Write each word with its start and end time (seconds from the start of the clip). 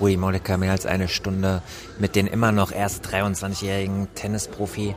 Rudi 0.00 0.16
Mollecker, 0.16 0.56
mehr 0.56 0.72
als 0.72 0.86
eine 0.86 1.08
Stunde 1.08 1.62
mit 1.98 2.16
den 2.16 2.26
immer 2.26 2.52
noch 2.52 2.72
erst 2.72 3.06
23-jährigen 3.06 4.08
Tennisprofi 4.14 4.94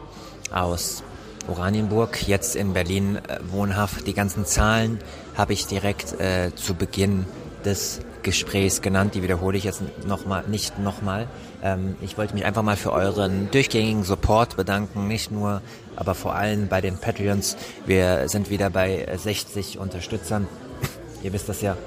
aus 0.51 1.03
Oranienburg, 1.47 2.27
jetzt 2.27 2.55
in 2.55 2.73
Berlin 2.73 3.17
äh, 3.17 3.39
wohnhaft. 3.51 4.07
Die 4.07 4.13
ganzen 4.13 4.45
Zahlen 4.45 4.99
habe 5.35 5.53
ich 5.53 5.65
direkt 5.67 6.19
äh, 6.19 6.51
zu 6.55 6.73
Beginn 6.73 7.25
des 7.63 8.01
Gesprächs 8.23 8.81
genannt, 8.81 9.15
die 9.15 9.23
wiederhole 9.23 9.57
ich 9.57 9.63
jetzt 9.63 9.81
noch 10.05 10.25
mal, 10.25 10.43
nicht 10.47 10.79
nochmal. 10.79 11.27
Ähm, 11.63 11.95
ich 12.01 12.17
wollte 12.17 12.33
mich 12.33 12.43
einfach 12.43 12.63
mal 12.63 12.75
für 12.75 12.91
euren 12.91 13.49
durchgängigen 13.51 14.03
Support 14.03 14.57
bedanken, 14.57 15.07
nicht 15.07 15.31
nur, 15.31 15.61
aber 15.95 16.13
vor 16.13 16.35
allem 16.35 16.67
bei 16.67 16.81
den 16.81 16.97
Patreons. 16.97 17.55
Wir 17.85 18.27
sind 18.27 18.49
wieder 18.49 18.69
bei 18.69 19.07
60 19.15 19.79
Unterstützern. 19.79 20.47
Ihr 21.23 21.31
wisst 21.31 21.47
das 21.47 21.61
ja. 21.61 21.77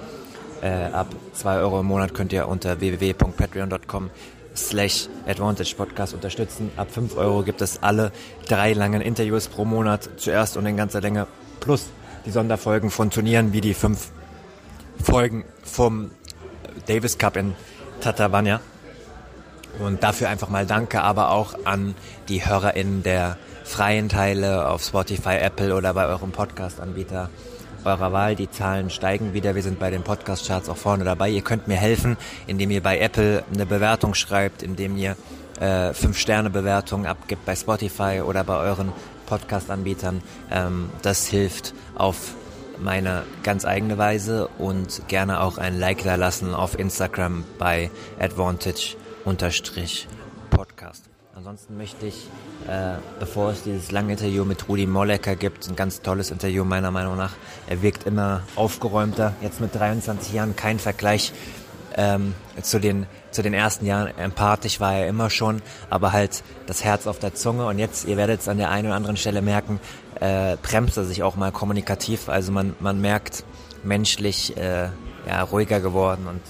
Äh, 0.62 0.92
ab 0.92 1.08
2 1.34 1.58
Euro 1.58 1.80
im 1.80 1.86
Monat 1.86 2.14
könnt 2.14 2.32
ihr 2.32 2.46
unter 2.46 2.80
www.patreon.com 2.80 4.10
slash 4.54 5.08
Advantage 5.26 5.74
Podcast 5.74 6.14
unterstützen. 6.14 6.70
Ab 6.76 6.88
5 6.90 7.16
Euro 7.16 7.42
gibt 7.42 7.62
es 7.62 7.82
alle 7.82 8.12
drei 8.46 8.72
langen 8.72 9.00
Interviews 9.00 9.48
pro 9.48 9.64
Monat 9.64 10.08
zuerst 10.16 10.56
und 10.56 10.66
in 10.66 10.76
ganzer 10.76 11.00
Länge 11.00 11.26
plus 11.60 11.86
die 12.26 12.30
Sonderfolgen 12.30 12.90
von 12.90 13.10
Turnieren 13.10 13.52
wie 13.52 13.60
die 13.60 13.74
fünf 13.74 14.10
Folgen 15.02 15.44
vom 15.62 16.10
Davis 16.86 17.16
Cup 17.16 17.36
in 17.36 17.54
Tatabanya. 18.00 18.60
Und 19.78 20.02
dafür 20.02 20.28
einfach 20.28 20.48
mal 20.48 20.66
Danke, 20.66 21.00
aber 21.00 21.30
auch 21.30 21.54
an 21.64 21.94
die 22.28 22.44
HörerInnen 22.44 23.02
der 23.02 23.38
freien 23.64 24.08
Teile 24.08 24.68
auf 24.68 24.82
Spotify, 24.82 25.36
Apple 25.36 25.74
oder 25.74 25.94
bei 25.94 26.06
eurem 26.06 26.32
Podcast-Anbieter 26.32 27.30
eurer 27.84 28.12
Wahl. 28.12 28.36
Die 28.36 28.50
Zahlen 28.50 28.90
steigen 28.90 29.34
wieder. 29.34 29.54
Wir 29.54 29.62
sind 29.62 29.78
bei 29.78 29.90
den 29.90 30.02
Podcast-Charts 30.02 30.68
auch 30.68 30.76
vorne 30.76 31.04
dabei. 31.04 31.30
Ihr 31.30 31.42
könnt 31.42 31.68
mir 31.68 31.76
helfen, 31.76 32.16
indem 32.46 32.70
ihr 32.70 32.82
bei 32.82 32.98
Apple 32.98 33.44
eine 33.52 33.66
Bewertung 33.66 34.14
schreibt, 34.14 34.62
indem 34.62 34.96
ihr 34.96 35.16
äh, 35.60 35.90
5-Sterne-Bewertungen 35.90 37.06
abgibt 37.06 37.44
bei 37.44 37.54
Spotify 37.54 38.22
oder 38.24 38.44
bei 38.44 38.56
euren 38.56 38.92
Podcast-Anbietern. 39.26 40.22
Ähm, 40.50 40.90
das 41.02 41.26
hilft 41.26 41.74
auf 41.94 42.34
meine 42.78 43.24
ganz 43.42 43.64
eigene 43.64 43.98
Weise 43.98 44.48
und 44.58 45.02
gerne 45.08 45.40
auch 45.40 45.58
ein 45.58 45.78
Like 45.78 46.02
da 46.02 46.14
lassen 46.14 46.54
auf 46.54 46.78
Instagram 46.78 47.44
bei 47.58 47.90
Advantage-Podcast. 48.18 51.09
Ansonsten 51.36 51.76
möchte 51.76 52.06
ich, 52.06 52.26
äh, 52.66 52.96
bevor 53.20 53.52
es 53.52 53.62
dieses 53.62 53.92
lange 53.92 54.12
Interview 54.12 54.44
mit 54.44 54.68
Rudi 54.68 54.86
Mollecker 54.86 55.36
gibt, 55.36 55.68
ein 55.68 55.76
ganz 55.76 56.02
tolles 56.02 56.30
Interview 56.32 56.64
meiner 56.64 56.90
Meinung 56.90 57.16
nach. 57.16 57.34
Er 57.68 57.82
wirkt 57.82 58.04
immer 58.04 58.42
aufgeräumter, 58.56 59.34
jetzt 59.40 59.60
mit 59.60 59.74
23 59.74 60.34
Jahren 60.34 60.56
kein 60.56 60.80
Vergleich 60.80 61.32
ähm, 61.94 62.34
zu 62.60 62.80
den 62.80 63.06
zu 63.30 63.42
den 63.42 63.54
ersten 63.54 63.86
Jahren 63.86 64.08
empathisch 64.18 64.80
war 64.80 64.94
er 64.94 65.06
immer 65.06 65.30
schon, 65.30 65.62
aber 65.88 66.12
halt 66.12 66.42
das 66.66 66.82
Herz 66.82 67.06
auf 67.06 67.20
der 67.20 67.34
Zunge 67.34 67.66
und 67.66 67.78
jetzt, 67.78 68.06
ihr 68.06 68.16
werdet 68.16 68.40
es 68.40 68.48
an 68.48 68.58
der 68.58 68.70
einen 68.70 68.88
oder 68.88 68.96
anderen 68.96 69.16
Stelle 69.16 69.40
merken, 69.40 69.78
äh, 70.18 70.56
bremst 70.60 70.96
er 70.96 71.04
sich 71.04 71.22
auch 71.22 71.36
mal 71.36 71.52
kommunikativ. 71.52 72.28
Also 72.28 72.50
man, 72.50 72.74
man 72.80 73.00
merkt 73.00 73.44
menschlich 73.84 74.56
äh, 74.56 74.88
ja, 75.28 75.42
ruhiger 75.42 75.78
geworden 75.80 76.26
und 76.26 76.40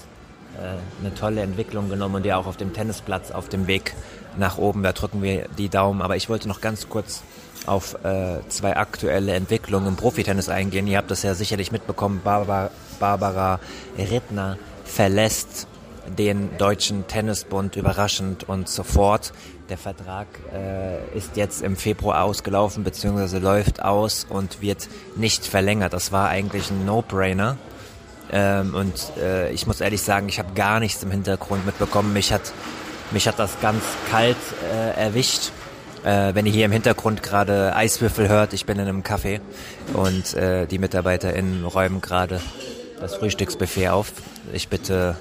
äh, 0.59 0.77
eine 1.05 1.13
tolle 1.13 1.41
Entwicklung 1.41 1.89
genommen 1.89 2.15
und 2.15 2.25
ja 2.25 2.37
auch 2.37 2.47
auf 2.47 2.57
dem 2.57 2.73
Tennisplatz 2.73 3.29
auf 3.29 3.47
dem 3.47 3.67
Weg 3.67 3.93
nach 4.37 4.57
oben. 4.57 4.83
Da 4.83 4.93
drücken 4.93 5.21
wir 5.21 5.47
die 5.57 5.69
Daumen. 5.69 6.01
Aber 6.01 6.15
ich 6.15 6.29
wollte 6.29 6.47
noch 6.47 6.61
ganz 6.61 6.89
kurz 6.89 7.23
auf 7.65 8.03
äh, 8.03 8.39
zwei 8.49 8.75
aktuelle 8.75 9.33
Entwicklungen 9.33 9.87
im 9.87 9.95
Profitennis 9.95 10.49
eingehen. 10.49 10.87
Ihr 10.87 10.97
habt 10.97 11.11
das 11.11 11.23
ja 11.23 11.33
sicherlich 11.35 11.71
mitbekommen. 11.71 12.21
Barbara, 12.23 12.71
Barbara 12.99 13.59
Rittner 13.97 14.57
verlässt 14.83 15.67
den 16.17 16.57
Deutschen 16.57 17.07
Tennisbund 17.07 17.75
überraschend 17.75 18.47
und 18.47 18.67
sofort. 18.67 19.33
Der 19.69 19.77
Vertrag 19.77 20.27
äh, 20.53 21.17
ist 21.17 21.37
jetzt 21.37 21.61
im 21.61 21.77
Februar 21.77 22.23
ausgelaufen 22.23 22.83
bzw. 22.83 23.37
läuft 23.37 23.81
aus 23.81 24.25
und 24.27 24.61
wird 24.61 24.89
nicht 25.15 25.45
verlängert. 25.45 25.93
Das 25.93 26.11
war 26.11 26.27
eigentlich 26.27 26.69
ein 26.71 26.85
No-Brainer. 26.85 27.57
Ähm, 28.31 28.73
und 28.75 29.17
äh, 29.17 29.51
ich 29.51 29.67
muss 29.67 29.81
ehrlich 29.81 30.01
sagen, 30.01 30.27
ich 30.29 30.39
habe 30.39 30.53
gar 30.55 30.79
nichts 30.79 31.03
im 31.03 31.11
Hintergrund 31.11 31.65
mitbekommen. 31.65 32.13
Mich 32.13 32.33
hat, 32.33 32.53
mich 33.11 33.27
hat 33.27 33.39
das 33.39 33.59
ganz 33.61 33.83
kalt 34.09 34.37
äh, 34.73 34.99
erwischt. 34.99 35.51
Äh, 36.03 36.33
wenn 36.33 36.45
ihr 36.45 36.51
hier 36.51 36.65
im 36.65 36.71
Hintergrund 36.71 37.21
gerade 37.21 37.75
Eiswürfel 37.75 38.27
hört, 38.27 38.53
ich 38.53 38.65
bin 38.65 38.79
in 38.79 38.87
einem 38.87 39.03
Café 39.03 39.39
und 39.93 40.33
äh, 40.33 40.65
die 40.65 40.79
MitarbeiterInnen 40.79 41.63
räumen 41.65 42.01
gerade 42.01 42.41
das 42.99 43.15
Frühstücksbuffet 43.15 43.89
auf. 43.89 44.11
Ich 44.53 44.67
bitte 44.67 45.15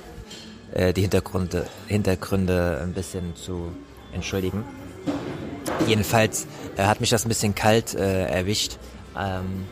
äh, 0.72 0.92
die 0.92 1.02
Hintergründe, 1.02 1.66
Hintergründe 1.86 2.80
ein 2.82 2.92
bisschen 2.92 3.36
zu 3.36 3.72
entschuldigen. 4.12 4.64
Jedenfalls 5.86 6.46
äh, 6.76 6.84
hat 6.84 7.00
mich 7.00 7.10
das 7.10 7.24
ein 7.24 7.28
bisschen 7.28 7.54
kalt 7.54 7.94
äh, 7.94 8.26
erwischt. 8.26 8.78
Ähm, 9.18 9.66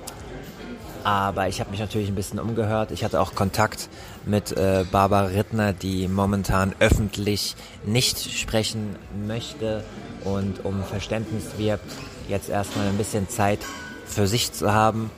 aber 1.05 1.49
ich 1.49 1.61
habe 1.61 1.71
mich 1.71 1.81
natürlich 1.81 2.09
ein 2.09 2.15
bisschen 2.15 2.39
umgehört. 2.39 2.91
Ich 2.91 3.05
hatte 3.05 3.21
auch 3.21 3.35
Kontakt 3.35 3.89
mit 4.29 4.57
äh, 4.57 4.85
Barbara 4.91 5.27
Rittner, 5.27 5.73
die 5.73 6.07
momentan 6.09 6.75
öffentlich 6.81 7.57
nicht 7.85 8.19
sprechen 8.33 8.97
möchte 9.27 9.85
und 10.25 10.65
um 10.65 10.83
Verständnis 10.85 11.45
wirbt, 11.57 11.91
jetzt 12.29 12.49
erstmal 12.49 12.89
ein 12.89 12.97
bisschen 12.97 13.29
Zeit 13.29 13.61
für 14.07 14.27
sich 14.27 14.53
zu 14.53 14.73
haben. 14.73 15.11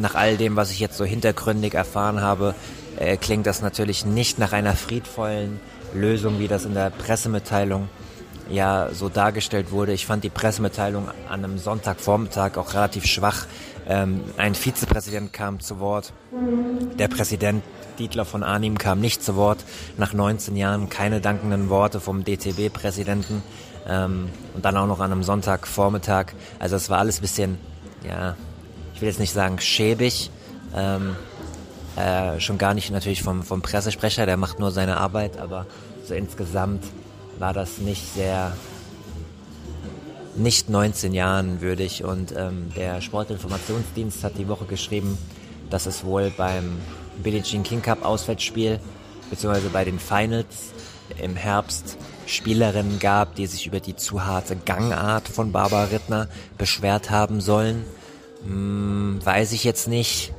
Nach 0.00 0.14
all 0.14 0.36
dem, 0.36 0.56
was 0.56 0.72
ich 0.72 0.80
jetzt 0.80 0.96
so 0.96 1.04
hintergründig 1.04 1.74
erfahren 1.74 2.20
habe, 2.20 2.54
äh, 2.98 3.16
klingt 3.16 3.46
das 3.46 3.62
natürlich 3.62 4.04
nicht 4.04 4.38
nach 4.38 4.52
einer 4.52 4.74
friedvollen 4.74 5.60
Lösung, 5.94 6.40
wie 6.40 6.48
das 6.48 6.64
in 6.64 6.74
der 6.74 6.90
Pressemitteilung 6.90 7.88
ja 8.50 8.88
so 8.92 9.08
dargestellt 9.08 9.70
wurde. 9.70 9.92
Ich 9.92 10.06
fand 10.06 10.24
die 10.24 10.30
Pressemitteilung 10.30 11.08
an 11.28 11.44
einem 11.44 11.58
Sonntagvormittag 11.58 12.56
auch 12.56 12.74
relativ 12.74 13.06
schwach. 13.06 13.46
Ähm, 13.88 14.22
ein 14.36 14.54
Vizepräsident 14.54 15.32
kam 15.32 15.60
zu 15.60 15.80
Wort. 15.80 16.12
Der 16.98 17.08
Präsident 17.08 17.64
Dietler 17.98 18.24
von 18.24 18.42
Arnim 18.42 18.78
kam 18.78 19.00
nicht 19.00 19.22
zu 19.22 19.36
Wort. 19.36 19.64
Nach 19.96 20.12
19 20.12 20.56
Jahren 20.56 20.88
keine 20.88 21.20
dankenden 21.20 21.68
Worte 21.68 22.00
vom 22.00 22.24
DTB-Präsidenten. 22.24 23.42
Ähm, 23.86 24.28
und 24.54 24.64
dann 24.64 24.76
auch 24.76 24.86
noch 24.86 25.00
an 25.00 25.12
einem 25.12 25.22
Sonntagvormittag. 25.22 26.32
Also 26.58 26.76
es 26.76 26.90
war 26.90 26.98
alles 26.98 27.18
ein 27.18 27.22
bisschen, 27.22 27.58
ja, 28.08 28.36
ich 28.94 29.00
will 29.00 29.08
jetzt 29.08 29.20
nicht 29.20 29.32
sagen 29.32 29.58
schäbig. 29.58 30.30
Ähm, 30.74 31.16
äh, 31.96 32.40
schon 32.40 32.58
gar 32.58 32.74
nicht 32.74 32.90
natürlich 32.90 33.22
vom, 33.22 33.42
vom 33.42 33.60
Pressesprecher, 33.60 34.24
der 34.24 34.36
macht 34.36 34.58
nur 34.58 34.70
seine 34.70 34.96
Arbeit, 34.96 35.38
aber 35.38 35.66
so 36.04 36.14
insgesamt 36.14 36.84
war 37.38 37.52
das 37.52 37.78
nicht 37.78 38.14
sehr, 38.14 38.56
nicht 40.36 40.68
19 40.68 41.14
Jahren 41.14 41.60
würdig. 41.60 42.04
Und 42.04 42.32
ähm, 42.36 42.72
der 42.76 43.00
Sportinformationsdienst 43.00 44.24
hat 44.24 44.38
die 44.38 44.48
Woche 44.48 44.64
geschrieben, 44.64 45.18
dass 45.70 45.86
es 45.86 46.04
wohl 46.04 46.32
beim 46.36 46.78
Billie 47.22 47.42
Jean 47.42 47.62
King 47.62 47.82
Cup 47.82 48.04
Auswärtsspiel 48.04 48.80
beziehungsweise 49.30 49.70
bei 49.70 49.84
den 49.84 49.98
Finals 49.98 50.72
im 51.22 51.36
Herbst 51.36 51.96
Spielerinnen 52.26 52.98
gab, 52.98 53.34
die 53.34 53.46
sich 53.46 53.66
über 53.66 53.80
die 53.80 53.96
zu 53.96 54.24
harte 54.24 54.56
Gangart 54.56 55.28
von 55.28 55.52
Barbara 55.52 55.84
Rittner 55.84 56.28
beschwert 56.58 57.10
haben 57.10 57.40
sollen. 57.40 57.84
Hm, 58.44 59.20
weiß 59.24 59.52
ich 59.52 59.64
jetzt 59.64 59.88
nicht. 59.88 60.32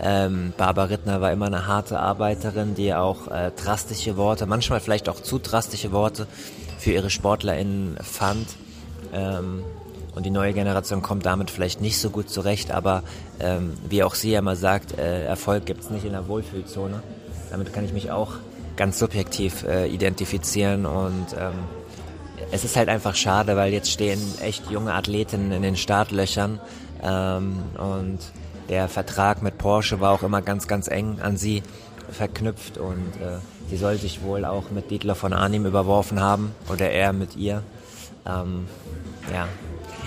Ähm, 0.00 0.52
Barbara 0.56 0.86
Rittner 0.86 1.20
war 1.20 1.32
immer 1.32 1.46
eine 1.46 1.66
harte 1.66 1.98
Arbeiterin, 1.98 2.74
die 2.74 2.94
auch 2.94 3.28
äh, 3.28 3.50
drastische 3.50 4.16
Worte, 4.16 4.46
manchmal 4.46 4.80
vielleicht 4.80 5.08
auch 5.08 5.20
zu 5.20 5.38
drastische 5.38 5.92
Worte 5.92 6.26
für 6.78 6.92
ihre 6.92 7.10
SportlerInnen 7.10 7.96
fand. 8.02 8.46
Ähm, 9.12 9.64
und 10.14 10.24
die 10.24 10.30
neue 10.30 10.52
Generation 10.52 11.02
kommt 11.02 11.26
damit 11.26 11.50
vielleicht 11.50 11.80
nicht 11.80 11.98
so 11.98 12.10
gut 12.10 12.28
zurecht, 12.28 12.72
aber 12.72 13.02
ähm, 13.40 13.74
wie 13.88 14.02
auch 14.02 14.14
sie 14.14 14.32
ja 14.32 14.42
mal 14.42 14.56
sagt, 14.56 14.98
äh, 14.98 15.24
Erfolg 15.24 15.66
gibt's 15.66 15.90
nicht 15.90 16.04
in 16.04 16.12
der 16.12 16.26
Wohlfühlzone. 16.26 17.02
Damit 17.50 17.72
kann 17.72 17.84
ich 17.84 17.92
mich 17.92 18.10
auch 18.10 18.32
ganz 18.76 18.98
subjektiv 18.98 19.64
äh, 19.64 19.86
identifizieren 19.86 20.86
und 20.86 21.26
ähm, 21.38 21.54
es 22.50 22.64
ist 22.64 22.76
halt 22.76 22.88
einfach 22.88 23.14
schade, 23.14 23.56
weil 23.56 23.72
jetzt 23.72 23.90
stehen 23.90 24.20
echt 24.40 24.70
junge 24.70 24.94
Athletinnen 24.94 25.52
in 25.52 25.62
den 25.62 25.76
Startlöchern 25.76 26.60
ähm, 27.02 27.58
und 27.76 28.18
der 28.68 28.88
Vertrag 28.88 29.42
mit 29.42 29.58
Porsche 29.58 30.00
war 30.00 30.12
auch 30.12 30.22
immer 30.22 30.42
ganz, 30.42 30.66
ganz 30.68 30.88
eng 30.88 31.20
an 31.20 31.36
sie. 31.36 31.62
verknüpft 32.10 32.78
und 32.78 33.12
äh, 33.20 33.38
sie 33.68 33.76
soll 33.76 33.98
sich 33.98 34.22
wohl 34.22 34.44
auch 34.44 34.70
mit 34.70 34.90
Dietler 34.90 35.14
von 35.14 35.32
Arnim 35.32 35.66
überworfen 35.66 36.20
haben 36.20 36.54
oder 36.72 36.90
er 36.90 37.12
mit 37.12 37.36
ihr. 37.36 37.62
Ähm, 38.26 38.66
ja, 39.32 39.46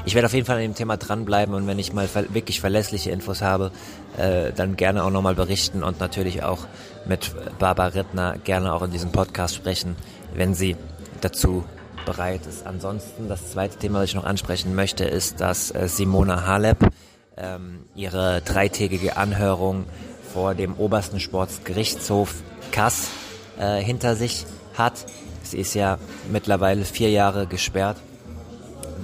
ich 0.05 0.15
werde 0.15 0.25
auf 0.25 0.33
jeden 0.33 0.45
Fall 0.45 0.57
an 0.57 0.63
dem 0.63 0.75
Thema 0.75 0.97
dranbleiben 0.97 1.53
und 1.53 1.67
wenn 1.67 1.77
ich 1.77 1.93
mal 1.93 2.07
ver 2.07 2.33
wirklich 2.33 2.59
verlässliche 2.59 3.11
Infos 3.11 3.41
habe, 3.41 3.71
äh, 4.17 4.51
dann 4.51 4.75
gerne 4.75 5.03
auch 5.03 5.11
nochmal 5.11 5.35
berichten 5.35 5.83
und 5.83 5.99
natürlich 5.99 6.43
auch 6.43 6.65
mit 7.05 7.31
Barbara 7.59 7.87
Rittner 7.87 8.37
gerne 8.43 8.73
auch 8.73 8.81
in 8.81 8.91
diesem 8.91 9.11
Podcast 9.11 9.55
sprechen, 9.55 9.95
wenn 10.33 10.53
sie 10.53 10.75
dazu 11.21 11.63
bereit 12.05 12.47
ist. 12.47 12.65
Ansonsten, 12.65 13.29
das 13.29 13.51
zweite 13.51 13.77
Thema, 13.77 13.99
das 13.99 14.09
ich 14.09 14.15
noch 14.15 14.23
ansprechen 14.23 14.73
möchte, 14.73 15.05
ist, 15.05 15.39
dass 15.39 15.69
äh, 15.73 15.87
Simona 15.87 16.47
Halep 16.47 16.79
ähm, 17.37 17.85
ihre 17.95 18.41
dreitägige 18.41 19.17
Anhörung 19.17 19.85
vor 20.33 20.55
dem 20.55 20.75
obersten 20.75 21.19
Sportsgerichtshof 21.19 22.35
Kass 22.71 23.09
äh, 23.59 23.81
hinter 23.81 24.15
sich 24.15 24.45
hat. 24.75 25.05
Sie 25.43 25.57
ist 25.57 25.73
ja 25.73 25.97
mittlerweile 26.31 26.85
vier 26.85 27.09
Jahre 27.09 27.47
gesperrt 27.47 27.97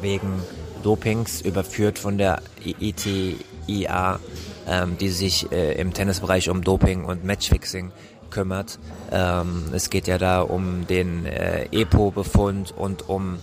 wegen 0.01 0.41
Dopings, 0.83 1.41
überführt 1.41 1.99
von 1.99 2.17
der 2.17 2.41
ITIA, 2.63 4.19
ähm, 4.67 4.97
die 4.97 5.09
sich 5.09 5.51
äh, 5.51 5.73
im 5.73 5.93
Tennisbereich 5.93 6.49
um 6.49 6.63
Doping 6.63 7.03
und 7.03 7.25
Matchfixing 7.25 7.91
kümmert. 8.29 8.79
Ähm, 9.11 9.65
es 9.73 9.89
geht 9.89 10.07
ja 10.07 10.17
da 10.17 10.41
um 10.41 10.85
den 10.87 11.25
äh, 11.25 11.65
EPO-Befund 11.71 12.73
und 12.77 13.09
um 13.09 13.39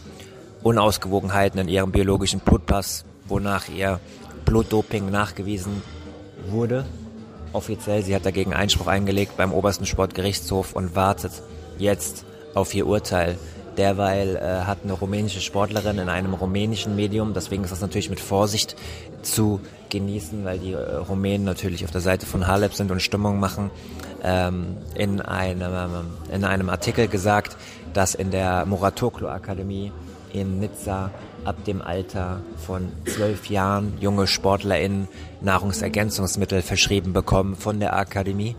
Unausgewogenheiten 0.63 1.61
in 1.61 1.69
ihrem 1.69 1.93
biologischen 1.93 2.41
Blutpass, 2.41 3.05
wonach 3.27 3.69
ihr 3.69 4.01
Blutdoping 4.45 5.11
nachgewiesen 5.11 5.83
wurde. 6.49 6.85
Offiziell, 7.53 8.03
sie 8.03 8.15
hat 8.15 8.27
dagegen 8.27 8.53
Einspruch 8.53 8.89
eingelegt 8.89 9.37
beim 9.37 9.53
obersten 9.53 9.87
Sportgerichtshof 9.87 10.73
und 10.75 10.97
wartet 10.97 11.33
jetzt 11.79 12.25
auf 12.55 12.75
ihr 12.75 12.87
Urteil. 12.87 13.39
Derweil 13.77 14.37
äh, 14.37 14.65
hat 14.67 14.79
eine 14.85 14.93
rumänische 14.93 15.41
Sportlerin 15.41 15.99
in 15.99 16.09
einem 16.09 16.35
rumänischen 16.35 16.95
Medium, 16.95 17.35
deswegen 17.35 17.65
ist 17.65 17.71
das 17.71 17.81
natürlich 17.81 18.11
mit 18.11 18.21
Vorsicht 18.21 18.77
zu 19.23 19.61
genießen, 19.91 20.45
weil 20.45 20.59
die 20.59 20.73
äh, 20.73 20.97
Rumänen 20.97 21.45
natürlich 21.45 21.85
auf 21.85 21.91
der 21.91 22.01
Seite 22.01 22.27
von 22.27 22.47
Halep 22.47 22.75
sind 22.75 22.91
und 22.91 23.01
Stimmung 23.01 23.41
machen, 23.41 23.71
ähm, 24.23 24.77
in, 24.95 25.21
einem, 25.21 26.07
in 26.33 26.45
einem 26.45 26.69
Artikel 26.69 27.09
gesagt, 27.09 27.57
dass 27.93 28.15
in 28.15 28.31
der 28.31 28.65
Muratoglu 28.67 29.29
Akademie 29.29 29.93
in 30.33 30.61
Nizza 30.61 31.11
ab 31.45 31.65
dem 31.65 31.83
Alter 31.83 32.41
von 32.67 32.93
zwölf 33.07 33.47
Jahren 33.47 33.95
junge 34.01 34.27
SportlerInnen 34.27 35.09
Nahrungsergänzungsmittel 35.41 36.63
verschrieben 36.63 37.13
bekommen 37.13 37.57
von 37.57 37.81
der 37.81 37.97
Akademie. 37.97 38.57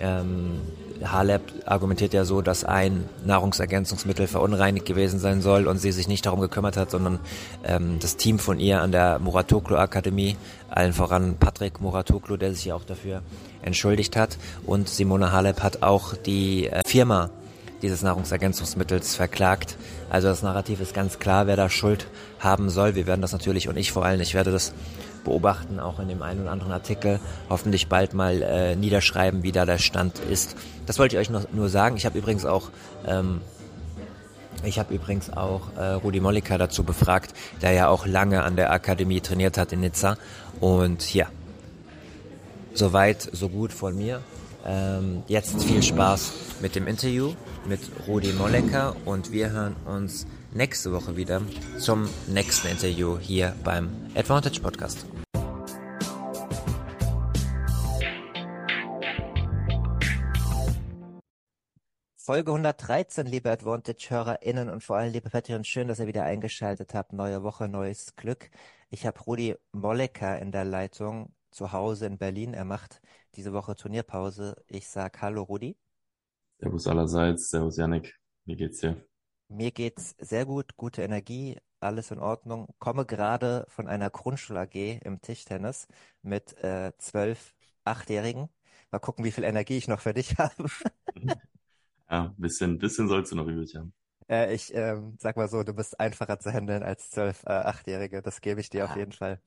Ähm, 0.00 0.60
Haleb 1.04 1.42
argumentiert 1.66 2.14
ja 2.14 2.24
so, 2.24 2.40
dass 2.40 2.64
ein 2.64 3.08
Nahrungsergänzungsmittel 3.24 4.26
verunreinigt 4.26 4.86
gewesen 4.86 5.18
sein 5.18 5.42
soll 5.42 5.66
und 5.66 5.78
sie 5.78 5.92
sich 5.92 6.08
nicht 6.08 6.24
darum 6.26 6.40
gekümmert 6.40 6.76
hat, 6.76 6.90
sondern 6.90 7.18
ähm, 7.64 7.98
das 8.00 8.16
Team 8.16 8.38
von 8.38 8.58
ihr 8.58 8.80
an 8.80 8.92
der 8.92 9.18
Muratoglu 9.18 9.76
Akademie, 9.76 10.36
allen 10.70 10.92
voran 10.92 11.36
Patrick 11.38 11.80
Muratoglu, 11.80 12.36
der 12.36 12.54
sich 12.54 12.66
ja 12.66 12.74
auch 12.74 12.84
dafür 12.84 13.22
entschuldigt 13.62 14.16
hat. 14.16 14.38
Und 14.64 14.88
Simona 14.88 15.32
Haleb 15.32 15.62
hat 15.62 15.82
auch 15.82 16.14
die 16.14 16.68
äh, 16.68 16.82
Firma 16.86 17.30
dieses 17.82 18.02
Nahrungsergänzungsmittels 18.02 19.16
verklagt. 19.16 19.76
Also 20.10 20.28
das 20.28 20.42
Narrativ 20.42 20.80
ist 20.80 20.94
ganz 20.94 21.18
klar, 21.18 21.46
wer 21.46 21.56
da 21.56 21.68
Schuld 21.68 22.06
haben 22.38 22.70
soll. 22.70 22.94
Wir 22.94 23.06
werden 23.06 23.22
das 23.22 23.32
natürlich 23.32 23.68
und 23.68 23.76
ich 23.76 23.92
vor 23.92 24.04
allem, 24.04 24.20
ich 24.20 24.34
werde 24.34 24.50
das 24.50 24.72
beobachten, 25.24 25.80
auch 25.80 25.98
in 25.98 26.08
dem 26.08 26.22
einen 26.22 26.42
oder 26.42 26.52
anderen 26.52 26.72
Artikel, 26.72 27.20
hoffentlich 27.50 27.88
bald 27.88 28.14
mal 28.14 28.42
äh, 28.42 28.76
niederschreiben, 28.76 29.42
wie 29.42 29.52
da 29.52 29.66
der 29.66 29.78
Stand 29.78 30.20
ist. 30.30 30.56
Das 30.86 30.98
wollte 30.98 31.16
ich 31.16 31.20
euch 31.20 31.30
noch, 31.30 31.46
nur 31.52 31.68
sagen. 31.68 31.96
Ich 31.96 32.06
habe 32.06 32.16
übrigens 32.16 32.46
auch 32.46 32.70
ähm, 33.06 33.40
ich 34.64 34.78
habe 34.78 34.94
übrigens 34.94 35.30
auch 35.30 35.62
äh, 35.76 35.92
Rudi 35.92 36.20
Molliker 36.20 36.58
dazu 36.58 36.82
befragt, 36.82 37.34
der 37.62 37.72
ja 37.72 37.88
auch 37.88 38.06
lange 38.06 38.42
an 38.42 38.56
der 38.56 38.72
Akademie 38.72 39.20
trainiert 39.20 39.58
hat 39.58 39.72
in 39.72 39.80
Nizza. 39.80 40.16
Und 40.60 41.12
ja, 41.14 41.26
soweit, 42.74 43.28
so 43.32 43.48
gut 43.48 43.72
von 43.72 43.96
mir. 43.96 44.22
Ähm, 44.66 45.22
jetzt 45.28 45.62
viel 45.62 45.82
Spaß 45.82 46.32
mit 46.60 46.74
dem 46.74 46.86
Interview 46.86 47.34
mit 47.68 47.80
Rudi 48.06 48.32
Mollecker 48.32 48.94
und 49.04 49.32
wir 49.32 49.50
hören 49.50 49.74
uns 49.84 50.26
nächste 50.52 50.92
Woche 50.92 51.16
wieder 51.16 51.42
zum 51.78 52.08
nächsten 52.28 52.68
Interview 52.68 53.18
hier 53.18 53.54
beim 53.64 53.90
Advantage 54.14 54.60
Podcast. 54.60 55.06
Folge 62.16 62.50
113, 62.50 63.26
liebe 63.26 63.50
Advantage-HörerInnen 63.50 64.68
und 64.68 64.82
vor 64.82 64.96
allem 64.96 65.12
liebe 65.12 65.30
Patreons, 65.30 65.66
schön, 65.68 65.86
dass 65.86 66.00
ihr 66.00 66.08
wieder 66.08 66.24
eingeschaltet 66.24 66.92
habt. 66.92 67.12
Neue 67.12 67.42
Woche, 67.42 67.68
neues 67.68 68.16
Glück. 68.16 68.50
Ich 68.90 69.06
habe 69.06 69.20
Rudi 69.20 69.54
Mollecker 69.72 70.38
in 70.40 70.50
der 70.50 70.64
Leitung 70.64 71.32
zu 71.50 71.72
Hause 71.72 72.06
in 72.06 72.18
Berlin. 72.18 72.52
Er 72.52 72.64
macht 72.64 73.00
diese 73.36 73.52
Woche 73.52 73.76
Turnierpause. 73.76 74.56
Ich 74.66 74.88
sag 74.88 75.22
Hallo 75.22 75.42
Rudi. 75.42 75.76
Servus 76.60 76.86
allerseits, 76.86 77.48
Servus 77.48 77.78
Janik, 77.78 78.14
wie 78.44 78.56
geht's 78.56 78.80
dir? 78.80 79.02
Mir 79.48 79.70
geht's 79.70 80.14
sehr 80.18 80.44
gut, 80.44 80.76
gute 80.76 81.02
Energie, 81.02 81.58
alles 81.80 82.10
in 82.10 82.18
Ordnung. 82.18 82.68
Komme 82.78 83.06
gerade 83.06 83.64
von 83.68 83.86
einer 83.86 84.10
Grundschul 84.10 84.56
AG 84.56 84.74
im 85.04 85.20
Tischtennis 85.20 85.86
mit 86.22 86.56
äh, 86.64 86.92
zwölf 86.98 87.54
Achtjährigen. 87.84 88.48
Mal 88.90 88.98
gucken, 88.98 89.24
wie 89.24 89.30
viel 89.32 89.44
Energie 89.44 89.76
ich 89.76 89.88
noch 89.88 90.00
für 90.00 90.14
dich 90.14 90.36
habe. 90.38 90.68
ja, 92.10 92.24
ein 92.26 92.34
bisschen, 92.36 92.78
bisschen 92.78 93.08
sollst 93.08 93.32
du 93.32 93.36
noch 93.36 93.46
übrig 93.46 93.74
haben. 93.76 93.92
Äh, 94.28 94.54
ich 94.54 94.74
ähm, 94.74 95.16
sag 95.20 95.36
mal 95.36 95.48
so, 95.48 95.62
du 95.62 95.72
bist 95.72 95.98
einfacher 96.00 96.38
zu 96.40 96.52
handeln 96.52 96.82
als 96.82 97.10
zwölf 97.10 97.44
äh, 97.44 97.50
Achtjährige. 97.52 98.22
Das 98.22 98.40
gebe 98.40 98.60
ich 98.60 98.70
dir 98.70 98.84
auf 98.84 98.96
jeden 98.96 99.12
Fall. 99.12 99.40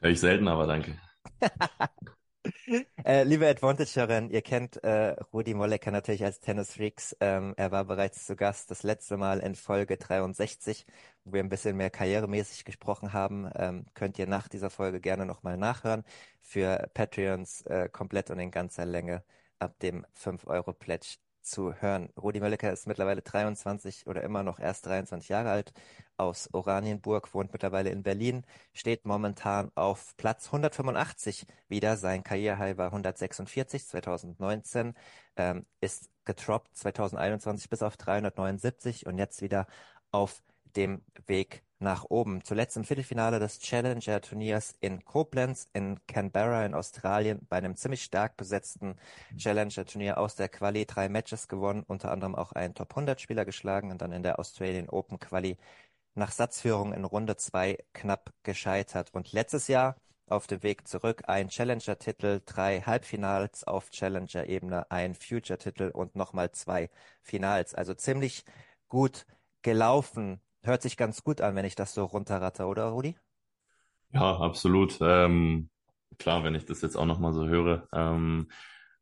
Hör 0.00 0.10
ich 0.10 0.20
selten, 0.20 0.48
aber 0.48 0.66
danke. 0.66 0.98
Äh, 3.04 3.24
liebe 3.24 3.48
Advantage-Hörerin, 3.48 4.30
ihr 4.30 4.42
kennt 4.42 4.82
äh, 4.84 5.16
Rudi 5.32 5.54
Mollecker 5.54 5.90
natürlich 5.90 6.24
als 6.24 6.40
Tennis 6.40 6.74
Freaks. 6.74 7.16
Ähm, 7.20 7.54
er 7.56 7.70
war 7.72 7.84
bereits 7.84 8.26
zu 8.26 8.36
Gast 8.36 8.70
das 8.70 8.82
letzte 8.82 9.16
Mal 9.16 9.40
in 9.40 9.54
Folge 9.54 9.96
63, 9.96 10.86
wo 11.24 11.32
wir 11.32 11.40
ein 11.40 11.48
bisschen 11.48 11.76
mehr 11.76 11.90
karrieremäßig 11.90 12.64
gesprochen 12.64 13.12
haben. 13.12 13.50
Ähm, 13.56 13.86
könnt 13.94 14.18
ihr 14.18 14.26
nach 14.26 14.48
dieser 14.48 14.70
Folge 14.70 15.00
gerne 15.00 15.26
nochmal 15.26 15.56
nachhören. 15.56 16.04
Für 16.42 16.88
Patreons 16.94 17.62
äh, 17.62 17.88
komplett 17.88 18.30
und 18.30 18.38
in 18.38 18.50
ganzer 18.50 18.84
Länge 18.84 19.24
ab 19.58 19.78
dem 19.80 20.06
5-Euro-Pledge 20.14 21.16
zu 21.42 21.74
hören. 21.74 22.10
Rudi 22.16 22.40
Möllecker 22.40 22.72
ist 22.72 22.86
mittlerweile 22.86 23.22
23 23.22 24.06
oder 24.06 24.22
immer 24.22 24.42
noch 24.42 24.58
erst 24.58 24.86
23 24.86 25.28
Jahre 25.28 25.50
alt, 25.50 25.72
aus 26.20 26.48
Oranienburg, 26.52 27.34
wohnt 27.34 27.52
mittlerweile 27.52 27.90
in 27.90 28.02
Berlin, 28.02 28.44
steht 28.74 29.06
momentan 29.06 29.70
auf 29.74 30.16
Platz 30.16 30.46
185 30.46 31.46
wieder. 31.68 31.96
Sein 31.96 32.22
Karrierehigh 32.22 32.76
war 32.76 32.86
146 32.86 33.86
2019, 33.88 34.94
ähm, 35.36 35.66
ist 35.80 36.10
getroppt 36.24 36.76
2021 36.76 37.70
bis 37.70 37.82
auf 37.82 37.96
379 37.96 39.06
und 39.06 39.18
jetzt 39.18 39.42
wieder 39.42 39.66
auf 40.12 40.42
dem 40.76 41.02
Weg 41.26 41.62
nach 41.80 42.04
oben. 42.10 42.44
Zuletzt 42.44 42.76
im 42.76 42.84
Viertelfinale 42.84 43.38
des 43.38 43.58
Challenger-Turniers 43.58 44.74
in 44.80 45.04
Koblenz 45.04 45.68
in 45.72 45.98
Canberra 46.06 46.66
in 46.66 46.74
Australien 46.74 47.46
bei 47.48 47.56
einem 47.56 47.74
ziemlich 47.74 48.04
stark 48.04 48.36
besetzten 48.36 48.96
Challenger-Turnier 49.36 50.18
aus 50.18 50.36
der 50.36 50.48
Quali 50.50 50.84
drei 50.84 51.08
Matches 51.08 51.48
gewonnen, 51.48 51.82
unter 51.86 52.12
anderem 52.12 52.34
auch 52.34 52.52
einen 52.52 52.74
Top-100-Spieler 52.74 53.46
geschlagen 53.46 53.90
und 53.90 54.02
dann 54.02 54.12
in 54.12 54.22
der 54.22 54.38
Australian 54.38 54.90
Open 54.90 55.18
Quali 55.18 55.56
nach 56.20 56.30
Satzführung 56.32 56.92
in 56.92 57.04
Runde 57.04 57.36
zwei 57.36 57.78
knapp 57.92 58.32
gescheitert. 58.44 59.10
Und 59.12 59.32
letztes 59.32 59.66
Jahr 59.68 59.96
auf 60.28 60.46
dem 60.46 60.62
Weg 60.62 60.86
zurück 60.86 61.24
ein 61.26 61.48
Challenger-Titel, 61.48 62.42
drei 62.46 62.82
Halbfinals 62.82 63.64
auf 63.64 63.90
Challenger-Ebene, 63.90 64.90
ein 64.90 65.16
Future-Titel 65.16 65.90
und 65.92 66.14
nochmal 66.14 66.52
zwei 66.52 66.90
Finals. 67.22 67.74
Also 67.74 67.94
ziemlich 67.94 68.44
gut 68.88 69.26
gelaufen 69.62 70.40
Hört 70.62 70.82
sich 70.82 70.96
ganz 70.96 71.24
gut 71.24 71.40
an, 71.40 71.56
wenn 71.56 71.64
ich 71.64 71.74
das 71.74 71.94
so 71.94 72.04
runterratte, 72.04 72.66
oder 72.66 72.88
Rudi? 72.88 73.16
Ja, 74.12 74.36
absolut. 74.38 74.98
Ähm, 75.00 75.70
klar, 76.18 76.44
wenn 76.44 76.54
ich 76.54 76.66
das 76.66 76.82
jetzt 76.82 76.96
auch 76.96 77.06
nochmal 77.06 77.32
so 77.32 77.46
höre, 77.46 77.88
ähm, 77.92 78.50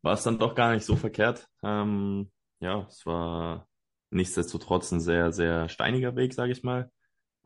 war 0.02 0.14
es 0.14 0.22
dann 0.22 0.38
doch 0.38 0.54
gar 0.54 0.72
nicht 0.72 0.84
so 0.84 0.94
verkehrt. 0.94 1.48
Ähm, 1.64 2.30
ja, 2.60 2.87
es 2.88 3.04
war 3.06 3.66
nichtsdestotrotz 4.10 4.92
ein 4.92 5.00
sehr, 5.00 5.32
sehr 5.32 5.68
steiniger 5.68 6.14
Weg, 6.14 6.32
sage 6.32 6.52
ich 6.52 6.62
mal. 6.62 6.92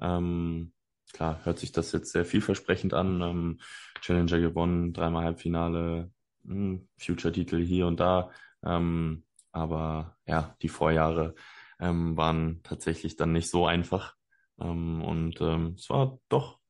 Ähm, 0.03 0.73
klar, 1.13 1.41
hört 1.45 1.59
sich 1.59 1.73
das 1.73 1.93
jetzt 1.93 2.13
sehr 2.13 2.25
vielversprechend 2.25 2.95
an. 2.95 3.23
Ähm, 3.23 3.61
Challenger 4.01 4.41
gewonnen, 4.41 4.93
dreimal 4.93 5.25
Halbfinale, 5.25 6.11
hm, 6.45 6.89
Future-Titel 6.99 7.63
hier 7.65 7.87
und 7.87 8.01
da. 8.01 8.31
Ähm, 8.65 9.25
aber 9.53 10.17
ja, 10.27 10.57
die 10.63 10.69
Vorjahre 10.69 11.35
ähm, 11.81 12.17
waren 12.17 12.63
tatsächlich 12.63 13.17
dann 13.17 13.33
nicht 13.33 13.51
so 13.51 13.67
einfach. 13.67 14.17
Ähm, 14.61 15.03
und 15.03 15.41
ähm, 15.41 15.75
es 15.79 15.89
war 15.91 16.19
doch, 16.29 16.61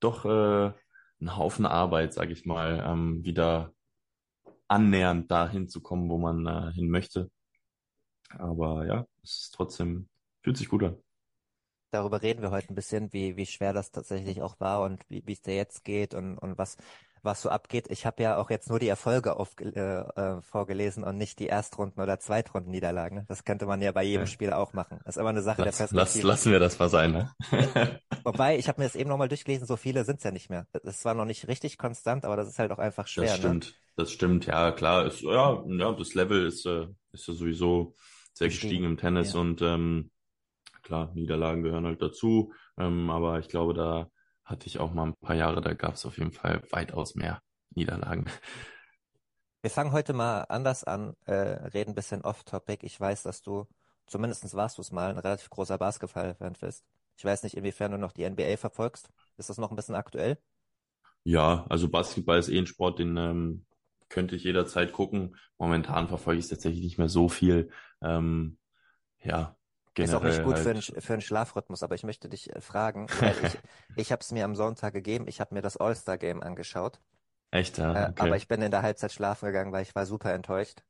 doch 0.00 0.24
äh, 0.24 0.72
ein 1.20 1.36
Haufen 1.36 1.66
Arbeit, 1.66 2.14
sage 2.14 2.32
ich 2.32 2.46
mal, 2.46 2.84
ähm, 2.86 3.24
wieder 3.24 3.72
annähernd 4.68 5.30
dahin 5.30 5.68
zu 5.68 5.80
kommen, 5.82 6.10
wo 6.10 6.18
man 6.18 6.46
äh, 6.46 6.72
hin 6.72 6.90
möchte. 6.90 7.30
Aber 8.38 8.86
ja, 8.86 9.06
es 9.22 9.44
ist 9.44 9.54
trotzdem, 9.54 10.08
fühlt 10.42 10.56
sich 10.56 10.68
gut 10.68 10.82
an. 10.84 10.96
Darüber 11.92 12.22
reden 12.22 12.42
wir 12.42 12.50
heute 12.50 12.70
ein 12.72 12.74
bisschen, 12.74 13.12
wie, 13.12 13.36
wie 13.36 13.46
schwer 13.46 13.72
das 13.72 13.92
tatsächlich 13.92 14.42
auch 14.42 14.58
war 14.60 14.82
und 14.82 15.02
wie 15.10 15.22
wie 15.26 15.32
es 15.34 15.42
dir 15.42 15.54
jetzt 15.56 15.84
geht 15.84 16.14
und, 16.14 16.38
und 16.38 16.58
was, 16.58 16.76
was 17.22 17.42
so 17.42 17.50
abgeht. 17.50 17.86
Ich 17.90 18.06
habe 18.06 18.22
ja 18.22 18.36
auch 18.38 18.50
jetzt 18.50 18.68
nur 18.70 18.78
die 18.80 18.88
Erfolge 18.88 19.36
auf, 19.36 19.54
äh, 19.60 19.68
äh, 19.70 20.42
vorgelesen 20.42 21.04
und 21.04 21.18
nicht 21.18 21.38
die 21.38 21.48
Erstrunden- 21.48 22.00
oder 22.02 22.18
Zweitrunden-Niederlagen. 22.18 23.26
Das 23.28 23.44
könnte 23.44 23.66
man 23.66 23.82
ja 23.82 23.92
bei 23.92 24.02
jedem. 24.04 24.26
Spiel 24.26 24.52
auch 24.52 24.72
machen. 24.72 25.00
Das 25.04 25.16
ist 25.16 25.20
immer 25.20 25.30
eine 25.30 25.42
Sache 25.42 25.62
Lass, 25.62 25.76
der 25.76 25.88
lass, 25.90 26.14
Perspektive. 26.14 26.26
lassen 26.26 26.52
wir 26.52 26.58
das 26.60 26.78
mal 26.78 26.88
sein, 26.88 27.12
ne? 27.12 27.30
Wobei, 28.24 28.56
ich 28.58 28.68
habe 28.68 28.80
mir 28.80 28.86
das 28.86 28.94
eben 28.96 29.10
nochmal 29.10 29.28
durchgelesen, 29.28 29.66
so 29.66 29.76
viele 29.76 30.04
sind 30.04 30.18
es 30.18 30.24
ja 30.24 30.30
nicht 30.30 30.48
mehr. 30.50 30.66
Das 30.72 30.98
zwar 31.00 31.14
noch 31.14 31.24
nicht 31.24 31.48
richtig 31.48 31.76
konstant, 31.78 32.24
aber 32.24 32.36
das 32.36 32.48
ist 32.48 32.58
halt 32.58 32.70
auch 32.72 32.78
einfach 32.78 33.06
schwer, 33.08 33.36
Das 33.36 33.40
ne? 33.40 33.58
stimmt, 33.60 33.74
das 33.96 34.12
stimmt, 34.12 34.46
ja, 34.46 34.72
klar, 34.72 35.06
ist, 35.06 35.20
ja, 35.22 35.62
ja, 35.66 35.92
das 35.92 36.14
Level 36.14 36.46
ist, 36.46 36.64
äh, 36.66 36.86
ist 37.12 37.26
ja 37.28 37.34
sowieso 37.34 37.94
sehr 38.32 38.48
Gestiegen. 38.48 38.50
gestiegen 38.50 38.84
im 38.84 38.96
Tennis 38.96 39.34
Ja. 39.34 39.40
und 39.40 39.60
ähm, 39.62 40.10
klar, 40.82 41.12
Niederlagen 41.14 41.62
gehören 41.62 41.86
halt 41.86 42.02
dazu, 42.02 42.52
ähm, 42.78 43.10
aber 43.10 43.38
ich 43.38 43.48
glaube, 43.48 43.74
da 43.74 44.10
hatte 44.44 44.66
ich 44.66 44.78
auch 44.78 44.92
mal 44.92 45.04
ein 45.06 45.16
paar 45.16 45.36
Jahre, 45.36 45.60
da 45.60 45.74
gab 45.74 45.94
es 45.94 46.04
auf 46.06 46.18
jeden 46.18 46.32
Fall 46.32 46.62
weitaus 46.70 47.14
mehr 47.14 47.40
Niederlagen. 47.74 48.26
Wir 49.62 49.70
fangen 49.70 49.92
heute 49.92 50.12
mal 50.12 50.42
anders 50.48 50.82
an, 50.82 51.14
äh, 51.26 51.34
reden 51.34 51.92
ein 51.92 51.94
bisschen 51.94 52.22
off-topic. 52.22 52.84
Ich 52.84 52.98
weiß, 52.98 53.22
dass 53.22 53.42
du, 53.42 53.66
zumindest 54.06 54.52
warst 54.54 54.78
du 54.78 54.82
es 54.82 54.90
mal, 54.90 55.10
ein 55.10 55.18
relativ 55.18 55.48
großer 55.50 55.78
Basketball-Fan 55.78 56.54
bist. 56.60 56.84
Ich 57.16 57.24
weiß 57.24 57.44
nicht, 57.44 57.56
inwiefern 57.56 57.92
du 57.92 57.98
noch 57.98 58.12
die 58.12 58.24
NBA 58.24 58.56
verfolgst. 58.56 59.08
Ist 59.36 59.50
das 59.50 59.58
noch 59.58 59.70
ein 59.70 59.76
bisschen 59.76 59.94
aktuell? 59.94 60.38
Ja, 61.22 61.64
also 61.68 61.88
Basketball 61.88 62.38
ist 62.38 62.48
eh 62.48 62.58
ein 62.58 62.66
Sport, 62.66 62.98
den 62.98 63.16
ähm, 63.16 63.64
könnte 64.08 64.34
ich 64.34 64.42
jederzeit 64.42 64.92
gucken. 64.92 65.36
Momentan 65.58 66.08
verfolge 66.08 66.40
ich 66.40 66.46
es 66.46 66.50
tatsächlich 66.50 66.82
nicht 66.82 66.98
mehr 66.98 67.08
so 67.08 67.28
viel. 67.28 67.70
Ähm, 68.02 68.58
ja, 69.22 69.56
Ist 70.00 70.14
auch 70.14 70.24
nicht 70.24 70.42
generell 70.42 70.42
gut 70.42 70.58
für 70.58 70.70
halt. 70.70 70.76
einen, 70.76 70.82
für 70.82 71.12
einen 71.12 71.22
Schlafrhythmus, 71.22 71.82
aber 71.82 71.94
ich 71.94 72.04
möchte 72.04 72.28
dich 72.28 72.54
äh, 72.54 72.60
fragen, 72.60 73.12
weil 73.18 73.38
ich, 73.40 73.58
ich 73.96 74.12
habe 74.12 74.20
es 74.20 74.32
mir 74.32 74.44
am 74.44 74.56
Sonntag 74.56 74.92
gegeben, 74.94 75.26
ich 75.28 75.40
habe 75.40 75.54
mir 75.54 75.62
das 75.62 75.76
All-Star-Game 75.76 76.42
angeschaut, 76.42 77.00
Echt, 77.50 77.78
ja, 77.78 77.92
äh, 77.94 78.12
aber 78.16 78.36
okay. 78.36 78.36
ich 78.36 78.48
bin 78.48 78.62
in 78.62 78.70
der 78.70 78.82
Halbzeit 78.82 79.12
schlafen 79.12 79.46
gegangen, 79.46 79.72
weil 79.72 79.82
ich 79.82 79.94
war 79.94 80.06
super 80.06 80.32
enttäuscht. 80.32 80.82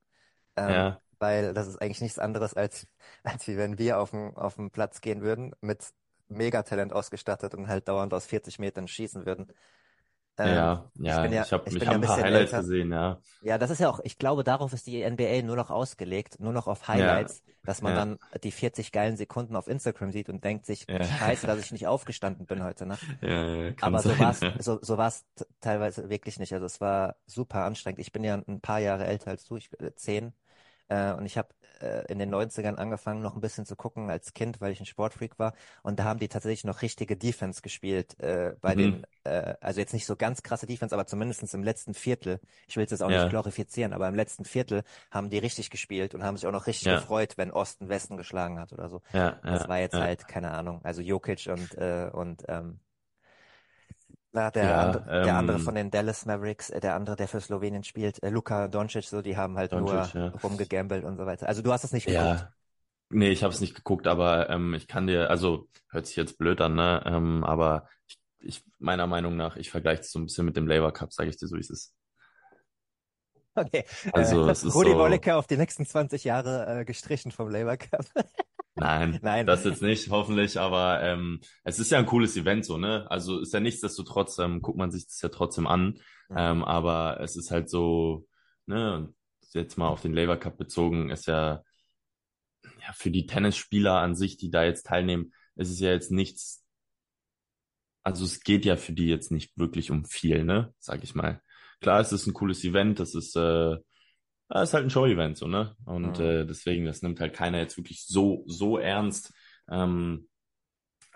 Ähm, 0.57 0.71
Ja, 0.71 1.01
weil 1.19 1.55
das 1.55 1.69
ist 1.69 1.81
eigentlich 1.83 2.01
nichts 2.03 2.19
anderes, 2.19 2.55
als, 2.55 2.87
als 3.25 3.47
wie 3.49 3.57
wenn 3.57 3.79
wir 3.79 3.99
auf 4.01 4.11
den, 4.11 4.37
auf 4.37 4.57
den 4.57 4.71
Platz 4.71 5.01
gehen 5.01 5.23
würden, 5.23 5.55
mit 5.61 5.85
Megatalent 6.29 6.93
ausgestattet 6.93 7.55
und 7.55 7.69
halt 7.69 7.89
dauernd 7.89 8.15
aus 8.15 8.27
40 8.27 8.59
Metern 8.59 8.89
schießen 8.89 9.27
würden. 9.27 9.53
Ähm, 10.39 10.73
ja, 10.73 10.91
ich 11.07 11.21
bin 11.21 11.33
ja, 11.33 11.33
ja, 11.33 11.47
ich 11.47 11.53
habe 11.53 11.69
ich 11.69 11.79
bin 11.79 11.89
hab 11.89 11.89
ja 11.91 11.97
ein 11.97 11.99
ein 11.99 12.01
paar 12.01 12.19
bisschen 12.19 12.25
Highlights 12.25 12.55
älter. 12.55 12.55
gesehen, 12.55 12.93
ja. 12.93 13.21
Ja, 13.41 13.59
das 13.59 13.71
ist 13.71 13.81
ja 13.81 13.91
auch, 13.91 14.01
ich 14.05 14.19
glaube, 14.19 14.45
darauf 14.45 14.73
ist 14.73 14.87
die 14.87 15.03
NBA 15.03 15.43
nur 15.43 15.57
noch 15.57 15.71
ausgelegt, 15.71 16.41
nur 16.41 16.53
noch 16.53 16.67
auf 16.69 16.89
Ja, 16.91 16.91
Highlights, 16.91 17.43
dass 17.65 17.83
man 17.83 17.95
ja, 17.95 17.95
dann 17.95 18.19
die 18.45 18.53
40 18.53 18.93
geilen 18.93 19.17
Sekunden 19.17 19.57
auf 19.57 19.69
Instagram 19.69 20.13
sieht 20.13 20.29
und 20.31 20.45
denkt 20.45 20.67
sich, 20.67 20.89
ja. 20.89 20.99
scheiße, 21.01 21.47
dass 21.47 21.61
ich 21.61 21.71
nicht 21.73 21.87
aufgestanden 21.89 22.47
bin 22.47 22.63
heute 22.65 22.87
Nacht. 22.87 23.09
Ja, 23.23 23.29
ja, 23.57 23.73
kann 23.73 23.93
Aber 23.93 24.03
so 24.03 24.19
war's, 24.19 24.47
Ja. 24.51 24.59
so, 24.59 24.79
so 24.83 24.99
war's 24.99 25.27
teilweise 25.61 26.09
wirklich 26.11 26.39
nicht. 26.39 26.53
Also 26.55 26.67
es 26.67 26.81
war 26.81 27.17
super 27.27 27.65
anstrengend. 27.65 28.01
Ich 28.01 28.13
bin 28.13 28.25
ja 28.25 28.35
ein 28.37 28.61
paar 28.61 28.79
Jahre 28.81 29.07
älter 29.07 29.31
als 29.31 29.45
du, 29.47 29.57
ich 29.57 29.71
äh, 29.81 29.95
zehn. 29.97 30.33
Äh, 30.89 31.13
und 31.15 31.27
ich 31.27 31.39
habe 31.39 31.55
äh, 31.81 32.05
in 32.13 32.19
den 32.19 32.31
90ern 32.31 32.77
angefangen, 32.77 33.23
noch 33.23 33.35
ein 33.35 33.41
bisschen 33.41 33.67
zu 33.67 33.77
gucken 33.77 34.11
als 34.11 34.35
Kind, 34.35 34.61
weil 34.61 34.73
ich 34.73 34.81
ein 34.81 34.87
Sportfreak 34.87 35.39
war. 35.39 35.55
Und 35.83 35.99
da 35.99 36.05
haben 36.05 36.19
die 36.21 36.29
tatsächlich 36.29 36.65
noch 36.65 36.83
richtige 36.83 37.17
Defense 37.17 37.63
gespielt. 37.63 38.19
Äh, 38.21 38.57
bei 38.61 38.75
Mhm. 38.75 38.75
den, 38.75 39.07
äh, 39.25 39.55
also 39.61 39.81
jetzt 39.81 39.93
nicht 39.93 40.07
so 40.07 40.17
ganz 40.17 40.43
krasse 40.43 40.67
Defense, 40.67 40.95
aber 40.95 41.07
zumindestens 41.07 41.55
im 41.55 41.63
letzten 41.63 41.95
Viertel. 41.95 42.41
Ich 42.69 42.77
will 42.77 42.85
es 42.85 42.91
jetzt 42.91 43.03
auch 43.03 43.11
nicht 43.11 43.29
Ja, 43.29 43.29
glorifizieren, 43.29 43.93
aber 43.93 44.09
im 44.09 44.15
letzten 44.15 44.45
Viertel 44.45 44.83
haben 45.11 45.31
die 45.31 45.39
richtig 45.39 45.71
gespielt 45.71 46.15
und 46.15 46.23
haben 46.25 46.37
sich 46.37 46.47
auch 46.47 46.53
noch 46.53 46.67
richtig 46.67 46.89
ja, 46.89 46.89
gefreut, 46.89 47.35
wenn 47.37 47.51
Osten 47.51 47.89
Westen 47.89 48.17
geschlagen 48.17 48.59
hat 48.59 48.73
oder 48.73 48.89
so. 48.89 49.03
ja, 49.13 49.41
Das 49.49 49.69
war 49.69 49.79
jetzt 49.79 50.01
halt, 50.01 50.27
keine 50.29 50.51
Ahnung, 50.53 50.81
also 50.85 51.03
Jokic 51.03 51.47
und, 51.49 51.75
äh, 51.77 52.11
und 52.13 52.45
ähm, 52.49 52.81
na, 54.33 54.51
der 54.51 54.65
Ja, 54.69 54.79
andere, 54.79 55.07
der 55.23 55.37
andere 55.37 55.59
von 55.59 55.75
ähm, 55.75 55.77
den 55.77 55.91
Dallas 55.91 56.27
Mavericks, 56.27 56.71
äh, 56.71 56.81
der 56.81 56.95
andere, 56.95 57.17
der 57.17 57.29
für 57.29 57.41
Slowenien 57.41 57.85
spielt, 57.85 58.23
äh, 58.23 58.31
Luka 58.31 58.69
Doncic, 58.69 59.05
so, 59.05 59.23
die 59.23 59.37
haben 59.37 59.57
halt 59.59 59.75
nur 59.75 59.95
Doncic, 59.95 60.15
ja. 60.15 60.33
rumgegambelt 60.43 61.05
und 61.05 61.17
so 61.17 61.27
weiter. 61.27 61.49
Also 61.49 61.63
du 61.63 61.73
hast 61.73 61.85
es 61.85 61.93
nicht 61.93 62.07
geguckt. 62.07 62.47
Ja, 62.47 62.53
nee, 63.11 63.31
ich 63.31 63.43
habe 63.45 63.55
es 63.55 63.61
nicht 63.61 63.75
geguckt, 63.77 64.07
aber 64.09 64.51
ähm, 64.51 64.75
ich 64.75 64.89
kann 64.89 65.07
dir, 65.07 65.31
also 65.31 65.69
hört 65.91 66.07
sich 66.07 66.17
jetzt 66.17 66.39
blöd 66.39 66.61
an, 66.61 66.75
ne? 66.75 67.03
Ähm, 67.07 67.45
aber 67.45 67.89
ich, 68.09 68.21
ich 68.41 68.65
meiner 68.79 69.07
Meinung 69.07 69.37
nach, 69.37 69.57
ich 69.57 69.71
vergleiche 69.71 70.03
es 70.03 70.13
so 70.13 70.19
ein 70.21 70.27
bisschen 70.27 70.47
mit 70.47 70.57
dem 70.57 70.67
Labour 70.69 70.93
Cup, 70.93 71.13
sage 71.13 71.31
ich 71.31 71.37
dir 71.39 71.49
so, 71.49 71.57
wie 71.57 71.61
es 71.61 71.71
ist. 71.71 71.95
Okay. 73.55 73.85
Also 74.13 74.49
Äh, 74.49 74.51
es 74.51 74.65
ist 74.65 74.75
Rudi 74.75 74.91
so, 74.91 74.99
Wolleke 74.99 75.37
auf 75.37 75.47
die 75.47 75.57
nächsten 75.57 75.85
20 75.87 76.25
Jahre 76.25 76.81
äh, 76.81 76.85
gestrichen 76.85 77.33
vom 77.33 77.51
Labour 77.51 77.77
Cup. 77.77 78.07
nein, 78.75 79.19
Nein. 79.23 79.47
das 79.47 79.65
jetzt 79.65 79.83
nicht, 79.83 80.11
hoffentlich, 80.11 80.59
aber 80.59 81.03
ähm, 81.03 81.41
es 81.65 81.79
ist 81.79 81.91
ja 81.91 81.99
ein 81.99 82.07
cooles 82.07 82.37
Event 82.37 82.65
so, 82.65 82.79
ne? 82.79 83.07
Also 83.11 83.41
ist 83.41 83.53
ja 83.53 83.61
nichtsdestotrotz, 83.61 84.39
ähm, 84.39 84.63
guckt 84.63 84.79
man 84.79 84.91
sich 84.91 85.07
das 85.07 85.21
ja 85.21 85.29
trotzdem 85.29 85.67
an, 85.67 85.99
Mhm. 86.29 86.37
ähm, 86.39 86.65
aber 86.65 87.21
es 87.21 87.37
ist 87.37 87.51
halt 87.51 87.69
so, 87.71 88.27
ne? 88.67 89.13
Jetzt 89.55 89.77
mal 89.77 89.89
auf 89.89 90.01
den 90.03 90.15
Labour 90.15 90.37
Cup 90.39 90.57
bezogen, 90.57 91.11
ist 91.11 91.27
ja 91.27 91.63
ja, 92.81 92.93
für 92.95 93.11
die 93.11 93.27
Tennisspieler 93.27 93.99
an 94.01 94.15
sich, 94.15 94.37
die 94.37 94.51
da 94.51 94.65
jetzt 94.65 94.87
teilnehmen, 94.87 95.33
ist 95.57 95.71
es 95.71 95.81
ja 95.81 95.91
jetzt 95.91 96.11
nichts, 96.11 96.65
also 98.03 98.25
es 98.25 98.41
geht 98.43 98.65
ja 98.65 98.77
für 98.77 98.93
die 98.93 99.07
jetzt 99.07 99.31
nicht 99.31 99.57
wirklich 99.57 99.91
um 99.91 100.05
viel, 100.05 100.45
ne, 100.45 100.75
sag 100.79 101.03
ich 101.05 101.15
mal. 101.15 101.41
Klar, 101.81 102.01
es 102.01 102.13
ist 102.13 102.27
ein 102.27 102.33
cooles 102.35 102.65
Event, 102.65 102.99
das 103.01 103.15
ist, 103.15 103.37
äh, 103.37 103.77
ja, 104.51 104.63
ist 104.63 104.75
halt 104.75 104.85
ein 104.85 104.91
Show-Event, 104.91 105.37
so, 105.39 105.47
ne, 105.47 105.77
und 105.85 106.19
Mhm. 106.19 106.21
äh, 106.21 106.47
deswegen, 106.47 106.85
das 106.87 107.03
nimmt 107.03 107.21
halt 107.21 107.35
keiner 107.35 107.59
jetzt 107.59 107.77
wirklich 107.77 108.07
so, 108.07 108.45
so 108.47 108.79
ernst, 108.79 109.33
ähm, 109.71 110.29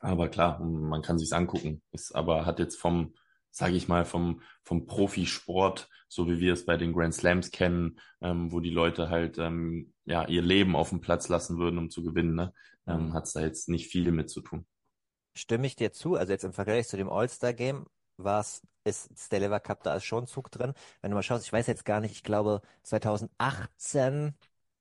aber 0.00 0.28
klar, 0.28 0.61
man 0.61 1.02
kann 1.02 1.18
sich's 1.18 1.33
angucken, 1.33 1.83
ist 1.92 2.14
aber 2.14 2.47
hat 2.47 2.59
jetzt 2.59 2.76
vom, 2.76 3.14
sage 3.50 3.75
ich 3.76 3.88
mal, 3.88 4.04
vom, 4.04 4.42
vom 4.64 4.87
Profisport, 4.87 5.88
so 6.09 6.28
wie 6.28 6.38
wir 6.40 6.52
es 6.52 6.66
bei 6.66 6.76
den 6.76 6.92
Grand 6.92 7.14
Slams 7.14 7.50
kennen, 7.50 7.99
ähm, 8.21 8.52
wo 8.52 8.61
die 8.61 8.71
Leute 8.71 9.09
halt 9.11 9.38
ähm, 9.38 9.92
ja 10.04 10.26
ihr 10.28 10.42
Leben 10.42 10.76
auf 10.76 10.90
dem 10.90 11.00
Platz 11.00 11.28
lassen 11.28 11.59
würden, 11.59 11.78
um 11.78 11.90
zu 11.90 12.04
gewinnen, 12.04 12.35
ne? 12.35 12.52
Ähm, 12.87 13.09
Mhm. 13.09 13.14
hat's 13.14 13.33
da 13.33 13.40
jetzt 13.40 13.68
nicht 13.68 13.88
viel 13.88 14.12
mit 14.12 14.30
zu 14.30 14.42
tun. 14.42 14.66
Stimme 15.35 15.66
ich 15.68 15.76
dir 15.76 15.92
zu? 15.92 16.16
Also 16.16 16.33
jetzt 16.33 16.45
im 16.45 16.52
Vergleich 16.52 16.88
zu 16.88 16.97
dem 16.97 17.09
All-Star-Game 17.09 17.87
war's, 18.18 18.62
ist 18.85 19.11
ist 19.12 19.32
der 19.32 19.40
Labour 19.40 19.61
Cup, 19.61 19.82
da 19.82 19.94
ist 19.96 20.04
schon 20.04 20.26
Zug 20.26 20.50
drin. 20.50 20.75
Wenn 21.02 21.11
du 21.11 21.16
mal 21.16 21.23
schaust, 21.23 21.44
ich 21.44 21.52
weiß 21.52 21.66
jetzt 21.66 21.85
gar 21.85 22.00
nicht, 22.00 22.12
ich 22.12 22.23
glaube 22.25 22.62
2018 22.82 24.35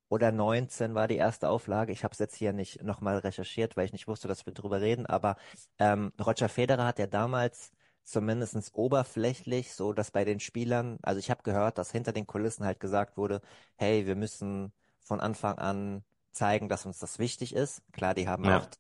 oder 0.10 0.32
19 0.32 0.94
war 0.96 1.08
die 1.08 1.16
erste 1.18 1.50
Auflage. 1.50 1.92
Ich 1.92 2.04
habe 2.04 2.14
es 2.14 2.20
jetzt 2.20 2.36
hier 2.36 2.54
nicht 2.54 2.84
nochmal 2.84 3.18
recherchiert, 3.20 3.76
weil 3.78 3.86
ich 3.86 3.94
nicht 3.94 4.08
wusste, 4.08 4.28
dass 4.28 4.46
wir 4.46 4.54
drüber 4.54 4.82
reden. 4.82 5.06
Aber 5.06 5.36
ähm, 5.80 6.12
Roger 6.24 6.50
Federer 6.50 6.86
hat 6.86 7.00
ja 7.00 7.08
damals 7.08 7.72
zumindest 8.04 8.56
oberflächlich 8.76 9.74
so, 9.74 9.94
dass 9.94 10.12
bei 10.12 10.24
den 10.26 10.40
Spielern, 10.40 11.00
also 11.02 11.20
ich 11.20 11.30
habe 11.32 11.42
gehört, 11.44 11.78
dass 11.78 11.92
hinter 11.92 12.14
den 12.14 12.28
Kulissen 12.28 12.64
halt 12.66 12.80
gesagt 12.80 13.18
wurde, 13.18 13.42
hey, 13.78 14.06
wir 14.06 14.16
müssen 14.16 14.72
von 15.02 15.20
Anfang 15.20 15.58
an 15.58 16.04
zeigen, 16.32 16.70
dass 16.70 16.86
uns 16.86 17.00
das 17.00 17.18
wichtig 17.20 17.56
ist. 17.56 17.82
Klar, 17.94 18.14
die 18.14 18.28
haben 18.28 18.46
auch 18.46 18.66
Ja, 18.66 18.68
t- 18.68 18.78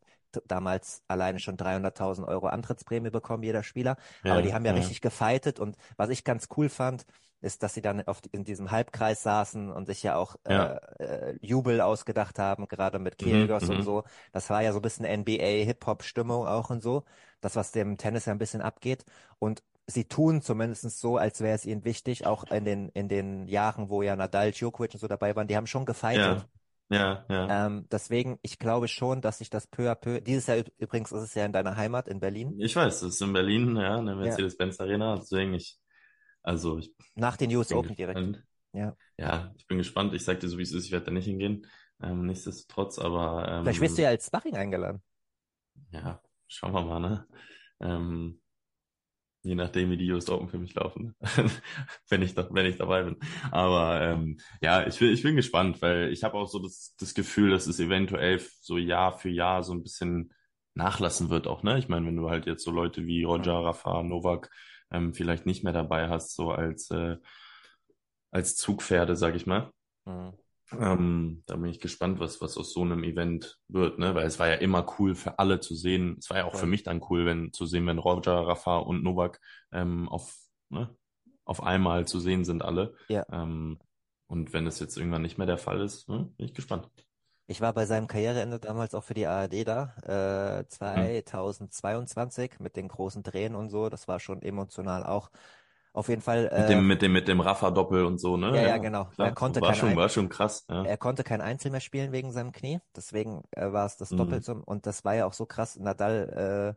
damals 0.47 1.03
alleine 1.07 1.39
schon 1.39 1.57
300.000 1.57 2.27
Euro 2.27 2.47
Antrittsprämie 2.47 3.09
bekommen, 3.09 3.43
jeder 3.43 3.63
Spieler. 3.63 3.97
Aber 4.23 4.41
die 4.41 4.49
ja, 4.49 4.55
haben 4.55 4.65
ja 4.65 4.71
ja, 4.71 4.77
richtig 4.77 5.01
gefightet. 5.01 5.59
Und 5.59 5.77
was 5.97 6.09
ich 6.09 6.23
ganz 6.23 6.47
cool 6.55 6.69
fand, 6.69 7.05
ist, 7.41 7.63
dass 7.63 7.73
sie 7.73 7.81
dann 7.81 8.05
auf, 8.07 8.21
in 8.31 8.43
diesem 8.43 8.71
Halbkreis 8.71 9.21
saßen 9.23 9.71
und 9.71 9.85
sich 9.85 10.03
ja 10.03 10.15
auch 10.15 10.35
ja, 10.47 10.77
äh, 10.99 11.03
äh, 11.31 11.37
Jubel 11.41 11.79
ausgedacht 11.81 12.39
haben, 12.39 12.67
gerade 12.67 12.99
mit 12.99 13.21
mhm, 13.21 13.25
Kyrgios 13.25 13.69
und 13.69 13.77
mhm, 13.77 13.83
so. 13.83 14.03
Das 14.31 14.49
war 14.49 14.61
ja 14.61 14.71
so 14.73 14.79
ein 14.79 14.81
bisschen 14.81 15.05
NBA-Hip-Hop-Stimmung 15.05 16.47
auch 16.47 16.69
und 16.69 16.81
so. 16.81 17.03
Das, 17.41 17.55
was 17.55 17.71
dem 17.71 17.97
Tennis 17.97 18.25
ja 18.25 18.31
ein 18.33 18.39
bisschen 18.39 18.61
abgeht. 18.61 19.05
Und 19.39 19.61
sie 19.87 20.05
tun 20.05 20.41
zumindest 20.41 20.99
so, 20.99 21.17
als 21.17 21.41
wäre 21.41 21.55
es 21.55 21.65
ihnen 21.65 21.85
wichtig, 21.85 22.25
auch 22.25 22.45
in 22.45 22.65
den, 22.65 22.89
in 22.89 23.07
den 23.07 23.47
Jahren, 23.47 23.89
wo 23.89 24.01
ja 24.01 24.15
Nadal, 24.15 24.51
Djokovic 24.51 24.93
und 24.93 24.99
so 24.99 25.07
dabei 25.07 25.35
waren, 25.35 25.47
die 25.47 25.55
haben 25.55 25.67
schon 25.67 25.85
gefightet. 25.85 26.39
ja, 26.39 26.45
ja, 26.89 27.25
ja. 27.29 27.61
Ähm, 27.67 27.87
deswegen, 27.91 28.37
ich 28.43 28.59
glaube 28.59 28.87
schon, 28.87 29.21
dass 29.21 29.37
sich 29.39 29.49
das 29.49 29.67
peu 29.67 29.89
à 29.91 29.95
peu, 29.95 30.21
dieses 30.21 30.47
Jahr 30.47 30.57
üb- 30.57 30.71
übrigens 30.77 31.11
ist 31.11 31.21
es 31.23 31.33
ja 31.35 31.45
in 31.45 31.53
deiner 31.53 31.75
Heimat 31.77 32.07
in 32.07 32.19
Berlin. 32.19 32.55
Ich 32.57 32.75
weiß, 32.75 33.01
das 33.01 33.15
ist 33.15 33.21
in 33.21 33.33
Berlin, 33.33 33.75
ja, 33.75 33.97
eine 33.97 34.15
Ja, 34.21 34.41
Mercedes-Benz 34.41 34.79
Arena, 34.79 35.15
deswegen 35.17 35.53
ich, 35.53 35.79
also 36.43 36.77
ich 36.79 36.93
nach 37.15 37.37
den 37.37 37.55
US 37.55 37.71
Open 37.73 37.95
direkt. 37.95 38.31
gespannt. 38.31 38.43
Ja. 38.73 38.95
Ja, 39.17 39.53
ich 39.57 39.67
bin 39.67 39.77
gespannt. 39.79 40.13
Ich 40.15 40.23
sag 40.25 40.39
dir 40.41 40.49
so, 40.49 40.57
wie 40.57 40.63
es 40.63 40.73
ist. 40.73 40.85
Ich 40.87 40.91
werde 40.91 41.07
da 41.07 41.11
nicht 41.11 41.25
hingehen. 41.25 41.67
Ähm, 42.01 42.25
nichtsdestotrotz, 42.27 42.99
aber 42.99 43.47
Vielleicht 43.61 43.81
wirst 43.81 43.97
du 43.97 44.01
ähm, 44.01 44.03
ja 44.03 44.09
als 44.09 44.27
Sparring 44.27 44.55
eingeladen. 44.55 45.01
ja, 45.91 46.21
schauen 46.47 46.73
wir 46.73 46.81
mal, 46.83 46.99
ne? 46.99 47.27
Ähm, 47.79 48.41
je 49.45 49.55
nachdem, 49.55 49.91
wie 49.91 49.97
die 49.97 50.11
US 50.11 50.29
Open 50.29 50.49
für 50.49 50.57
mich 50.57 50.73
laufen, 50.73 51.15
wenn 52.09 52.21
ich 52.21 52.33
da, 52.33 52.47
wenn 52.51 52.65
ich 52.65 52.77
dabei 52.77 53.03
bin. 53.03 53.17
Aber 53.51 54.01
ähm, 54.01 54.37
ja, 54.61 54.85
ich 54.87 54.99
bin, 54.99 55.13
ich 55.13 55.23
bin 55.23 55.35
gespannt, 55.35 55.81
weil 55.81 56.11
ich 56.11 56.23
habe 56.23 56.35
auch 56.37 56.47
so 56.47 56.59
das, 56.59 56.95
das 56.99 57.13
Gefühl, 57.13 57.51
dass 57.51 57.67
es 57.67 57.79
eventuell 57.79 58.41
so 58.61 58.77
Jahr 58.77 59.17
für 59.17 59.29
Jahr 59.29 59.63
so 59.63 59.73
ein 59.73 59.83
bisschen 59.83 60.33
nachlassen 60.73 61.29
wird 61.29 61.47
auch, 61.47 61.63
ne? 61.63 61.77
Ich 61.77 61.87
meine, 61.87 62.05
wenn 62.07 62.17
du 62.17 62.29
halt 62.29 62.47
jetzt 62.47 62.63
so 62.63 62.71
Leute 62.71 63.05
wie 63.05 63.23
Roger, 63.23 63.53
Rafa, 63.63 64.03
Novak 64.03 64.49
ähm, 64.91 65.13
vielleicht 65.13 65.45
nicht 65.45 65.63
mehr 65.63 65.73
dabei 65.73 66.09
hast, 66.09 66.35
so 66.35 66.51
als 66.51 66.89
äh, 66.91 67.17
als 68.31 68.55
Zugpferde, 68.57 69.15
sag 69.15 69.35
ich 69.35 69.45
mal. 69.45 69.71
Mhm. 70.05 70.33
Ähm, 70.71 71.43
da 71.45 71.55
bin 71.55 71.69
ich 71.69 71.79
gespannt, 71.79 72.19
was, 72.19 72.41
was 72.41 72.57
aus 72.57 72.73
so 72.73 72.81
einem 72.81 73.03
Event 73.03 73.59
wird, 73.67 73.99
ne? 73.99 74.15
Weil 74.15 74.25
es 74.25 74.39
war 74.39 74.47
ja 74.47 74.55
immer 74.55 74.85
cool 74.97 75.15
für 75.15 75.37
alle 75.37 75.59
zu 75.59 75.75
sehen. 75.75 76.17
Es 76.19 76.29
war 76.29 76.37
ja 76.37 76.45
auch 76.45 76.53
ja. 76.53 76.59
für 76.59 76.65
mich 76.65 76.83
dann 76.83 77.01
cool, 77.09 77.25
wenn 77.25 77.53
zu 77.53 77.65
sehen, 77.65 77.85
wenn 77.87 77.99
Roger, 77.99 78.47
Rafa 78.47 78.77
und 78.77 79.03
Novak 79.03 79.39
ähm, 79.71 80.09
auf, 80.09 80.35
ne, 80.69 80.95
auf 81.45 81.61
einmal 81.61 82.07
zu 82.07 82.19
sehen 82.19 82.45
sind 82.45 82.63
alle. 82.63 82.95
Ja. 83.07 83.25
Ähm, 83.31 83.79
und 84.27 84.53
wenn 84.53 84.65
es 84.65 84.79
jetzt 84.79 84.97
irgendwann 84.97 85.21
nicht 85.21 85.37
mehr 85.37 85.47
der 85.47 85.59
Fall 85.59 85.81
ist, 85.81 86.09
ne, 86.09 86.31
bin 86.37 86.47
ich 86.47 86.53
gespannt. 86.53 86.89
Ich 87.47 87.61
war 87.61 87.73
bei 87.73 87.85
seinem 87.85 88.07
Karriereende 88.07 88.59
damals 88.59 88.95
auch 88.95 89.03
für 89.03 89.13
die 89.13 89.27
ARD 89.27 89.67
da, 89.67 90.61
äh, 90.61 90.67
2022 90.67 92.53
hm. 92.53 92.63
mit 92.63 92.75
den 92.75 92.87
großen 92.87 93.21
Drehen 93.21 93.53
und 93.53 93.69
so. 93.69 93.89
Das 93.89 94.07
war 94.07 94.19
schon 94.19 94.41
emotional 94.41 95.03
auch 95.03 95.29
auf 95.95 96.09
jeden 96.09 96.21
Fall. 96.21 96.49
Äh, 96.51 96.61
mit 96.61 96.69
dem, 96.69 96.87
mit 96.87 97.01
dem, 97.01 97.13
mit 97.13 97.27
dem 97.27 97.39
Rafa-Doppel 97.39 98.03
und 98.03 98.19
so, 98.19 98.35
ne? 98.35 98.55
Ja, 98.55 98.67
ja, 98.67 98.77
genau. 98.77 99.05
Klar. 99.05 99.29
Er 99.29 99.33
konnte 99.33 99.61
war, 99.61 99.73
schon, 99.73 99.95
war 99.95 100.09
schon 100.09 100.27
krass. 100.27 100.65
Ja. 100.69 100.83
Er 100.83 100.97
konnte 100.97 101.23
kein 101.23 101.41
Einzel 101.41 101.71
mehr 101.71 101.79
spielen 101.79 102.11
wegen 102.11 102.31
seinem 102.31 102.51
Knie. 102.51 102.79
Deswegen 102.95 103.43
äh, 103.51 103.71
war 103.71 103.85
es 103.85 103.95
das 103.95 104.11
mhm. 104.11 104.17
Doppel 104.17 104.43
zum, 104.43 104.63
und 104.63 104.85
das 104.85 105.05
war 105.05 105.15
ja 105.15 105.25
auch 105.25 105.33
so 105.33 105.45
krass. 105.45 105.77
Nadal 105.79 106.75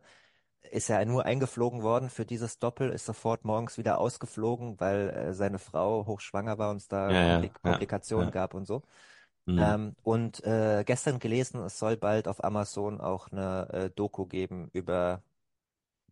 äh, 0.63 0.75
ist 0.75 0.87
ja 0.87 1.03
nur 1.03 1.25
eingeflogen 1.25 1.83
worden 1.83 2.09
für 2.09 2.25
dieses 2.25 2.59
Doppel, 2.59 2.91
ist 2.91 3.05
sofort 3.05 3.43
morgens 3.43 3.77
wieder 3.77 3.99
ausgeflogen, 3.99 4.79
weil 4.79 5.09
äh, 5.09 5.33
seine 5.33 5.59
Frau 5.59 6.05
hochschwanger 6.05 6.57
war 6.57 6.71
und 6.71 6.77
es 6.77 6.87
da 6.87 7.11
ja, 7.11 7.41
ja, 7.41 7.49
Komplikationen 7.61 8.31
gab 8.31 8.53
und 8.53 8.65
so. 8.65 8.83
Mhm. 9.45 9.59
Ähm, 9.59 9.95
und 10.03 10.43
äh, 10.45 10.83
gestern 10.85 11.19
gelesen, 11.19 11.61
es 11.63 11.77
soll 11.77 11.97
bald 11.97 12.27
auf 12.27 12.43
Amazon 12.43 13.01
auch 13.01 13.31
eine 13.31 13.67
äh, 13.71 13.89
Doku 13.89 14.25
geben 14.25 14.69
über 14.71 15.23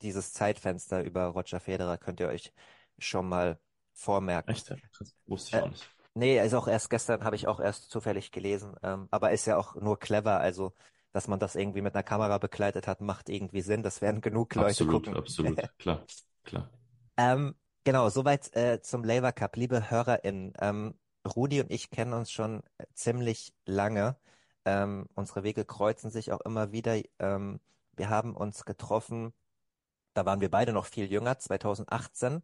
dieses 0.02 0.34
Zeitfenster 0.34 1.04
über 1.04 1.28
Roger 1.28 1.60
Federer. 1.60 1.98
Könnt 1.98 2.20
ihr 2.20 2.28
euch 2.28 2.52
schon 2.98 3.28
mal 3.28 3.60
vormerken. 3.94 4.54
Echt? 4.54 4.72
Das 4.72 5.14
wusste 5.26 5.58
ich 5.58 5.64
auch 5.64 5.70
nicht. 5.70 5.90
Nee, 6.14 6.44
ist 6.44 6.56
auch 6.56 6.68
erst 6.68 6.90
gestern, 6.90 7.24
habe 7.24 7.36
ich 7.36 7.48
auch 7.48 7.60
erst 7.60 7.92
zufällig 7.92 8.32
gelesen. 8.32 8.76
Ähm, 8.82 9.08
aber 9.12 9.32
ist 9.32 9.46
ja 9.46 9.56
auch 9.56 9.76
nur 9.76 10.00
clever. 10.00 10.40
Also, 10.40 10.74
dass 11.12 11.28
man 11.28 11.40
das 11.40 11.56
irgendwie 11.56 11.82
mit 11.82 11.94
einer 11.94 12.04
Kamera 12.04 12.40
begleitet 12.40 12.88
hat, 12.88 13.02
macht 13.02 13.30
irgendwie 13.30 13.62
Sinn. 13.62 13.84
Das 13.84 14.02
werden 14.02 14.22
genug 14.22 14.56
Leute 14.56 14.70
absolut, 14.70 15.06
gucken. 15.06 15.16
Absolut, 15.16 15.52
absolut. 15.60 15.78
klar, 15.78 16.06
klar. 16.44 16.70
Ähm, 17.18 17.56
genau, 17.84 18.10
soweit 18.10 18.56
äh, 18.56 18.82
zum 18.82 19.04
Labour 19.04 19.32
Cup. 19.32 19.56
Liebe 19.58 19.92
HörerInnen, 19.92 20.54
ähm, 20.60 20.96
Rudi 21.36 21.62
und 21.62 21.72
ich 21.72 21.92
kennen 21.92 22.14
uns 22.14 22.32
schon 22.32 22.64
ziemlich 22.94 23.54
lange. 23.66 24.18
Ähm, 24.66 25.08
unsere 25.14 25.44
Wege 25.44 25.66
kreuzen 25.66 26.10
sich 26.10 26.32
auch 26.32 26.42
immer 26.42 26.72
wieder. 26.72 27.00
Ähm, 27.20 27.60
wir 27.96 28.10
haben 28.10 28.36
uns 28.36 28.66
getroffen, 28.66 29.34
da 30.14 30.26
waren 30.26 30.42
wir 30.42 30.50
beide 30.50 30.74
noch 30.74 30.86
viel 30.86 31.12
jünger, 31.12 31.38
2018 31.38 32.42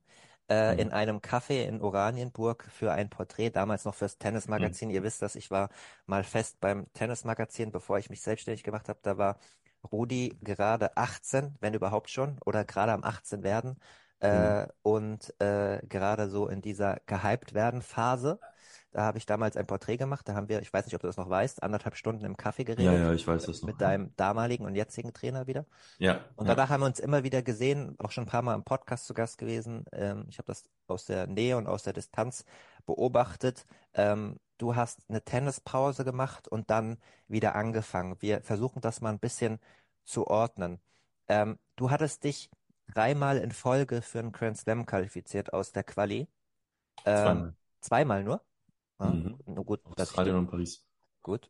äh, 0.49 0.73
mhm. 0.73 0.79
in 0.79 0.91
einem 0.91 1.17
Café 1.19 1.63
in 1.65 1.81
Oranienburg 1.81 2.65
für 2.71 2.91
ein 2.91 3.09
Porträt, 3.09 3.51
damals 3.51 3.85
noch 3.85 3.95
fürs 3.95 4.17
Tennismagazin. 4.17 4.89
Mhm. 4.89 4.95
Ihr 4.95 5.03
wisst 5.03 5.21
das, 5.21 5.35
ich 5.35 5.51
war 5.51 5.69
mal 6.05 6.23
fest 6.23 6.59
beim 6.59 6.91
Tennismagazin, 6.93 7.71
bevor 7.71 7.97
ich 7.97 8.09
mich 8.09 8.21
selbstständig 8.21 8.63
gemacht 8.63 8.89
habe. 8.89 8.99
Da 9.01 9.17
war 9.17 9.37
Rudi 9.91 10.37
gerade 10.41 10.95
18, 10.97 11.55
wenn 11.59 11.73
überhaupt 11.73 12.09
schon, 12.09 12.37
oder 12.45 12.65
gerade 12.65 12.93
am 12.93 13.03
18 13.03 13.43
werden. 13.43 13.77
Äh, 14.19 14.61
mhm. 14.63 14.67
und 14.83 15.41
äh, 15.41 15.81
gerade 15.87 16.29
so 16.29 16.47
in 16.47 16.61
dieser 16.61 17.01
gehypt 17.07 17.53
werden 17.53 17.81
Phase. 17.81 18.39
Da 18.93 19.01
habe 19.01 19.17
ich 19.17 19.25
damals 19.25 19.57
ein 19.57 19.65
Porträt 19.65 19.97
gemacht. 19.97 20.29
Da 20.29 20.35
haben 20.35 20.47
wir, 20.49 20.61
ich 20.61 20.71
weiß 20.71 20.85
nicht, 20.85 20.93
ob 20.93 21.01
du 21.01 21.07
das 21.07 21.17
noch 21.17 21.29
weißt, 21.29 21.63
anderthalb 21.63 21.95
Stunden 21.95 22.23
im 22.25 22.37
Kaffee 22.37 22.63
geredet. 22.63 22.85
Ja, 22.85 22.93
ja, 22.93 23.13
ich 23.13 23.27
weiß 23.27 23.47
das 23.47 23.61
noch. 23.61 23.67
Mit 23.67 23.81
deinem 23.81 24.15
damaligen 24.17 24.65
und 24.65 24.75
jetzigen 24.75 25.13
Trainer 25.13 25.47
wieder. 25.47 25.65
Ja. 25.97 26.23
Und 26.35 26.47
danach 26.47 26.69
ja. 26.69 26.73
haben 26.75 26.81
wir 26.81 26.85
uns 26.85 26.99
immer 26.99 27.23
wieder 27.23 27.41
gesehen, 27.41 27.95
auch 27.97 28.11
schon 28.11 28.25
ein 28.25 28.27
paar 28.27 28.43
Mal 28.43 28.53
im 28.53 28.63
Podcast 28.63 29.07
zu 29.07 29.15
Gast 29.15 29.39
gewesen. 29.39 29.85
Ähm, 29.91 30.25
ich 30.29 30.37
habe 30.37 30.45
das 30.45 30.69
aus 30.87 31.05
der 31.05 31.25
Nähe 31.25 31.57
und 31.57 31.65
aus 31.65 31.81
der 31.81 31.93
Distanz 31.93 32.45
beobachtet. 32.85 33.65
Ähm, 33.95 34.39
du 34.59 34.75
hast 34.75 35.01
eine 35.09 35.23
Tennispause 35.23 36.05
gemacht 36.05 36.47
und 36.47 36.69
dann 36.69 36.97
wieder 37.27 37.55
angefangen. 37.55 38.17
Wir 38.19 38.41
versuchen 38.41 38.79
das 38.79 39.01
mal 39.01 39.09
ein 39.09 39.19
bisschen 39.19 39.59
zu 40.03 40.27
ordnen. 40.27 40.79
Ähm, 41.27 41.57
du 41.77 41.89
hattest 41.89 42.23
dich 42.23 42.51
dreimal 42.93 43.37
in 43.39 43.51
Folge 43.51 44.03
für 44.03 44.19
einen 44.19 44.31
Grand 44.31 44.57
Slam 44.57 44.85
qualifiziert 44.85 45.51
aus 45.51 45.71
der 45.71 45.83
Quali. 45.83 46.27
Ähm, 47.05 47.23
zweimal. 47.23 47.53
Zweimal 47.81 48.23
nur? 48.23 48.41
Ja, 48.99 49.07
mhm. 49.07 49.39
Nur 49.45 49.65
gut, 49.65 49.81
Australien 49.99 50.35
und 50.35 50.47
Paris. 50.47 50.85
Gut. 51.21 51.49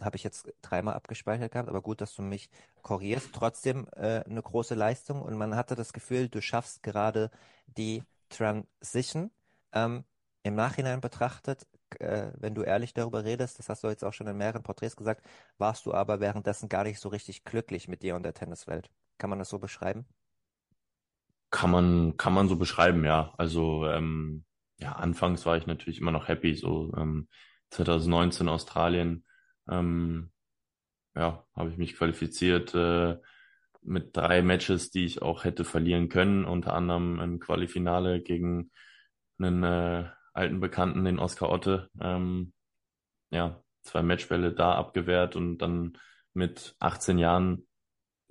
Habe 0.00 0.16
ich 0.16 0.24
jetzt 0.24 0.52
dreimal 0.62 0.94
abgespeichert 0.94 1.52
gehabt, 1.52 1.68
aber 1.68 1.82
gut, 1.82 2.00
dass 2.00 2.14
du 2.14 2.22
mich 2.22 2.50
korrigierst. 2.82 3.30
Trotzdem 3.32 3.86
äh, 3.94 4.24
eine 4.24 4.42
große 4.42 4.74
Leistung 4.74 5.22
und 5.22 5.36
man 5.36 5.54
hatte 5.54 5.76
das 5.76 5.92
Gefühl, 5.92 6.28
du 6.28 6.40
schaffst 6.40 6.82
gerade 6.82 7.30
die 7.66 8.02
Transition. 8.28 9.30
Ähm, 9.72 10.04
Im 10.42 10.54
Nachhinein 10.54 11.00
betrachtet, 11.00 11.66
äh, 12.00 12.32
wenn 12.38 12.54
du 12.54 12.62
ehrlich 12.62 12.94
darüber 12.94 13.24
redest, 13.24 13.58
das 13.58 13.68
hast 13.68 13.84
du 13.84 13.88
jetzt 13.88 14.04
auch 14.04 14.12
schon 14.12 14.26
in 14.26 14.36
mehreren 14.36 14.62
Porträts 14.62 14.96
gesagt, 14.96 15.24
warst 15.58 15.86
du 15.86 15.94
aber 15.94 16.18
währenddessen 16.20 16.68
gar 16.68 16.84
nicht 16.84 16.98
so 16.98 17.08
richtig 17.08 17.44
glücklich 17.44 17.86
mit 17.86 18.02
dir 18.02 18.16
und 18.16 18.24
der 18.24 18.34
Tenniswelt. 18.34 18.90
Kann 19.18 19.30
man 19.30 19.38
das 19.38 19.50
so 19.50 19.58
beschreiben? 19.58 20.06
Kann 21.50 21.70
man, 21.70 22.16
kann 22.16 22.32
man 22.32 22.48
so 22.48 22.56
beschreiben, 22.56 23.04
ja. 23.04 23.34
Also 23.36 23.86
ähm, 23.86 24.44
ja, 24.82 24.92
anfangs 24.92 25.46
war 25.46 25.56
ich 25.56 25.66
natürlich 25.66 26.00
immer 26.00 26.10
noch 26.10 26.26
happy, 26.28 26.54
so 26.54 26.92
ähm, 26.96 27.28
2019 27.70 28.48
Australien, 28.48 29.24
ähm, 29.70 30.32
ja, 31.14 31.46
habe 31.54 31.70
ich 31.70 31.76
mich 31.76 31.94
qualifiziert 31.94 32.74
äh, 32.74 33.16
mit 33.82 34.16
drei 34.16 34.42
Matches, 34.42 34.90
die 34.90 35.04
ich 35.04 35.22
auch 35.22 35.44
hätte 35.44 35.64
verlieren 35.64 36.08
können, 36.08 36.44
unter 36.44 36.74
anderem 36.74 37.20
im 37.20 37.38
Qualifinale 37.38 38.20
gegen 38.22 38.72
einen 39.38 39.62
äh, 39.62 40.10
alten 40.34 40.60
Bekannten, 40.60 41.04
den 41.04 41.20
Oscar 41.20 41.50
Otte, 41.50 41.88
ähm, 42.00 42.52
ja, 43.30 43.62
zwei 43.82 44.02
Matchbälle 44.02 44.52
da 44.52 44.74
abgewehrt 44.74 45.36
und 45.36 45.58
dann 45.58 45.96
mit 46.34 46.74
18 46.80 47.18
Jahren, 47.18 47.68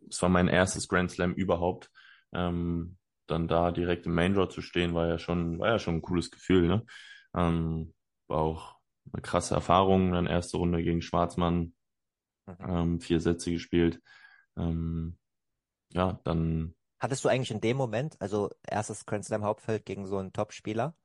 es 0.09 0.21
war 0.21 0.29
mein 0.29 0.49
erstes 0.49 0.89
Grand 0.89 1.11
Slam 1.11 1.33
überhaupt, 1.33 1.91
ähm, 2.33 2.97
dann 3.31 3.47
da 3.47 3.71
direkt 3.71 4.05
im 4.05 4.13
Main 4.13 4.33
Draw 4.33 4.47
zu 4.47 4.61
stehen, 4.61 4.93
war 4.93 5.07
ja 5.07 5.17
schon, 5.17 5.59
war 5.59 5.69
ja 5.69 5.79
schon 5.79 5.95
ein 5.95 6.01
cooles 6.01 6.31
Gefühl, 6.31 6.67
ne? 6.67 6.85
Ähm, 7.35 7.93
war 8.27 8.39
auch 8.39 8.75
eine 9.11 9.21
krasse 9.21 9.55
Erfahrung. 9.55 10.11
Dann 10.11 10.27
erste 10.27 10.57
Runde 10.57 10.83
gegen 10.83 11.01
Schwarzmann, 11.01 11.73
mhm. 12.45 12.55
ähm, 12.67 12.99
vier 13.01 13.19
Sätze 13.19 13.51
gespielt. 13.51 14.01
Ähm, 14.57 15.17
ja, 15.93 16.19
dann. 16.23 16.75
Hattest 16.99 17.25
du 17.25 17.29
eigentlich 17.29 17.51
in 17.51 17.61
dem 17.61 17.77
Moment, 17.77 18.21
also 18.21 18.51
erstes 18.61 19.05
Grand 19.05 19.25
Slam 19.25 19.43
Hauptfeld 19.43 19.85
gegen 19.85 20.05
so 20.05 20.17
einen 20.17 20.33
Top-Spieler, 20.33 20.95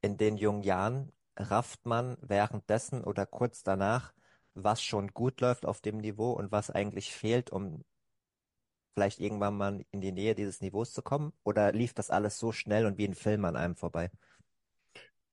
in 0.00 0.16
den 0.16 0.36
jungen 0.36 0.62
Jahren 0.62 1.12
rafft 1.36 1.84
man 1.84 2.16
währenddessen 2.20 3.04
oder 3.04 3.26
kurz 3.26 3.62
danach, 3.62 4.12
was 4.54 4.82
schon 4.82 5.08
gut 5.08 5.40
läuft 5.40 5.66
auf 5.66 5.80
dem 5.80 5.98
Niveau 5.98 6.32
und 6.32 6.52
was 6.52 6.70
eigentlich 6.70 7.12
fehlt, 7.12 7.50
um 7.50 7.84
vielleicht 8.94 9.20
irgendwann 9.20 9.56
mal 9.56 9.84
in 9.90 10.00
die 10.00 10.12
Nähe 10.12 10.34
dieses 10.34 10.60
Niveaus 10.60 10.92
zu 10.92 11.02
kommen? 11.02 11.32
Oder 11.42 11.72
lief 11.72 11.92
das 11.92 12.10
alles 12.10 12.38
so 12.38 12.52
schnell 12.52 12.86
und 12.86 12.96
wie 12.96 13.06
ein 13.06 13.14
Film 13.14 13.44
an 13.44 13.56
einem 13.56 13.76
vorbei? 13.76 14.10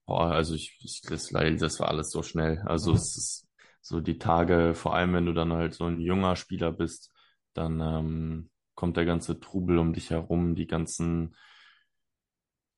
Boah, 0.06 0.32
also 0.32 0.56
ich, 0.56 0.78
ich 0.82 1.02
das, 1.02 1.30
das 1.30 1.80
war 1.80 1.88
alles 1.88 2.12
so 2.12 2.24
schnell. 2.24 2.60
Also 2.66 2.92
mhm. 2.92 2.98
es 2.98 3.16
ist 3.16 3.48
so 3.82 4.02
die 4.02 4.18
Tage, 4.18 4.74
vor 4.74 4.96
allem 4.96 5.14
wenn 5.14 5.26
du 5.26 5.34
dann 5.34 5.54
halt 5.54 5.74
so 5.74 5.86
ein 5.86 6.00
junger 6.02 6.36
Spieler 6.36 6.72
bist, 6.72 7.12
dann 7.54 7.80
ähm, 7.80 8.50
kommt 8.76 8.98
der 8.98 9.06
ganze 9.06 9.40
Trubel 9.40 9.78
um 9.78 9.94
dich 9.94 10.10
herum, 10.10 10.56
die 10.56 10.68
ganzen, 10.68 11.36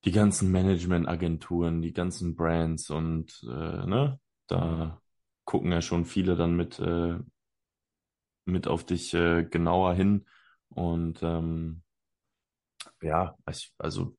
die 0.06 0.12
ganzen 0.12 0.52
Managementagenturen, 0.52 1.82
die 1.82 1.94
ganzen 1.94 2.36
Brands 2.36 2.90
und 2.90 3.42
äh, 3.44 3.86
ne, 3.86 4.20
da 4.48 5.02
gucken 5.46 5.72
ja 5.72 5.82
schon 5.82 6.06
viele 6.06 6.36
dann 6.36 6.56
mit, 6.56 6.80
äh, 6.80 7.18
mit 8.46 8.68
auf 8.68 8.86
dich 8.86 9.14
äh, 9.14 9.44
genauer 9.44 9.94
hin 9.94 10.26
und 10.76 11.22
ähm, 11.24 11.84
ja, 13.02 13.38
also 13.78 14.16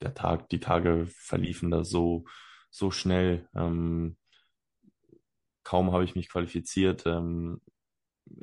der 0.00 0.14
Tag, 0.14 0.48
die 0.48 0.60
Tage 0.60 1.06
verliefen 1.06 1.70
da 1.70 1.84
so, 1.84 2.24
so 2.70 2.90
schnell. 2.90 3.48
Ähm, 3.54 4.16
kaum 5.64 5.92
habe 5.92 6.04
ich 6.04 6.14
mich 6.14 6.28
qualifiziert, 6.28 7.04
ähm, 7.06 7.60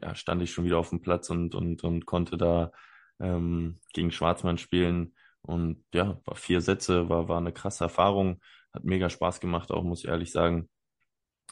ja, 0.02 0.16
stand 0.16 0.42
ich 0.42 0.52
schon 0.52 0.66
wieder 0.66 0.78
auf 0.80 0.90
dem 0.90 1.02
Platz 1.02 1.30
und, 1.30 1.56
und, 1.56 1.84
und 1.84 2.06
konnte 2.06 2.38
da 2.38 2.72
ähm, 3.20 3.80
gegen 3.94 4.12
Schwarzmann 4.12 4.58
spielen. 4.58 5.16
Und 5.42 5.84
ja, 5.94 6.22
war 6.26 6.36
vier 6.36 6.62
Sätze, 6.62 7.10
war, 7.10 7.28
war 7.28 7.38
eine 7.38 7.52
krasse 7.54 7.86
Erfahrung, 7.86 8.42
hat 8.74 8.84
mega 8.86 9.10
Spaß 9.10 9.40
gemacht, 9.40 9.72
auch 9.72 9.84
muss 9.84 10.04
ich 10.04 10.10
ehrlich 10.10 10.32
sagen. 10.32 10.70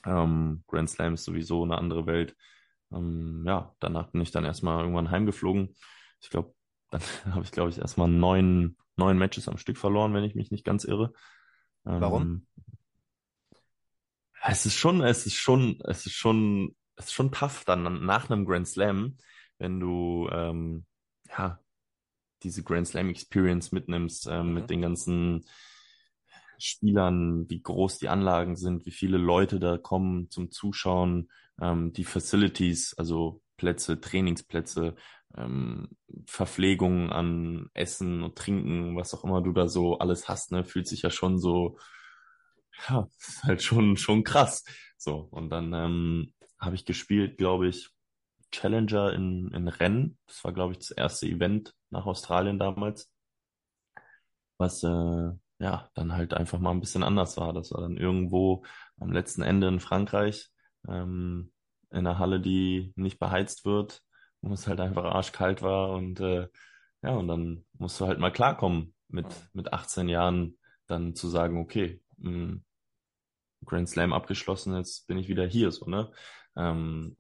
Ähm, 0.06 0.64
Grand 0.68 0.90
Slam 0.90 1.16
ist 1.16 1.26
sowieso 1.26 1.64
eine 1.64 1.78
andere 1.78 2.06
Welt. 2.06 2.36
Ähm, 2.92 3.44
ja, 3.46 3.76
danach 3.80 4.12
bin 4.12 4.22
ich 4.22 4.32
dann 4.32 4.46
erstmal 4.46 4.82
irgendwann 4.82 5.12
heimgeflogen. 5.12 5.76
Ich 6.22 6.30
glaube, 6.30 6.54
dann 6.92 7.02
habe 7.26 7.44
ich, 7.44 7.52
glaube 7.52 7.70
ich, 7.70 7.78
erstmal 7.78 8.10
neun, 8.10 8.78
neun 8.96 9.18
Matches 9.18 9.48
am 9.48 9.58
Stück 9.58 9.78
verloren, 9.78 10.14
wenn 10.14 10.24
ich 10.24 10.36
mich 10.36 10.52
nicht 10.52 10.66
ganz 10.66 10.84
irre. 10.84 11.14
Ähm, 11.86 12.02
Warum? 12.02 12.48
Es 14.44 14.66
ist 14.66 14.76
schon, 14.76 15.02
es 15.02 15.26
ist 15.26 15.36
schon, 15.36 15.80
es 15.86 16.06
ist 16.06 16.14
schon, 16.14 16.76
es 16.96 17.06
ist 17.06 17.14
schon 17.14 17.32
tough 17.32 17.64
dann 17.66 18.06
nach 18.06 18.30
einem 18.30 18.46
Grand 18.46 18.68
Slam, 18.68 19.18
wenn 19.60 19.80
du 19.80 20.28
ähm, 20.32 20.86
ja 21.30 21.60
diese 22.44 22.64
Grand 22.64 22.88
Slam 22.88 23.10
Experience 23.10 23.72
mitnimmst 23.72 24.28
ähm, 24.28 24.48
mhm. 24.48 24.54
mit 24.56 24.70
den 24.70 24.82
ganzen 24.82 25.46
Spielern, 26.58 27.50
wie 27.50 27.62
groß 27.62 28.00
die 28.00 28.10
Anlagen 28.10 28.56
sind, 28.56 28.86
wie 28.86 28.92
viele 28.92 29.18
Leute 29.18 29.60
da 29.60 29.78
kommen 29.78 30.30
zum 30.30 30.52
Zuschauen, 30.52 31.32
ähm, 31.62 31.94
die 31.94 32.04
Facilities, 32.04 32.94
also 32.98 33.42
Plätze, 33.58 34.02
Trainingsplätze, 34.02 34.96
ähm, 35.38 35.90
Verpflegung 36.26 37.12
an 37.12 37.70
Essen 37.74 38.24
und 38.24 38.38
Trinken, 38.38 38.96
was 38.98 39.14
auch 39.14 39.24
immer 39.24 39.42
du 39.42 39.54
da 39.54 39.68
so 39.68 40.00
alles 40.00 40.28
hast, 40.28 40.52
ne, 40.52 40.66
fühlt 40.66 40.88
sich 40.88 41.04
ja 41.04 41.10
schon 41.10 41.40
so, 41.40 41.78
ja, 42.90 43.08
halt 43.44 43.62
schon, 43.62 43.98
schon 43.98 44.24
krass. 44.24 44.64
So, 44.98 45.28
und 45.32 45.50
dann 45.50 45.74
ähm, 45.74 46.34
habe 46.60 46.76
ich 46.76 46.86
gespielt, 46.86 47.38
glaube 47.38 47.68
ich, 47.68 47.90
Challenger 48.52 49.14
in, 49.14 49.50
in 49.54 49.68
Rennen. 49.68 50.18
Das 50.28 50.44
war, 50.44 50.54
glaube 50.54 50.74
ich, 50.74 50.80
das 50.80 50.92
erste 50.92 51.26
Event 51.28 51.74
nach 51.90 52.06
Australien 52.06 52.60
damals. 52.60 53.10
Was 54.58 54.84
äh, 54.84 55.32
ja 55.60 55.90
dann 55.94 56.14
halt 56.14 56.34
einfach 56.34 56.60
mal 56.60 56.72
ein 56.72 56.80
bisschen 56.80 57.04
anders 57.04 57.38
war. 57.38 57.54
Das 57.54 57.72
war 57.72 57.82
dann 57.82 57.98
irgendwo 57.98 58.64
am 59.00 59.12
letzten 59.12 59.42
Ende 59.42 59.68
in 59.68 59.80
Frankreich, 59.80 60.50
ähm, 60.88 61.52
in 61.92 62.00
einer 62.00 62.20
Halle, 62.20 62.40
die 62.40 62.94
nicht 62.96 63.20
beheizt 63.20 63.66
wird, 63.66 64.02
wo 64.42 64.54
es 64.54 64.68
halt 64.68 64.80
einfach 64.80 65.04
arschkalt 65.04 65.62
war 65.62 65.92
und 65.92 66.20
äh, 66.20 66.48
ja, 67.04 67.12
und 67.12 67.28
dann 67.28 67.66
musst 67.74 68.00
du 68.00 68.08
halt 68.08 68.20
mal 68.20 68.32
klarkommen 68.32 68.94
mit, 69.08 69.28
mit 69.54 69.74
18 69.74 70.08
Jahren 70.08 70.58
dann 70.88 71.16
zu 71.16 71.28
sagen, 71.30 71.60
okay, 71.60 72.02
mh, 72.18 72.32
hm, 72.32 72.66
Grand 73.66 73.90
Slam 73.90 74.14
abgeschlossen, 74.14 74.76
jetzt 74.76 75.08
bin 75.08 75.18
ich 75.18 75.28
wieder 75.28 75.46
hier, 75.46 75.72
so, 75.72 75.86
ne? 75.86 76.12
Ähm, 76.56 77.16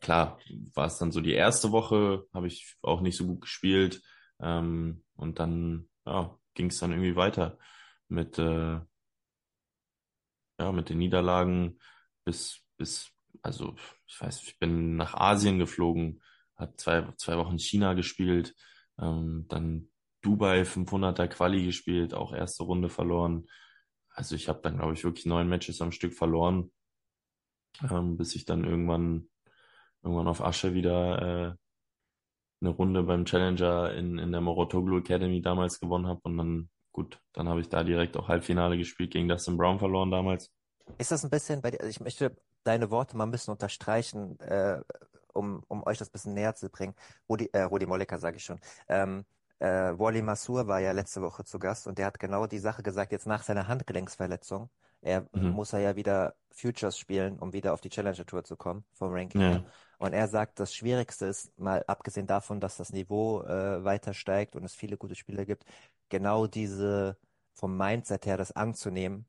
klar, 0.00 0.38
war 0.74 0.86
es 0.86 0.98
dann 0.98 1.12
so 1.12 1.20
die 1.20 1.32
erste 1.32 1.72
Woche, 1.72 2.26
habe 2.34 2.46
ich 2.46 2.76
auch 2.82 3.00
nicht 3.00 3.16
so 3.16 3.26
gut 3.26 3.42
gespielt. 3.42 4.02
Ähm, 4.40 5.04
und 5.16 5.38
dann 5.38 5.88
ja, 6.04 6.36
ging 6.54 6.66
es 6.66 6.78
dann 6.78 6.90
irgendwie 6.90 7.16
weiter 7.16 7.58
mit, 8.08 8.38
äh, 8.38 8.80
ja, 10.58 10.72
mit 10.72 10.88
den 10.88 10.98
Niederlagen 10.98 11.78
bis, 12.24 12.61
bis, 12.82 13.12
also 13.42 13.76
ich 14.06 14.20
weiß, 14.20 14.42
ich 14.42 14.58
bin 14.58 14.96
nach 14.96 15.14
Asien 15.14 15.60
geflogen, 15.60 16.20
hat 16.56 16.80
zwei, 16.80 17.06
zwei 17.16 17.36
Wochen 17.36 17.56
China 17.58 17.94
gespielt, 17.94 18.56
ähm, 18.98 19.46
dann 19.48 19.88
Dubai 20.20 20.62
500er 20.62 21.28
Quali 21.28 21.64
gespielt, 21.64 22.12
auch 22.12 22.32
erste 22.32 22.64
Runde 22.64 22.88
verloren. 22.88 23.46
Also 24.10 24.34
ich 24.34 24.48
habe 24.48 24.60
dann, 24.62 24.78
glaube 24.78 24.94
ich, 24.94 25.04
wirklich 25.04 25.26
neun 25.26 25.48
Matches 25.48 25.80
am 25.80 25.92
Stück 25.92 26.12
verloren, 26.12 26.72
ähm, 27.88 28.16
bis 28.16 28.34
ich 28.34 28.44
dann 28.46 28.64
irgendwann, 28.64 29.28
irgendwann 30.02 30.26
auf 30.26 30.42
Asche 30.42 30.74
wieder 30.74 31.22
äh, 31.22 31.54
eine 32.62 32.70
Runde 32.70 33.04
beim 33.04 33.24
Challenger 33.24 33.94
in, 33.94 34.18
in 34.18 34.32
der 34.32 34.40
Morotoglu 34.40 34.98
Academy 34.98 35.40
damals 35.40 35.78
gewonnen 35.78 36.08
habe 36.08 36.20
und 36.24 36.36
dann, 36.36 36.70
gut, 36.90 37.20
dann 37.32 37.48
habe 37.48 37.60
ich 37.60 37.68
da 37.68 37.84
direkt 37.84 38.16
auch 38.16 38.26
Halbfinale 38.26 38.76
gespielt, 38.76 39.12
gegen 39.12 39.28
Dustin 39.28 39.56
Brown 39.56 39.78
verloren 39.78 40.10
damals. 40.10 40.52
Ist 40.98 41.12
das 41.12 41.22
ein 41.22 41.30
bisschen 41.30 41.62
bei 41.62 41.70
dir, 41.70 41.80
also 41.80 41.90
ich 41.90 42.00
möchte 42.00 42.36
deine 42.64 42.90
Worte 42.90 43.16
mal 43.16 43.24
ein 43.24 43.30
bisschen 43.30 43.52
unterstreichen, 43.52 44.38
äh, 44.40 44.80
um, 45.32 45.62
um 45.68 45.84
euch 45.84 45.98
das 45.98 46.08
ein 46.08 46.12
bisschen 46.12 46.34
näher 46.34 46.54
zu 46.54 46.68
bringen. 46.68 46.94
Rudi, 47.28 47.48
äh, 47.52 47.62
Rudi 47.62 47.86
Mollecker 47.86 48.18
sage 48.18 48.36
ich 48.36 48.44
schon. 48.44 48.60
Ähm, 48.88 49.24
äh, 49.58 49.96
Wally 49.98 50.22
Masur 50.22 50.66
war 50.66 50.80
ja 50.80 50.92
letzte 50.92 51.22
Woche 51.22 51.44
zu 51.44 51.58
Gast 51.58 51.86
und 51.86 51.98
der 51.98 52.06
hat 52.06 52.18
genau 52.18 52.46
die 52.46 52.58
Sache 52.58 52.82
gesagt, 52.82 53.12
jetzt 53.12 53.26
nach 53.26 53.42
seiner 53.42 53.68
Handgelenksverletzung. 53.68 54.70
Er 55.02 55.26
mhm. 55.32 55.50
muss 55.50 55.72
er 55.72 55.80
ja 55.80 55.96
wieder 55.96 56.34
Futures 56.50 56.96
spielen, 56.96 57.38
um 57.38 57.52
wieder 57.52 57.72
auf 57.72 57.80
die 57.80 57.88
Challenger 57.88 58.26
Tour 58.26 58.44
zu 58.44 58.56
kommen, 58.56 58.84
vom 58.92 59.12
Ranking 59.12 59.40
ja. 59.40 59.64
Und 59.98 60.14
er 60.14 60.26
sagt, 60.26 60.58
das 60.58 60.74
Schwierigste 60.74 61.26
ist, 61.26 61.56
mal 61.56 61.84
abgesehen 61.86 62.26
davon, 62.26 62.58
dass 62.58 62.76
das 62.76 62.92
Niveau 62.92 63.42
äh, 63.42 63.84
weiter 63.84 64.14
steigt 64.14 64.56
und 64.56 64.64
es 64.64 64.74
viele 64.74 64.96
gute 64.96 65.14
Spieler 65.14 65.44
gibt, 65.44 65.64
genau 66.08 66.48
diese 66.48 67.16
vom 67.54 67.76
Mindset 67.76 68.26
her 68.26 68.36
das 68.36 68.50
anzunehmen, 68.50 69.26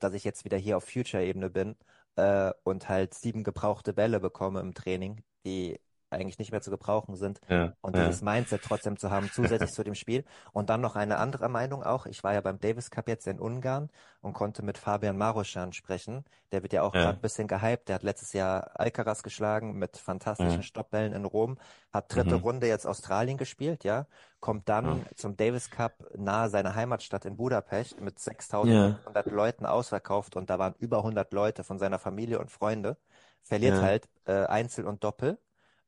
dass 0.00 0.12
ich 0.12 0.24
jetzt 0.24 0.44
wieder 0.44 0.58
hier 0.58 0.76
auf 0.76 0.84
Future-Ebene 0.84 1.48
bin 1.48 1.76
äh, 2.16 2.52
und 2.64 2.88
halt 2.88 3.14
sieben 3.14 3.44
gebrauchte 3.44 3.92
Bälle 3.92 4.20
bekomme 4.20 4.60
im 4.60 4.74
Training, 4.74 5.22
die 5.44 5.80
eigentlich 6.14 6.38
nicht 6.38 6.52
mehr 6.52 6.60
zu 6.60 6.70
gebrauchen 6.70 7.16
sind. 7.16 7.40
Ja, 7.48 7.74
und 7.80 7.96
dieses 7.96 8.20
ja. 8.20 8.32
Mindset 8.32 8.62
trotzdem 8.62 8.96
zu 8.96 9.10
haben, 9.10 9.30
zusätzlich 9.32 9.72
zu 9.72 9.84
dem 9.84 9.94
Spiel. 9.94 10.24
Und 10.52 10.70
dann 10.70 10.80
noch 10.80 10.96
eine 10.96 11.18
andere 11.18 11.48
Meinung 11.48 11.82
auch. 11.82 12.06
Ich 12.06 12.24
war 12.24 12.32
ja 12.34 12.40
beim 12.40 12.58
Davis 12.58 12.90
Cup 12.90 13.08
jetzt 13.08 13.26
in 13.26 13.38
Ungarn 13.38 13.90
und 14.24 14.32
konnte 14.32 14.62
mit 14.62 14.78
Fabian 14.78 15.18
Maroschan 15.18 15.72
sprechen. 15.72 16.24
Der 16.50 16.62
wird 16.62 16.72
ja 16.72 16.82
auch 16.82 16.94
ja. 16.94 17.02
gerade 17.02 17.18
ein 17.18 17.20
bisschen 17.20 17.46
gehypt. 17.46 17.88
Der 17.88 17.96
hat 17.96 18.02
letztes 18.02 18.32
Jahr 18.32 18.70
Alcaraz 18.74 19.22
geschlagen 19.22 19.78
mit 19.78 19.98
fantastischen 19.98 20.60
ja. 20.60 20.62
Stoppbällen 20.62 21.12
in 21.12 21.24
Rom. 21.26 21.58
Hat 21.92 22.14
dritte 22.14 22.36
mhm. 22.36 22.42
Runde 22.42 22.66
jetzt 22.66 22.86
Australien 22.86 23.36
gespielt, 23.36 23.84
ja. 23.84 24.06
Kommt 24.40 24.68
dann 24.68 25.00
ja. 25.00 25.16
zum 25.16 25.36
Davis 25.36 25.70
Cup 25.70 25.92
nahe 26.16 26.48
seiner 26.48 26.74
Heimatstadt 26.74 27.26
in 27.26 27.36
Budapest 27.36 28.00
mit 28.00 28.18
6500 28.18 29.26
Leuten 29.26 29.66
ausverkauft 29.66 30.36
und 30.36 30.48
da 30.48 30.58
waren 30.58 30.74
über 30.78 30.98
100 30.98 31.32
Leute 31.32 31.64
von 31.64 31.78
seiner 31.78 31.98
Familie 31.98 32.38
und 32.38 32.50
Freunde. 32.50 32.96
Verliert 33.42 33.82
halt 33.82 34.08
äh, 34.24 34.46
Einzel 34.46 34.86
und 34.86 35.04
Doppel 35.04 35.38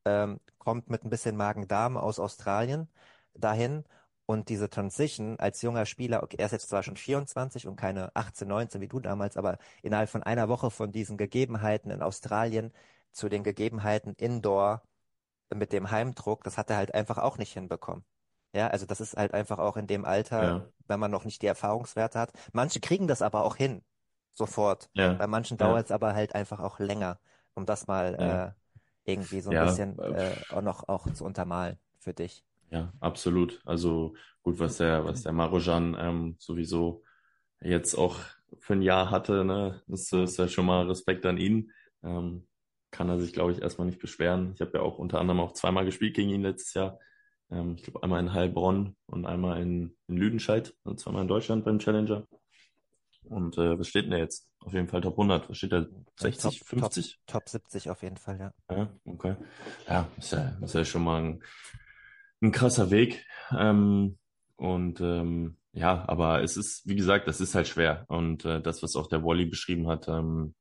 ähm, 0.06 0.40
kommt 0.58 0.88
mit 0.88 1.04
ein 1.04 1.10
bisschen 1.10 1.36
Magen-Darm 1.36 1.96
aus 1.98 2.18
Australien 2.18 2.88
dahin 3.34 3.84
und 4.24 4.48
diese 4.48 4.70
Transition 4.70 5.38
als 5.38 5.62
junger 5.62 5.86
Spieler, 5.86 6.22
okay, 6.22 6.36
er 6.38 6.46
ist 6.46 6.52
jetzt 6.52 6.68
zwar 6.68 6.82
schon 6.82 6.96
24 6.96 7.66
und 7.66 7.76
keine 7.76 8.10
18, 8.14 8.48
19 8.48 8.80
wie 8.80 8.88
du 8.88 9.00
damals, 9.00 9.36
aber 9.36 9.58
innerhalb 9.82 10.08
von 10.08 10.22
einer 10.22 10.48
Woche 10.48 10.70
von 10.70 10.92
diesen 10.92 11.16
Gegebenheiten 11.16 11.90
in 11.90 12.02
Australien 12.02 12.72
zu 13.12 13.28
den 13.28 13.44
Gegebenheiten 13.44 14.14
Indoor 14.14 14.82
mit 15.54 15.72
dem 15.72 15.90
Heimdruck, 15.90 16.42
das 16.44 16.58
hat 16.58 16.70
er 16.70 16.76
halt 16.76 16.94
einfach 16.94 17.18
auch 17.18 17.38
nicht 17.38 17.52
hinbekommen. 17.52 18.04
Ja, 18.52 18.68
also 18.68 18.86
das 18.86 19.00
ist 19.00 19.16
halt 19.16 19.34
einfach 19.34 19.58
auch 19.58 19.76
in 19.76 19.86
dem 19.86 20.04
Alter, 20.04 20.42
ja. 20.42 20.66
wenn 20.88 20.98
man 20.98 21.10
noch 21.10 21.24
nicht 21.24 21.42
die 21.42 21.46
Erfahrungswerte 21.46 22.18
hat. 22.18 22.32
Manche 22.52 22.80
kriegen 22.80 23.06
das 23.06 23.22
aber 23.22 23.44
auch 23.44 23.56
hin, 23.56 23.82
sofort. 24.32 24.88
Ja. 24.94 25.12
Bei 25.12 25.26
manchen 25.26 25.58
dauert 25.58 25.86
es 25.86 25.90
aber 25.90 26.14
halt 26.14 26.34
einfach 26.34 26.60
auch 26.60 26.78
länger, 26.78 27.20
um 27.54 27.66
das 27.66 27.86
mal 27.86 28.14
äh, 28.14 28.65
irgendwie 29.06 29.40
so 29.40 29.50
ein 29.50 29.56
ja, 29.56 29.64
bisschen 29.64 29.98
äh, 29.98 30.32
äh, 30.32 30.34
auch 30.50 30.62
noch 30.62 30.88
auch 30.88 31.10
zu 31.12 31.24
untermalen 31.24 31.78
für 31.98 32.12
dich. 32.12 32.44
Ja, 32.70 32.92
absolut. 33.00 33.62
Also 33.64 34.14
gut, 34.42 34.58
was 34.58 34.78
der, 34.78 35.04
was 35.04 35.22
der 35.22 35.32
Marojan 35.32 35.96
ähm, 35.98 36.36
sowieso 36.38 37.04
jetzt 37.60 37.94
auch 37.94 38.18
für 38.58 38.74
ein 38.74 38.82
Jahr 38.82 39.10
hatte, 39.10 39.44
ne, 39.44 39.80
das 39.86 40.12
ist 40.12 40.38
ja 40.38 40.48
schon 40.48 40.66
mal 40.66 40.86
Respekt 40.86 41.24
an 41.24 41.38
ihn. 41.38 41.72
Ähm, 42.02 42.46
kann 42.90 43.08
er 43.08 43.18
sich, 43.18 43.32
glaube 43.32 43.52
ich, 43.52 43.62
erstmal 43.62 43.86
nicht 43.86 44.00
beschweren. 44.00 44.52
Ich 44.54 44.60
habe 44.60 44.78
ja 44.78 44.80
auch 44.80 44.98
unter 44.98 45.20
anderem 45.20 45.40
auch 45.40 45.52
zweimal 45.52 45.84
gespielt 45.84 46.14
gegen 46.14 46.30
ihn 46.30 46.42
letztes 46.42 46.74
Jahr. 46.74 46.98
Ähm, 47.50 47.74
ich 47.76 47.84
glaube 47.84 48.02
einmal 48.02 48.20
in 48.20 48.32
Heilbronn 48.32 48.96
und 49.06 49.26
einmal 49.26 49.60
in, 49.60 49.96
in 50.08 50.16
Lüdenscheid, 50.16 50.74
also 50.84 50.96
zweimal 50.96 51.22
in 51.22 51.28
Deutschland 51.28 51.64
beim 51.64 51.78
Challenger. 51.78 52.26
Und 53.28 53.58
äh, 53.58 53.78
was 53.78 53.88
steht 53.88 54.04
denn 54.04 54.12
da 54.12 54.18
jetzt? 54.18 54.48
Auf 54.60 54.72
jeden 54.72 54.88
Fall 54.88 55.00
Top 55.00 55.14
100. 55.14 55.48
Was 55.48 55.56
steht 55.56 55.72
da? 55.72 55.86
60, 56.16 56.42
Top, 56.60 56.68
50? 56.68 57.18
Top, 57.26 57.26
Top 57.26 57.48
70 57.48 57.90
auf 57.90 58.02
jeden 58.02 58.16
Fall, 58.16 58.38
ja. 58.38 58.52
Ja, 58.70 58.88
okay. 59.04 59.36
Ja, 59.88 60.08
ist 60.16 60.32
ja, 60.32 60.56
ist 60.62 60.74
ja 60.74 60.84
schon 60.84 61.04
mal 61.04 61.22
ein, 61.22 61.42
ein 62.40 62.52
krasser 62.52 62.90
Weg. 62.90 63.26
Ähm, 63.56 64.18
und 64.56 65.00
ähm, 65.00 65.58
ja, 65.72 66.08
aber 66.08 66.42
es 66.42 66.56
ist, 66.56 66.86
wie 66.86 66.96
gesagt, 66.96 67.28
das 67.28 67.40
ist 67.40 67.54
halt 67.54 67.68
schwer. 67.68 68.04
Und 68.08 68.44
äh, 68.44 68.62
das, 68.62 68.82
was 68.82 68.96
auch 68.96 69.08
der 69.08 69.22
Wally 69.24 69.46
beschrieben 69.46 69.88
hat, 69.88 70.08
ähm, 70.08 70.54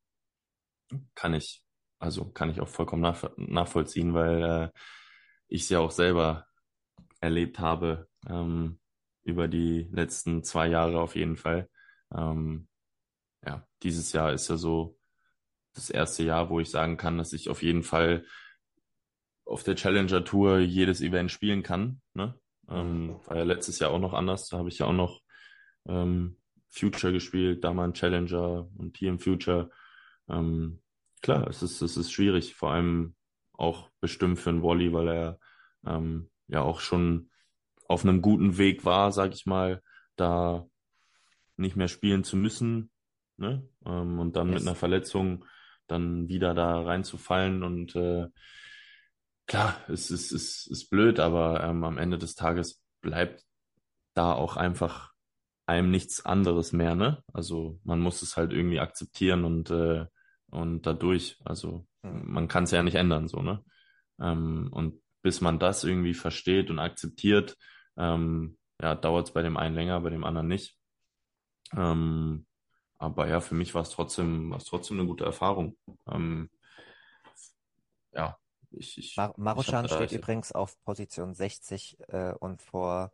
kann 1.15 1.33
ich, 1.33 1.63
also 1.99 2.25
kann 2.25 2.49
ich 2.49 2.61
auch 2.61 2.67
vollkommen 2.67 3.01
nach, 3.01 3.23
nachvollziehen, 3.37 4.13
weil 4.13 4.43
äh, 4.43 4.79
ich 5.47 5.63
es 5.63 5.69
ja 5.69 5.79
auch 5.79 5.91
selber 5.91 6.45
erlebt 7.21 7.59
habe 7.59 8.07
ähm, 8.27 8.79
über 9.23 9.47
die 9.47 9.87
letzten 9.91 10.43
zwei 10.43 10.67
Jahre 10.67 10.99
auf 10.99 11.15
jeden 11.15 11.37
Fall. 11.37 11.69
Ähm, 12.13 12.67
ja, 13.45 13.65
dieses 13.83 14.11
Jahr 14.13 14.33
ist 14.33 14.47
ja 14.49 14.57
so 14.57 14.97
das 15.73 15.89
erste 15.89 16.23
Jahr, 16.23 16.49
wo 16.49 16.59
ich 16.59 16.69
sagen 16.69 16.97
kann, 16.97 17.17
dass 17.17 17.33
ich 17.33 17.49
auf 17.49 17.61
jeden 17.61 17.83
Fall 17.83 18.25
auf 19.45 19.63
der 19.63 19.75
Challenger 19.75 20.23
Tour 20.23 20.59
jedes 20.59 21.01
Event 21.01 21.31
spielen 21.31 21.63
kann. 21.63 22.01
Ne? 22.13 22.39
Ähm, 22.69 23.19
war 23.25 23.37
ja 23.37 23.43
letztes 23.43 23.79
Jahr 23.79 23.91
auch 23.91 23.99
noch 23.99 24.13
anders. 24.13 24.47
Da 24.47 24.57
habe 24.57 24.69
ich 24.69 24.79
ja 24.79 24.87
auch 24.87 24.93
noch 24.93 25.21
ähm, 25.87 26.37
Future 26.69 27.13
gespielt, 27.13 27.63
da 27.63 27.73
mal 27.73 27.85
ein 27.85 27.93
Challenger 27.93 28.67
und 28.75 28.97
hier 28.97 29.09
im 29.09 29.19
Future. 29.19 29.69
Ähm, 30.27 30.81
klar, 31.21 31.47
es 31.47 31.61
ist, 31.61 31.81
es 31.81 31.97
ist 31.97 32.11
schwierig, 32.11 32.55
vor 32.55 32.71
allem 32.71 33.15
auch 33.53 33.89
bestimmt 34.01 34.39
für 34.39 34.49
einen 34.49 34.63
Wally, 34.63 34.91
weil 34.91 35.07
er 35.07 35.39
ähm, 35.85 36.29
ja 36.47 36.61
auch 36.61 36.79
schon 36.79 37.29
auf 37.87 38.03
einem 38.03 38.21
guten 38.21 38.57
Weg 38.57 38.83
war, 38.83 39.11
sag 39.11 39.33
ich 39.33 39.45
mal, 39.45 39.81
da 40.15 40.67
nicht 41.57 41.75
mehr 41.75 41.87
spielen 41.87 42.23
zu 42.23 42.37
müssen. 42.37 42.91
Ne? 43.37 43.67
Ähm, 43.85 44.19
und 44.19 44.35
dann 44.35 44.49
yes. 44.49 44.59
mit 44.59 44.67
einer 44.67 44.75
Verletzung 44.75 45.45
dann 45.87 46.27
wieder 46.27 46.53
da 46.53 46.81
reinzufallen 46.81 47.63
und 47.63 47.95
äh, 47.95 48.27
klar, 49.45 49.75
es 49.87 50.09
ist, 50.09 50.31
es 50.31 50.65
ist 50.65 50.89
blöd, 50.89 51.19
aber 51.19 51.63
ähm, 51.63 51.83
am 51.83 51.97
Ende 51.97 52.17
des 52.17 52.35
Tages 52.35 52.81
bleibt 53.01 53.43
da 54.15 54.33
auch 54.33 54.57
einfach 54.57 55.13
einem 55.67 55.91
nichts 55.91 56.25
anderes 56.25 56.71
mehr, 56.73 56.95
ne? 56.95 57.23
Also 57.33 57.79
man 57.83 57.99
muss 57.99 58.21
es 58.21 58.37
halt 58.37 58.51
irgendwie 58.53 58.79
akzeptieren 58.79 59.45
und 59.45 59.69
äh, 59.69 60.05
und 60.55 60.85
dadurch, 60.85 61.37
also 61.43 61.85
hm. 62.03 62.31
man 62.31 62.47
kann 62.47 62.63
es 62.63 62.71
ja 62.71 62.81
nicht 62.83 62.95
ändern, 62.95 63.27
so, 63.27 63.41
ne? 63.41 63.63
Ähm, 64.19 64.69
und 64.71 65.01
bis 65.21 65.41
man 65.41 65.59
das 65.59 65.83
irgendwie 65.83 66.13
versteht 66.13 66.69
und 66.69 66.79
akzeptiert, 66.79 67.57
ähm, 67.97 68.57
ja, 68.81 68.95
dauert 68.95 69.27
es 69.27 69.33
bei 69.33 69.41
dem 69.41 69.57
einen 69.57 69.75
länger, 69.75 69.99
bei 70.01 70.09
dem 70.09 70.23
anderen 70.23 70.47
nicht. 70.47 70.77
Ähm, 71.75 72.45
aber 72.97 73.27
ja, 73.27 73.41
für 73.41 73.55
mich 73.55 73.73
war 73.75 73.81
es 73.81 73.89
trotzdem, 73.89 74.51
war 74.51 74.57
es 74.57 74.65
trotzdem 74.65 74.99
eine 74.99 75.07
gute 75.07 75.25
Erfahrung. 75.25 75.75
Ähm, 76.07 76.49
ja, 78.13 78.37
ich, 78.71 78.97
ich, 78.97 79.17
Mar 79.17 79.33
Maruschan 79.37 79.87
steht 79.87 80.11
ich, 80.11 80.17
übrigens 80.17 80.51
auf 80.51 80.81
Position 80.83 81.33
60 81.33 81.97
äh, 82.07 82.33
und 82.33 82.61
vor 82.61 83.11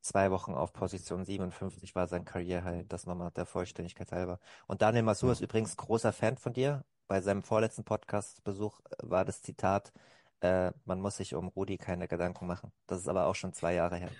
zwei 0.00 0.30
Wochen 0.30 0.54
auf 0.54 0.72
Position 0.72 1.24
57 1.24 1.94
war 1.94 2.06
sein 2.06 2.24
Career-High. 2.24 2.86
Das 2.88 3.06
nochmal 3.06 3.30
der 3.32 3.46
Vollständigkeit 3.46 4.12
halber. 4.12 4.38
Und 4.66 4.82
Daniel 4.82 5.02
Masur 5.02 5.32
ist 5.32 5.40
übrigens 5.40 5.76
großer 5.76 6.12
Fan 6.12 6.36
von 6.36 6.52
dir. 6.52 6.84
Bei 7.06 7.20
seinem 7.20 7.42
vorletzten 7.42 7.84
Podcast-Besuch 7.84 8.80
war 9.02 9.24
das 9.24 9.42
Zitat, 9.42 9.92
äh, 10.40 10.72
man 10.84 11.00
muss 11.00 11.16
sich 11.16 11.34
um 11.34 11.48
Rudi 11.48 11.78
keine 11.78 12.08
Gedanken 12.08 12.46
machen. 12.46 12.72
Das 12.86 13.00
ist 13.00 13.08
aber 13.08 13.26
auch 13.26 13.34
schon 13.34 13.52
zwei 13.52 13.74
Jahre 13.74 13.96
her. 13.96 14.10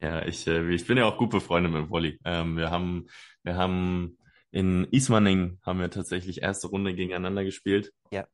Ja, 0.00 0.24
ich, 0.26 0.46
äh, 0.46 0.68
ich 0.74 0.86
bin 0.86 0.98
ja 0.98 1.06
auch 1.06 1.18
gut 1.18 1.30
befreundet 1.30 1.72
mit 1.72 1.90
Wolli. 1.90 2.18
Ähm, 2.24 2.56
wir 2.56 2.70
haben, 2.70 3.06
wir 3.42 3.56
haben 3.56 4.18
in 4.50 4.84
Ismaning 4.90 5.58
haben 5.62 5.80
wir 5.80 5.90
tatsächlich 5.90 6.42
erste 6.42 6.68
Runde 6.68 6.94
gegeneinander 6.94 7.44
gespielt. 7.44 7.92
Ja. 8.10 8.26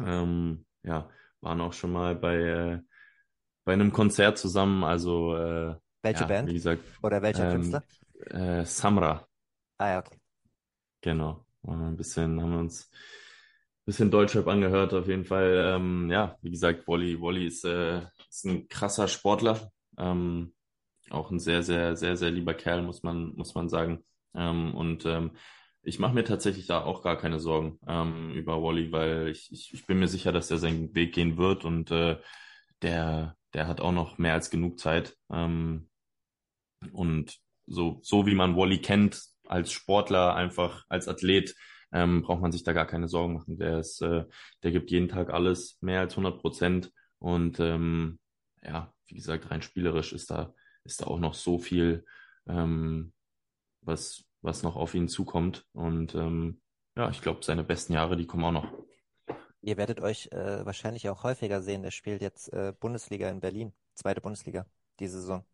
Ähm, 0.00 0.64
ja, 0.82 1.10
waren 1.40 1.60
auch 1.60 1.72
schon 1.72 1.92
mal 1.92 2.14
bei, 2.14 2.36
äh, 2.36 2.78
bei 3.64 3.72
einem 3.72 3.92
Konzert 3.92 4.38
zusammen. 4.38 4.84
Also 4.84 5.36
äh, 5.36 5.76
Welche 6.02 6.20
ja, 6.20 6.26
Band? 6.26 6.48
wie 6.48 6.54
gesagt, 6.54 6.82
Oder 7.02 7.22
welcher 7.22 7.52
ähm, 7.52 7.60
Künstler? 7.60 7.82
äh, 8.30 8.64
Samra, 8.64 9.26
Ah 9.78 9.88
ja, 9.88 9.98
okay. 9.98 10.16
genau. 11.00 11.44
Ein 11.64 11.96
bisschen, 11.96 12.40
haben 12.40 12.52
wir 12.52 12.58
uns 12.58 12.90
ein 12.92 13.84
bisschen 13.86 14.10
Deutschrap 14.10 14.48
angehört, 14.48 14.94
auf 14.94 15.06
jeden 15.06 15.24
Fall. 15.24 15.74
Ähm, 15.76 16.10
ja, 16.10 16.36
wie 16.42 16.50
gesagt, 16.50 16.86
Wolli, 16.88 17.20
Wolli 17.20 17.46
ist, 17.46 17.64
äh, 17.64 18.02
ist 18.28 18.44
ein 18.46 18.68
krasser 18.68 19.06
Sportler. 19.08 19.70
Ähm, 19.98 20.54
auch 21.12 21.30
ein 21.30 21.38
sehr, 21.38 21.62
sehr, 21.62 21.96
sehr, 21.96 22.16
sehr 22.16 22.30
lieber 22.30 22.54
Kerl, 22.54 22.82
muss 22.82 23.02
man, 23.02 23.34
muss 23.36 23.54
man 23.54 23.68
sagen. 23.68 24.04
Ähm, 24.34 24.74
und 24.74 25.04
ähm, 25.06 25.32
ich 25.82 25.98
mache 25.98 26.14
mir 26.14 26.24
tatsächlich 26.24 26.66
da 26.66 26.82
auch 26.84 27.02
gar 27.02 27.18
keine 27.18 27.40
Sorgen 27.40 27.78
ähm, 27.86 28.32
über 28.32 28.62
Wally, 28.62 28.92
weil 28.92 29.28
ich, 29.28 29.50
ich, 29.52 29.74
ich 29.74 29.86
bin 29.86 29.98
mir 29.98 30.08
sicher, 30.08 30.32
dass 30.32 30.50
er 30.50 30.58
seinen 30.58 30.94
Weg 30.94 31.14
gehen 31.14 31.36
wird 31.36 31.64
und 31.64 31.90
äh, 31.90 32.18
der, 32.82 33.36
der 33.54 33.66
hat 33.66 33.80
auch 33.80 33.92
noch 33.92 34.18
mehr 34.18 34.34
als 34.34 34.50
genug 34.50 34.78
Zeit. 34.78 35.16
Ähm, 35.30 35.88
und 36.92 37.38
so, 37.66 38.00
so 38.02 38.26
wie 38.26 38.34
man 38.34 38.56
Wally 38.56 38.78
kennt, 38.80 39.22
als 39.46 39.72
Sportler, 39.72 40.34
einfach 40.34 40.84
als 40.88 41.08
Athlet, 41.08 41.54
ähm, 41.92 42.22
braucht 42.22 42.40
man 42.40 42.52
sich 42.52 42.64
da 42.64 42.72
gar 42.72 42.86
keine 42.86 43.08
Sorgen 43.08 43.34
machen. 43.34 43.58
Der 43.58 43.78
ist, 43.80 44.00
äh, 44.02 44.24
der 44.62 44.72
gibt 44.72 44.90
jeden 44.90 45.08
Tag 45.08 45.30
alles, 45.32 45.78
mehr 45.80 46.00
als 46.00 46.14
100 46.14 46.40
Prozent. 46.40 46.92
Und 47.18 47.60
ähm, 47.60 48.18
ja, 48.62 48.92
wie 49.06 49.14
gesagt, 49.16 49.50
rein 49.50 49.62
spielerisch 49.62 50.12
ist 50.12 50.30
da, 50.30 50.54
ist 50.84 51.00
da 51.00 51.06
auch 51.06 51.18
noch 51.18 51.34
so 51.34 51.58
viel, 51.58 52.04
ähm, 52.46 53.12
was, 53.82 54.24
was 54.40 54.62
noch 54.62 54.76
auf 54.76 54.94
ihn 54.94 55.08
zukommt. 55.08 55.66
Und 55.72 56.14
ähm, 56.14 56.60
ja, 56.96 57.10
ich 57.10 57.20
glaube, 57.20 57.44
seine 57.44 57.64
besten 57.64 57.92
Jahre, 57.92 58.16
die 58.16 58.26
kommen 58.26 58.44
auch 58.44 58.52
noch. 58.62 58.72
Ihr 59.60 59.76
werdet 59.76 60.00
euch 60.00 60.28
äh, 60.32 60.66
wahrscheinlich 60.66 61.08
auch 61.08 61.22
häufiger 61.22 61.62
sehen. 61.62 61.82
Der 61.82 61.92
spielt 61.92 62.20
jetzt 62.20 62.52
äh, 62.52 62.72
Bundesliga 62.78 63.28
in 63.28 63.40
Berlin, 63.40 63.72
zweite 63.94 64.20
Bundesliga, 64.20 64.66
diese 64.98 65.20
Saison. 65.20 65.44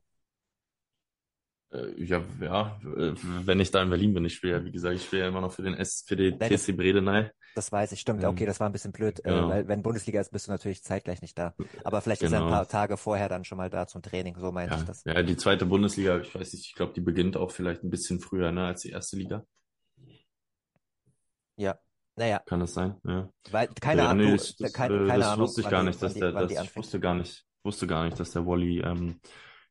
Äh, 1.70 2.02
ja, 2.02 2.22
ja, 2.40 2.80
äh, 2.96 3.12
wenn 3.44 3.60
ich 3.60 3.70
da 3.70 3.82
in 3.82 3.90
Berlin 3.90 4.14
bin, 4.14 4.24
ich 4.24 4.34
spiele 4.34 4.54
ja, 4.54 4.64
wie 4.64 4.72
gesagt, 4.72 4.96
ich 4.96 5.04
spiele 5.04 5.22
ja 5.22 5.28
immer 5.28 5.42
noch 5.42 5.52
für 5.52 5.62
den 5.62 5.74
S, 5.74 6.02
für 6.06 6.16
den 6.16 6.38
Nein, 6.38 6.50
das- 6.50 6.62
TSC 6.62 6.72
Bredeney. 6.72 7.30
Das 7.54 7.72
weiß 7.72 7.92
ich, 7.92 8.00
stimmt. 8.00 8.22
Ähm, 8.22 8.30
Okay, 8.30 8.46
das 8.46 8.60
war 8.60 8.68
ein 8.68 8.72
bisschen 8.72 8.92
blöd, 8.92 9.18
äh, 9.20 9.22
genau. 9.24 9.48
weil 9.48 9.66
wenn 9.68 9.82
Bundesliga 9.82 10.20
ist, 10.20 10.30
bist 10.30 10.46
du 10.46 10.52
natürlich 10.52 10.82
zeitgleich 10.84 11.20
nicht 11.22 11.36
da. 11.36 11.54
Aber 11.84 12.00
vielleicht 12.00 12.22
ist 12.22 12.32
er 12.32 12.38
ein 12.38 12.44
Genau. 12.44 12.54
paar 12.56 12.68
Tage 12.68 12.96
vorher 12.96 13.28
dann 13.28 13.44
schon 13.44 13.58
mal 13.58 13.68
da 13.68 13.86
zum 13.86 14.00
Training, 14.00 14.36
so 14.38 14.52
meinte 14.52 14.74
ich 14.76 14.80
Ja, 14.80 14.86
das. 14.86 15.02
ja, 15.04 15.22
die 15.22 15.36
zweite 15.36 15.66
Bundesliga, 15.66 16.18
ich 16.20 16.34
weiß 16.34 16.52
nicht, 16.52 16.66
ich 16.66 16.74
glaube, 16.74 16.92
die 16.94 17.00
beginnt 17.00 17.36
auch 17.36 17.50
vielleicht 17.50 17.82
ein 17.82 17.90
bisschen 17.90 18.20
früher, 18.20 18.52
ne, 18.52 18.66
als 18.66 18.82
die 18.82 18.90
erste 18.90 19.16
Liga. 19.16 19.44
Ja, 21.56 21.78
naja, 22.16 22.40
Kann 22.46 22.60
das 22.60 22.74
sein? 22.74 22.96
Ja. 23.04 23.28
weil 23.50 23.68
keine 23.80 24.02
Ja, 24.02 24.10
Ahnung, 24.10 24.24
nee, 24.26 24.30
du, 24.32 24.36
das, 24.36 24.56
das, 24.56 24.72
keine, 24.72 25.06
das 25.06 25.26
Ahnung, 25.26 25.46
wusste 25.46 25.60
ich 25.62 25.68
gar 25.68 25.82
nicht, 25.82 26.00
dass 26.02 26.14
der, 26.14 26.32
das, 26.32 26.52
ich 26.52 26.76
wusste 26.76 27.00
gar 27.00 27.14
nicht, 27.14 27.44
wusste 27.64 27.86
gar 27.88 28.04
nicht, 28.04 28.18
dass 28.20 28.30
der 28.30 28.46
Wally 28.46 28.80
ähm, 28.80 29.20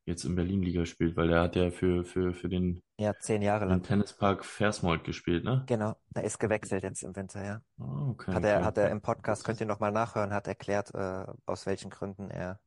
jetzt 0.07 0.23
in 0.23 0.35
Berlin-Liga 0.35 0.85
spielt, 0.85 1.15
weil 1.17 1.27
der 1.27 1.41
hat 1.41 1.55
ja 1.55 1.69
für, 1.69 2.03
für, 2.03 2.33
für 2.33 2.49
den, 2.49 2.81
Ja, 2.97 3.13
zehn 3.19 3.41
Jahre 3.41 3.65
den 3.65 3.69
lang. 3.69 3.83
Tennispark 3.83 4.45
Versmold 4.45 5.03
gespielt, 5.03 5.43
ne? 5.43 5.63
Genau, 5.67 5.95
er 6.13 6.23
ist 6.23 6.39
gewechselt 6.39 6.83
jetzt 6.83 7.03
im 7.03 7.15
Winter, 7.15 7.43
ja. 7.43 7.61
Ah, 7.79 8.09
okay, 8.09 8.33
Hat 8.33 8.43
er, 8.43 8.57
okay. 8.57 8.65
hat 8.65 8.77
er 8.77 8.89
im 8.89 9.01
Podcast, 9.01 9.43
könnt 9.43 9.59
ihr 9.59 9.67
nochmal 9.67 9.91
nachhören, 9.91 10.33
hat 10.33 10.47
erklärt, 10.47 10.93
äh, 10.95 11.25
aus 11.45 11.65
welchen 11.65 11.91
Gründen 11.91 12.29
er 12.29 12.59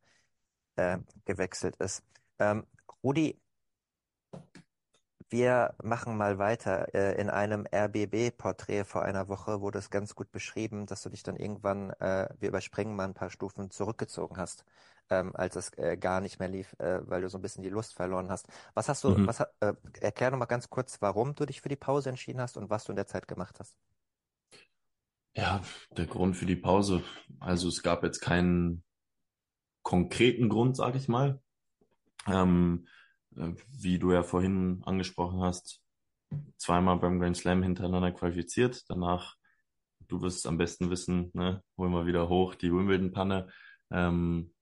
äh, 0.77 0.99
gewechselt 1.25 1.77
ist. 1.77 2.05
Ähm, 2.39 2.67
Rudi, 3.03 3.41
wir 5.31 5.75
machen 5.83 6.17
mal 6.17 6.39
weiter. 6.39 6.93
Äh, 6.95 7.21
in 7.21 7.31
einem 7.31 7.65
RBB-Porträt 7.73 8.85
vor 8.85 9.03
einer 9.03 9.29
Woche 9.29 9.61
wurde 9.61 9.79
es 9.79 9.89
ganz 9.89 10.15
gut 10.15 10.31
beschrieben, 10.33 10.87
dass 10.87 11.03
du 11.03 11.09
dich 11.09 11.23
dann 11.23 11.37
irgendwann, 11.37 11.91
äh, 12.01 12.29
wir 12.39 12.49
überspringen 12.49 12.97
mal 12.97 13.05
ein 13.05 13.15
paar 13.15 13.31
Stufen, 13.31 13.71
zurückgezogen 13.71 14.37
hast, 14.37 14.65
ähm, 15.11 15.35
als 15.37 15.57
es 15.57 15.71
äh, 15.79 15.97
gar 15.97 16.21
nicht 16.21 16.39
mehr 16.41 16.49
lief, 16.49 16.75
äh, 16.79 17.01
weil 17.09 17.23
du 17.23 17.29
so 17.29 17.39
ein 17.39 17.43
bisschen 17.43 17.63
die 17.63 17.69
Lust 17.71 17.95
verloren 17.95 18.31
hast. 18.31 18.47
Was 18.75 18.89
hast 18.89 19.05
du, 19.05 19.17
Mhm. 19.17 19.27
was, 19.27 19.41
äh, 19.61 19.75
erklär 20.01 20.31
noch 20.31 20.39
mal 20.39 20.47
ganz 20.47 20.71
kurz, 20.71 21.01
warum 21.03 21.35
du 21.35 21.47
dich 21.47 21.61
für 21.61 21.69
die 21.69 21.77
Pause 21.77 22.11
entschieden 22.11 22.41
hast 22.41 22.57
und 22.57 22.71
was 22.71 22.85
du 22.85 22.93
in 22.93 22.97
der 22.97 23.07
Zeit 23.07 23.29
gemacht 23.29 23.59
hast. 23.61 23.77
Ja, 25.37 25.63
der 25.97 26.07
Grund 26.07 26.37
für 26.37 26.47
die 26.47 26.57
Pause. 26.57 27.03
Also 27.41 27.69
es 27.69 27.83
gab 27.83 28.03
jetzt 28.03 28.21
keinen 28.21 28.85
konkreten 29.83 30.49
Grund, 30.49 30.77
sage 30.77 30.99
ich 30.99 31.09
mal. 31.09 31.41
Ähm, 32.27 32.87
äh, 33.37 33.53
wie 33.69 33.99
du 33.99 34.13
ja 34.13 34.23
vorhin 34.23 34.83
angesprochen 34.85 35.41
hast, 35.43 35.83
zweimal 36.59 36.99
beim 36.99 37.21
Grand 37.21 37.37
Slam 37.37 37.63
hintereinander 37.63 38.13
qualifiziert. 38.13 38.85
Danach, 38.91 39.37
du 40.09 40.23
wirst 40.23 40.41
es 40.41 40.47
am 40.47 40.59
besten 40.59 40.91
wissen, 40.91 41.31
ne, 41.35 41.63
holen 41.79 41.93
wir 41.93 42.07
wieder 42.07 42.29
hoch, 42.29 42.55
die 42.57 42.73
Wimbledon-Panne. 42.73 43.49
Ähm, 43.91 44.53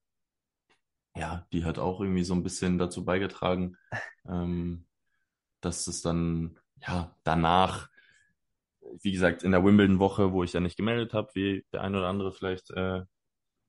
ja, 1.15 1.45
die 1.51 1.65
hat 1.65 1.79
auch 1.79 2.01
irgendwie 2.01 2.23
so 2.23 2.33
ein 2.33 2.43
bisschen 2.43 2.77
dazu 2.77 3.05
beigetragen, 3.05 3.75
ähm, 4.27 4.85
dass 5.61 5.87
es 5.87 6.01
dann, 6.01 6.57
ja, 6.81 7.15
danach, 7.23 7.89
wie 9.01 9.11
gesagt, 9.11 9.43
in 9.43 9.51
der 9.51 9.63
Wimbledon-Woche, 9.63 10.31
wo 10.31 10.43
ich 10.43 10.53
ja 10.53 10.59
nicht 10.59 10.77
gemeldet 10.77 11.13
habe, 11.13 11.29
wie 11.33 11.65
der 11.73 11.81
ein 11.81 11.95
oder 11.95 12.07
andere 12.07 12.31
vielleicht 12.31 12.71
äh, 12.71 13.03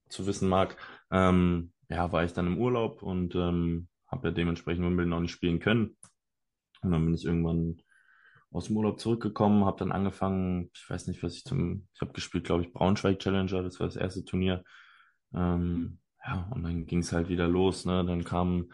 zu 0.09 0.27
wissen 0.27 0.49
mag, 0.49 0.77
ähm, 1.11 1.73
ja, 1.89 2.13
war 2.13 2.25
ich 2.25 2.33
dann 2.33 2.47
im 2.47 2.59
Urlaub 2.59 3.03
und 3.03 3.35
ähm, 3.35 3.89
habe 4.07 4.29
ja 4.29 4.35
dementsprechend 4.35 4.85
Wimbledon 4.85 5.13
auch 5.15 5.21
nicht 5.21 5.33
spielen 5.33 5.61
können. 5.61 5.97
Und 6.83 6.93
dann 6.93 7.05
bin 7.05 7.15
ich 7.15 7.25
irgendwann 7.25 7.83
aus 8.53 8.67
dem 8.67 8.77
Urlaub 8.77 8.99
zurückgekommen, 8.99 9.65
habe 9.65 9.79
dann 9.79 9.93
angefangen, 9.93 10.71
ich 10.75 10.89
weiß 10.89 11.07
nicht, 11.07 11.23
was 11.23 11.35
ich 11.37 11.45
zum, 11.45 11.87
ich 11.95 12.01
habe 12.01 12.13
gespielt, 12.13 12.45
glaube 12.45 12.65
ich, 12.65 12.73
Braunschweig 12.73 13.19
Challenger, 13.21 13.63
das 13.63 13.79
war 13.79 13.87
das 13.87 13.97
erste 13.97 14.25
Turnier. 14.25 14.65
Ähm, 15.33 16.00
ja, 16.25 16.49
und 16.55 16.63
dann 16.63 16.87
ging 16.87 17.01
es 17.01 17.13
halt 17.13 17.29
wieder 17.29 17.49
los, 17.49 17.85
ne? 17.85 18.05
Dann 18.05 18.25
kamen 18.25 18.73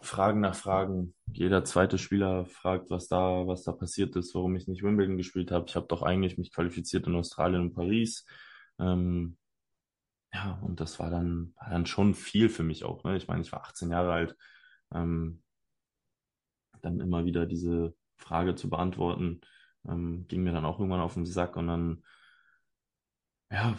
Fragen 0.00 0.40
nach 0.40 0.54
Fragen. 0.54 1.14
Jeder 1.32 1.64
zweite 1.64 1.98
Spieler 1.98 2.46
fragt, 2.46 2.90
was 2.90 3.08
da, 3.08 3.46
was 3.46 3.64
da 3.64 3.72
passiert 3.72 4.16
ist, 4.16 4.34
warum 4.34 4.56
ich 4.56 4.66
nicht 4.66 4.82
Wimbledon 4.82 5.16
gespielt 5.16 5.50
habe. 5.50 5.66
Ich 5.68 5.76
habe 5.76 5.86
doch 5.88 6.02
eigentlich 6.02 6.38
mich 6.38 6.52
qualifiziert 6.52 7.06
in 7.06 7.16
Australien 7.16 7.62
und 7.62 7.74
Paris. 7.74 8.24
Ähm, 8.78 9.36
ja, 10.32 10.58
und 10.62 10.80
das 10.80 10.98
war 10.98 11.10
dann, 11.10 11.54
war 11.56 11.70
dann 11.70 11.86
schon 11.86 12.14
viel 12.14 12.48
für 12.48 12.62
mich 12.62 12.84
auch. 12.84 13.04
Ne? 13.04 13.16
Ich 13.16 13.28
meine, 13.28 13.42
ich 13.42 13.52
war 13.52 13.62
18 13.64 13.90
Jahre 13.90 14.12
alt. 14.12 14.36
Ähm, 14.94 15.42
dann 16.82 17.00
immer 17.00 17.24
wieder 17.24 17.46
diese 17.46 17.94
Frage 18.16 18.54
zu 18.54 18.70
beantworten, 18.70 19.40
ähm, 19.88 20.26
ging 20.28 20.42
mir 20.42 20.52
dann 20.52 20.64
auch 20.64 20.78
irgendwann 20.78 21.00
auf 21.00 21.14
den 21.14 21.26
Sack 21.26 21.56
und 21.56 21.66
dann, 21.68 22.04
ja, 23.50 23.76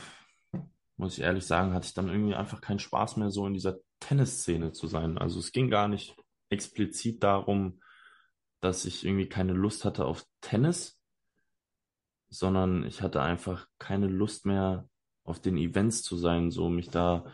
muss 1.01 1.17
ich 1.17 1.23
ehrlich 1.23 1.47
sagen, 1.47 1.73
hatte 1.73 1.87
ich 1.87 1.95
dann 1.95 2.09
irgendwie 2.09 2.35
einfach 2.35 2.61
keinen 2.61 2.77
Spaß 2.77 3.17
mehr, 3.17 3.31
so 3.31 3.47
in 3.47 3.55
dieser 3.55 3.79
Tennisszene 3.99 4.71
zu 4.71 4.85
sein. 4.85 5.17
Also 5.17 5.39
es 5.39 5.51
ging 5.51 5.71
gar 5.71 5.87
nicht 5.87 6.15
explizit 6.49 7.23
darum, 7.23 7.81
dass 8.59 8.85
ich 8.85 9.03
irgendwie 9.03 9.27
keine 9.27 9.53
Lust 9.53 9.83
hatte 9.83 10.05
auf 10.05 10.23
Tennis, 10.41 11.01
sondern 12.29 12.85
ich 12.85 13.01
hatte 13.01 13.19
einfach 13.23 13.67
keine 13.79 14.05
Lust 14.05 14.45
mehr 14.45 14.87
auf 15.23 15.39
den 15.39 15.57
Events 15.57 16.03
zu 16.03 16.17
sein, 16.17 16.51
so 16.51 16.69
mich 16.69 16.89
da 16.89 17.25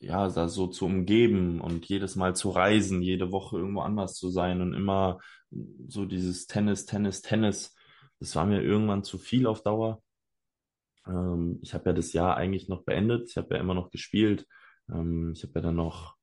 ja, 0.00 0.28
da 0.28 0.48
so 0.48 0.66
zu 0.66 0.86
umgeben 0.86 1.60
und 1.60 1.86
jedes 1.86 2.16
Mal 2.16 2.34
zu 2.34 2.50
reisen, 2.50 3.00
jede 3.00 3.30
Woche 3.30 3.58
irgendwo 3.58 3.82
anders 3.82 4.14
zu 4.14 4.28
sein 4.28 4.60
und 4.60 4.74
immer 4.74 5.20
so 5.86 6.04
dieses 6.04 6.48
Tennis, 6.48 6.84
Tennis, 6.84 7.22
Tennis. 7.22 7.76
Das 8.18 8.34
war 8.34 8.44
mir 8.44 8.60
irgendwann 8.60 9.04
zu 9.04 9.18
viel 9.18 9.46
auf 9.46 9.62
Dauer. 9.62 10.02
Ähm, 11.10 11.58
ich 11.62 11.74
habe 11.74 11.90
ja 11.90 11.92
das 11.92 12.12
Jahr 12.12 12.36
eigentlich 12.36 12.68
noch 12.68 12.84
beendet. 12.84 13.28
Ich 13.30 13.36
habe 13.36 13.54
ja 13.54 13.60
immer 13.60 13.74
noch 13.74 13.90
gespielt. 13.90 14.46
Ähm, 14.88 15.32
ich 15.34 15.42
habe 15.42 15.54
ja 15.56 15.60
dann 15.62 15.76
noch 15.76 16.16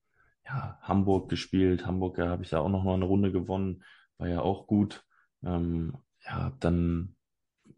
ja, 0.45 0.80
Hamburg 0.82 1.30
gespielt. 1.30 1.86
Hamburg 1.86 2.17
ja, 2.17 2.30
habe 2.30 2.43
ich 2.43 2.52
ja 2.52 2.60
auch 2.60 2.69
noch 2.69 2.84
mal 2.84 2.95
eine 2.95 3.06
Runde 3.06 3.32
gewonnen. 3.32 3.84
War 4.17 4.30
ja 4.30 4.41
auch 4.41 4.67
gut. 4.67 5.04
Ähm, 5.43 5.97
ja, 6.26 6.54
dann 6.60 7.15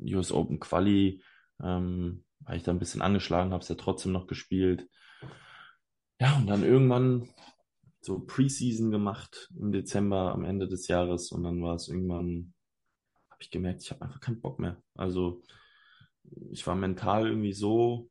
US 0.01 0.31
Open 0.31 0.59
Quali, 0.59 1.21
ähm, 1.61 2.23
war 2.39 2.55
ich 2.55 2.63
da 2.63 2.71
ein 2.71 2.79
bisschen 2.79 3.01
angeschlagen, 3.01 3.51
habe 3.51 3.61
es 3.61 3.69
ja 3.69 3.75
trotzdem 3.75 4.11
noch 4.11 4.27
gespielt. 4.27 4.87
Ja, 6.19 6.37
und 6.37 6.47
dann 6.47 6.63
irgendwann 6.63 7.29
so 8.01 8.19
Preseason 8.19 8.91
gemacht 8.91 9.49
im 9.57 9.71
Dezember 9.71 10.33
am 10.33 10.45
Ende 10.45 10.67
des 10.67 10.87
Jahres 10.87 11.31
und 11.31 11.43
dann 11.43 11.61
war 11.61 11.75
es 11.75 11.89
irgendwann, 11.89 12.53
habe 13.29 13.41
ich 13.41 13.51
gemerkt, 13.51 13.83
ich 13.83 13.91
habe 13.91 14.03
einfach 14.03 14.21
keinen 14.21 14.41
Bock 14.41 14.59
mehr. 14.59 14.81
Also 14.95 15.41
ich 16.51 16.65
war 16.65 16.75
mental 16.75 17.27
irgendwie 17.27 17.53
so, 17.53 18.09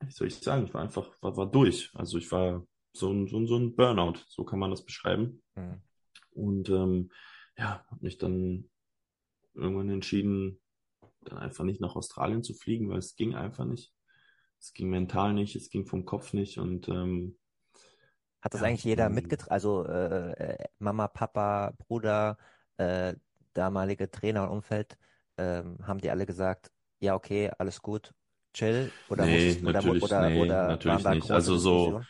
wie 0.00 0.12
soll 0.12 0.28
ich 0.28 0.36
sagen, 0.36 0.66
ich 0.66 0.74
war 0.74 0.82
einfach, 0.82 1.10
war, 1.20 1.36
war 1.36 1.50
durch. 1.50 1.90
Also 1.94 2.18
ich 2.18 2.30
war 2.30 2.66
so 2.92 3.12
ein, 3.12 3.26
so, 3.28 3.38
ein, 3.38 3.46
so 3.46 3.56
ein 3.56 3.74
Burnout, 3.74 4.20
so 4.28 4.44
kann 4.44 4.58
man 4.58 4.70
das 4.70 4.84
beschreiben. 4.84 5.42
Mhm. 5.54 5.82
Und 6.30 6.68
ähm, 6.68 7.10
ja, 7.56 7.84
habe 7.90 8.04
mich 8.04 8.18
dann 8.18 8.70
irgendwann 9.54 9.88
entschieden, 9.88 10.60
dann 11.22 11.38
einfach 11.38 11.64
nicht 11.64 11.80
nach 11.80 11.96
Australien 11.96 12.42
zu 12.42 12.54
fliegen, 12.54 12.88
weil 12.90 12.98
es 12.98 13.16
ging 13.16 13.34
einfach 13.34 13.64
nicht. 13.64 13.92
Es 14.58 14.72
ging 14.72 14.88
mental 14.88 15.34
nicht, 15.34 15.56
es 15.56 15.70
ging 15.70 15.86
vom 15.86 16.04
Kopf 16.04 16.32
nicht 16.32 16.58
und 16.58 16.88
ähm, 16.88 17.36
hat 18.46 18.54
das 18.54 18.60
ja, 18.60 18.68
eigentlich 18.68 18.84
jeder 18.84 19.08
mitgetragen? 19.08 19.50
Also 19.50 19.84
äh, 19.86 20.30
äh, 20.32 20.64
Mama, 20.78 21.08
Papa, 21.08 21.74
Bruder, 21.78 22.38
äh, 22.76 23.14
damalige 23.54 24.08
Trainer 24.08 24.44
und 24.44 24.58
Umfeld, 24.58 24.96
ähm, 25.38 25.78
haben 25.86 26.00
die 26.00 26.10
alle 26.10 26.26
gesagt, 26.26 26.70
ja 27.00 27.14
okay, 27.14 27.50
alles 27.58 27.80
gut, 27.82 28.12
chill? 28.52 28.90
Oder 29.10 29.26
nee, 29.26 29.46
musst, 29.46 29.62
natürlich, 29.62 30.02
oder, 30.02 30.28
nee, 30.28 30.42
oder 30.42 30.68
natürlich 30.68 31.04
nicht. 31.04 31.30
Also 31.30 31.56
so, 31.56 32.00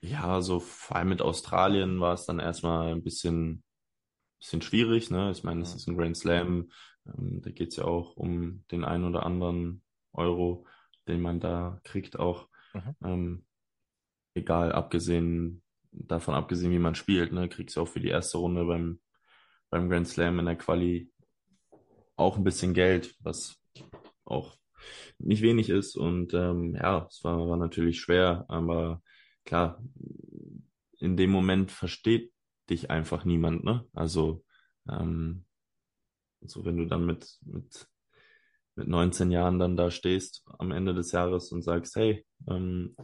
ja, 0.00 0.40
so 0.42 0.60
vor 0.60 0.96
allem 0.96 1.08
mit 1.08 1.22
Australien 1.22 2.00
war 2.00 2.14
es 2.14 2.26
dann 2.26 2.38
erstmal 2.38 2.92
ein 2.92 3.02
bisschen, 3.02 3.62
bisschen 4.38 4.62
schwierig. 4.62 5.10
Ne? 5.10 5.30
Ich 5.30 5.44
meine, 5.44 5.62
es 5.62 5.74
ist 5.74 5.88
ein 5.88 5.96
Grand 5.96 6.16
Slam. 6.16 6.70
Ähm, 7.06 7.40
da 7.42 7.50
geht 7.50 7.70
es 7.70 7.76
ja 7.76 7.84
auch 7.84 8.16
um 8.16 8.64
den 8.70 8.84
einen 8.84 9.04
oder 9.04 9.24
anderen 9.24 9.82
Euro, 10.12 10.66
den 11.08 11.20
man 11.20 11.40
da 11.40 11.80
kriegt 11.84 12.18
auch. 12.18 12.48
Mhm. 12.74 12.96
Ähm, 13.04 13.46
egal, 14.34 14.72
abgesehen 14.72 15.62
davon 15.96 16.34
abgesehen, 16.34 16.72
wie 16.72 16.78
man 16.78 16.94
spielt, 16.94 17.32
ne, 17.32 17.48
kriegst 17.48 17.76
du 17.76 17.82
auch 17.82 17.88
für 17.88 18.00
die 18.00 18.08
erste 18.08 18.38
Runde 18.38 18.64
beim, 18.64 19.00
beim 19.70 19.88
Grand 19.88 20.08
Slam 20.08 20.38
in 20.38 20.46
der 20.46 20.56
Quali 20.56 21.10
auch 22.16 22.36
ein 22.36 22.44
bisschen 22.44 22.74
Geld, 22.74 23.14
was 23.20 23.56
auch 24.24 24.56
nicht 25.18 25.42
wenig 25.42 25.70
ist. 25.70 25.96
Und 25.96 26.34
ähm, 26.34 26.74
ja, 26.74 27.06
es 27.08 27.22
war, 27.24 27.48
war 27.48 27.56
natürlich 27.56 28.00
schwer, 28.00 28.44
aber 28.48 29.02
klar, 29.44 29.82
in 30.98 31.16
dem 31.16 31.30
Moment 31.30 31.70
versteht 31.70 32.32
dich 32.70 32.90
einfach 32.90 33.24
niemand, 33.24 33.64
ne? 33.64 33.84
Also, 33.92 34.44
ähm, 34.88 35.44
so 36.40 36.64
wenn 36.64 36.76
du 36.76 36.86
dann 36.86 37.06
mit, 37.06 37.38
mit, 37.42 37.86
mit 38.74 38.88
19 38.88 39.30
Jahren 39.30 39.58
dann 39.58 39.76
da 39.76 39.90
stehst 39.90 40.44
am 40.58 40.72
Ende 40.72 40.94
des 40.94 41.12
Jahres 41.12 41.52
und 41.52 41.62
sagst, 41.62 41.96
hey, 41.96 42.26
ähm, 42.48 42.96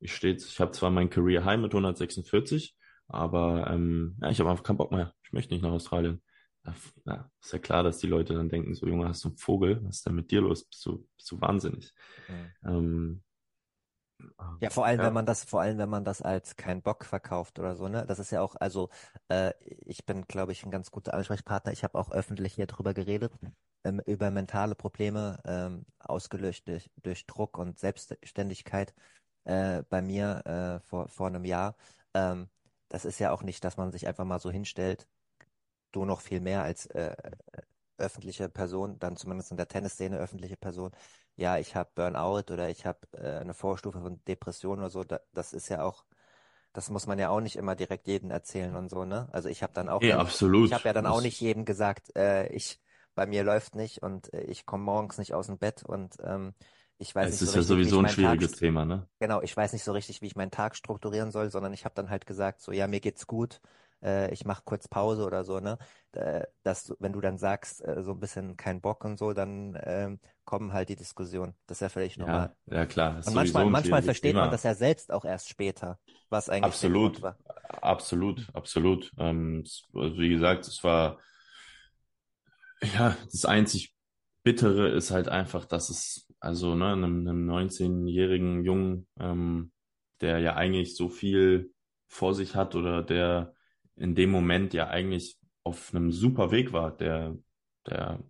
ich 0.00 0.14
stehe, 0.14 0.34
ich 0.34 0.60
habe 0.60 0.72
zwar 0.72 0.90
mein 0.90 1.10
Career 1.10 1.44
High 1.44 1.60
mit 1.60 1.72
146, 1.72 2.76
aber 3.08 3.68
ähm, 3.70 4.16
ja, 4.20 4.30
ich 4.30 4.40
habe 4.40 4.50
einfach 4.50 4.64
keinen 4.64 4.76
Bock 4.76 4.92
mehr. 4.92 5.14
Ich 5.24 5.32
möchte 5.32 5.54
nicht 5.54 5.62
nach 5.62 5.70
Australien. 5.70 6.22
Ja, 7.04 7.30
ist 7.42 7.52
ja 7.52 7.58
klar, 7.58 7.82
dass 7.82 7.98
die 7.98 8.06
Leute 8.06 8.34
dann 8.34 8.48
denken, 8.48 8.74
so 8.74 8.86
Junge, 8.86 9.08
hast 9.08 9.24
du 9.24 9.28
einen 9.28 9.36
Vogel? 9.36 9.84
Was 9.84 9.96
ist 9.96 10.06
denn 10.06 10.14
mit 10.14 10.30
dir 10.30 10.40
los? 10.40 10.64
Bist 10.64 10.86
du, 10.86 11.06
bist 11.16 11.30
du 11.30 11.40
wahnsinnig? 11.40 11.92
Mhm. 12.28 12.52
Ähm, 12.64 13.22
ja, 14.60 14.70
vor 14.70 14.86
allem, 14.86 15.00
ja. 15.00 15.06
wenn 15.06 15.12
man 15.12 15.26
das, 15.26 15.44
vor 15.44 15.60
allem, 15.60 15.78
wenn 15.78 15.88
man 15.88 16.04
das 16.04 16.22
als 16.22 16.56
kein 16.56 16.82
Bock 16.82 17.04
verkauft 17.04 17.58
oder 17.58 17.74
so, 17.76 17.88
ne? 17.88 18.06
Das 18.06 18.18
ist 18.18 18.30
ja 18.30 18.40
auch, 18.40 18.54
also 18.56 18.88
äh, 19.28 19.52
ich 19.84 20.06
bin, 20.06 20.26
glaube 20.26 20.52
ich, 20.52 20.64
ein 20.64 20.70
ganz 20.70 20.90
guter 20.90 21.14
Ansprechpartner. 21.14 21.72
Ich 21.72 21.84
habe 21.84 21.98
auch 21.98 22.10
öffentlich 22.10 22.54
hier 22.54 22.66
drüber 22.66 22.94
geredet, 22.94 23.32
ähm, 23.84 24.00
über 24.06 24.30
mentale 24.30 24.74
Probleme, 24.74 25.40
ähm, 25.44 25.84
ausgelöst 25.98 26.68
durch, 26.68 26.90
durch 27.02 27.26
Druck 27.26 27.58
und 27.58 27.78
Selbstständigkeit 27.78 28.94
äh, 29.44 29.82
bei 29.88 30.00
mir 30.00 30.42
äh, 30.46 30.86
vor, 30.86 31.08
vor 31.08 31.26
einem 31.26 31.44
Jahr. 31.44 31.76
Ähm, 32.14 32.48
das 32.88 33.04
ist 33.04 33.18
ja 33.18 33.32
auch 33.32 33.42
nicht, 33.42 33.64
dass 33.64 33.76
man 33.76 33.92
sich 33.92 34.06
einfach 34.06 34.24
mal 34.24 34.38
so 34.38 34.50
hinstellt, 34.50 35.08
du 35.94 36.04
noch 36.04 36.20
viel 36.20 36.40
mehr 36.40 36.62
als 36.62 36.86
äh, 36.86 37.14
öffentliche 37.98 38.48
Person, 38.48 38.98
dann 38.98 39.16
zumindest 39.16 39.50
in 39.50 39.56
der 39.56 39.68
Tennisszene 39.68 40.18
öffentliche 40.18 40.56
Person, 40.56 40.92
ja, 41.36 41.58
ich 41.58 41.74
habe 41.74 41.90
Burnout 41.94 42.52
oder 42.52 42.68
ich 42.68 42.86
habe 42.86 42.98
äh, 43.12 43.38
eine 43.38 43.54
Vorstufe 43.54 44.00
von 44.00 44.20
Depression 44.26 44.78
oder 44.78 44.90
so, 44.90 45.04
da, 45.04 45.20
das 45.32 45.52
ist 45.52 45.68
ja 45.68 45.82
auch, 45.82 46.04
das 46.72 46.90
muss 46.90 47.06
man 47.06 47.18
ja 47.18 47.28
auch 47.28 47.40
nicht 47.40 47.56
immer 47.56 47.74
direkt 47.74 48.06
jedem 48.06 48.30
erzählen 48.30 48.74
und 48.74 48.88
so, 48.88 49.04
ne? 49.04 49.28
Also 49.32 49.48
ich 49.48 49.62
habe 49.62 49.72
dann 49.72 49.88
auch, 49.88 50.02
ja, 50.02 50.18
absolut. 50.18 50.66
ich 50.66 50.72
habe 50.72 50.84
ja 50.84 50.92
dann 50.92 51.06
auch 51.06 51.22
nicht 51.22 51.40
jedem 51.40 51.64
gesagt, 51.64 52.14
äh, 52.16 52.48
ich, 52.48 52.80
bei 53.14 53.26
mir 53.26 53.44
läuft 53.44 53.76
nicht 53.76 54.02
und 54.02 54.32
äh, 54.32 54.42
ich 54.42 54.66
komme 54.66 54.84
morgens 54.84 55.18
nicht 55.18 55.34
aus 55.34 55.46
dem 55.46 55.58
Bett 55.58 55.84
und 55.84 56.16
ähm, 56.22 56.54
ich 56.98 57.14
weiß 57.14 57.32
es 57.32 57.40
nicht 57.40 57.40
so 57.40 57.44
ist 57.44 57.56
richtig, 57.56 57.68
ja 57.68 57.74
sowieso 57.74 57.98
ein 58.00 58.08
schwieriges 58.08 58.52
Tag, 58.52 58.58
Thema, 58.58 58.84
ne? 58.84 59.08
Genau, 59.18 59.40
ich 59.42 59.56
weiß 59.56 59.72
nicht 59.72 59.84
so 59.84 59.92
richtig, 59.92 60.22
wie 60.22 60.26
ich 60.26 60.36
meinen 60.36 60.50
Tag 60.50 60.76
strukturieren 60.76 61.30
soll, 61.30 61.50
sondern 61.50 61.72
ich 61.72 61.84
habe 61.84 61.94
dann 61.94 62.10
halt 62.10 62.26
gesagt, 62.26 62.60
so 62.60 62.72
ja, 62.72 62.86
mir 62.86 63.00
geht's 63.00 63.26
gut, 63.26 63.60
äh, 64.04 64.32
ich 64.32 64.44
mache 64.44 64.62
kurz 64.64 64.86
Pause 64.86 65.24
oder 65.24 65.44
so, 65.44 65.60
ne? 65.60 65.78
Dass, 66.62 66.94
wenn 67.00 67.12
du 67.12 67.20
dann 67.20 67.38
sagst, 67.38 67.84
äh, 67.84 68.02
so 68.02 68.12
ein 68.12 68.20
bisschen 68.20 68.56
kein 68.56 68.80
Bock 68.80 69.04
und 69.04 69.18
so, 69.18 69.32
dann 69.32 69.76
ähm, 69.82 70.20
kommen 70.44 70.72
halt 70.72 70.88
die 70.88 70.96
Diskussionen. 70.96 71.54
Das 71.66 71.78
ist 71.78 71.80
ja 71.80 71.88
völlig 71.88 72.16
normal. 72.16 72.54
Ja, 72.66 72.76
ja 72.76 72.86
klar. 72.86 73.20
Und 73.26 73.34
manchmal, 73.34 73.66
manchmal 73.66 74.02
versteht 74.02 74.32
Thema. 74.32 74.42
man 74.42 74.50
das 74.52 74.62
ja 74.62 74.74
selbst 74.74 75.10
auch 75.10 75.24
erst 75.24 75.48
später, 75.48 75.98
was 76.28 76.48
eigentlich 76.48 76.64
absolut, 76.64 77.20
war. 77.20 77.36
Absolut, 77.82 78.48
absolut. 78.52 79.10
Ähm, 79.18 79.64
also 79.92 80.18
wie 80.18 80.28
gesagt, 80.28 80.68
es 80.68 80.84
war 80.84 81.18
ja 82.82 83.16
das 83.32 83.44
einzig 83.44 83.94
Bittere 84.44 84.90
ist 84.90 85.10
halt 85.10 85.28
einfach, 85.28 85.64
dass 85.64 85.88
es 85.88 86.28
also 86.38 86.74
ne, 86.74 86.92
einem, 86.92 87.26
einem 87.26 87.50
19-jährigen 87.50 88.62
Jungen, 88.62 89.06
ähm, 89.18 89.72
der 90.20 90.38
ja 90.40 90.54
eigentlich 90.54 90.94
so 90.94 91.08
viel 91.08 91.72
vor 92.06 92.34
sich 92.34 92.54
hat 92.54 92.74
oder 92.74 93.02
der 93.02 93.53
in 93.96 94.14
dem 94.14 94.30
Moment 94.30 94.74
ja 94.74 94.88
eigentlich 94.88 95.38
auf 95.62 95.94
einem 95.94 96.12
super 96.12 96.50
Weg 96.50 96.72
war, 96.72 96.96
der, 96.96 97.36
der, 97.86 98.22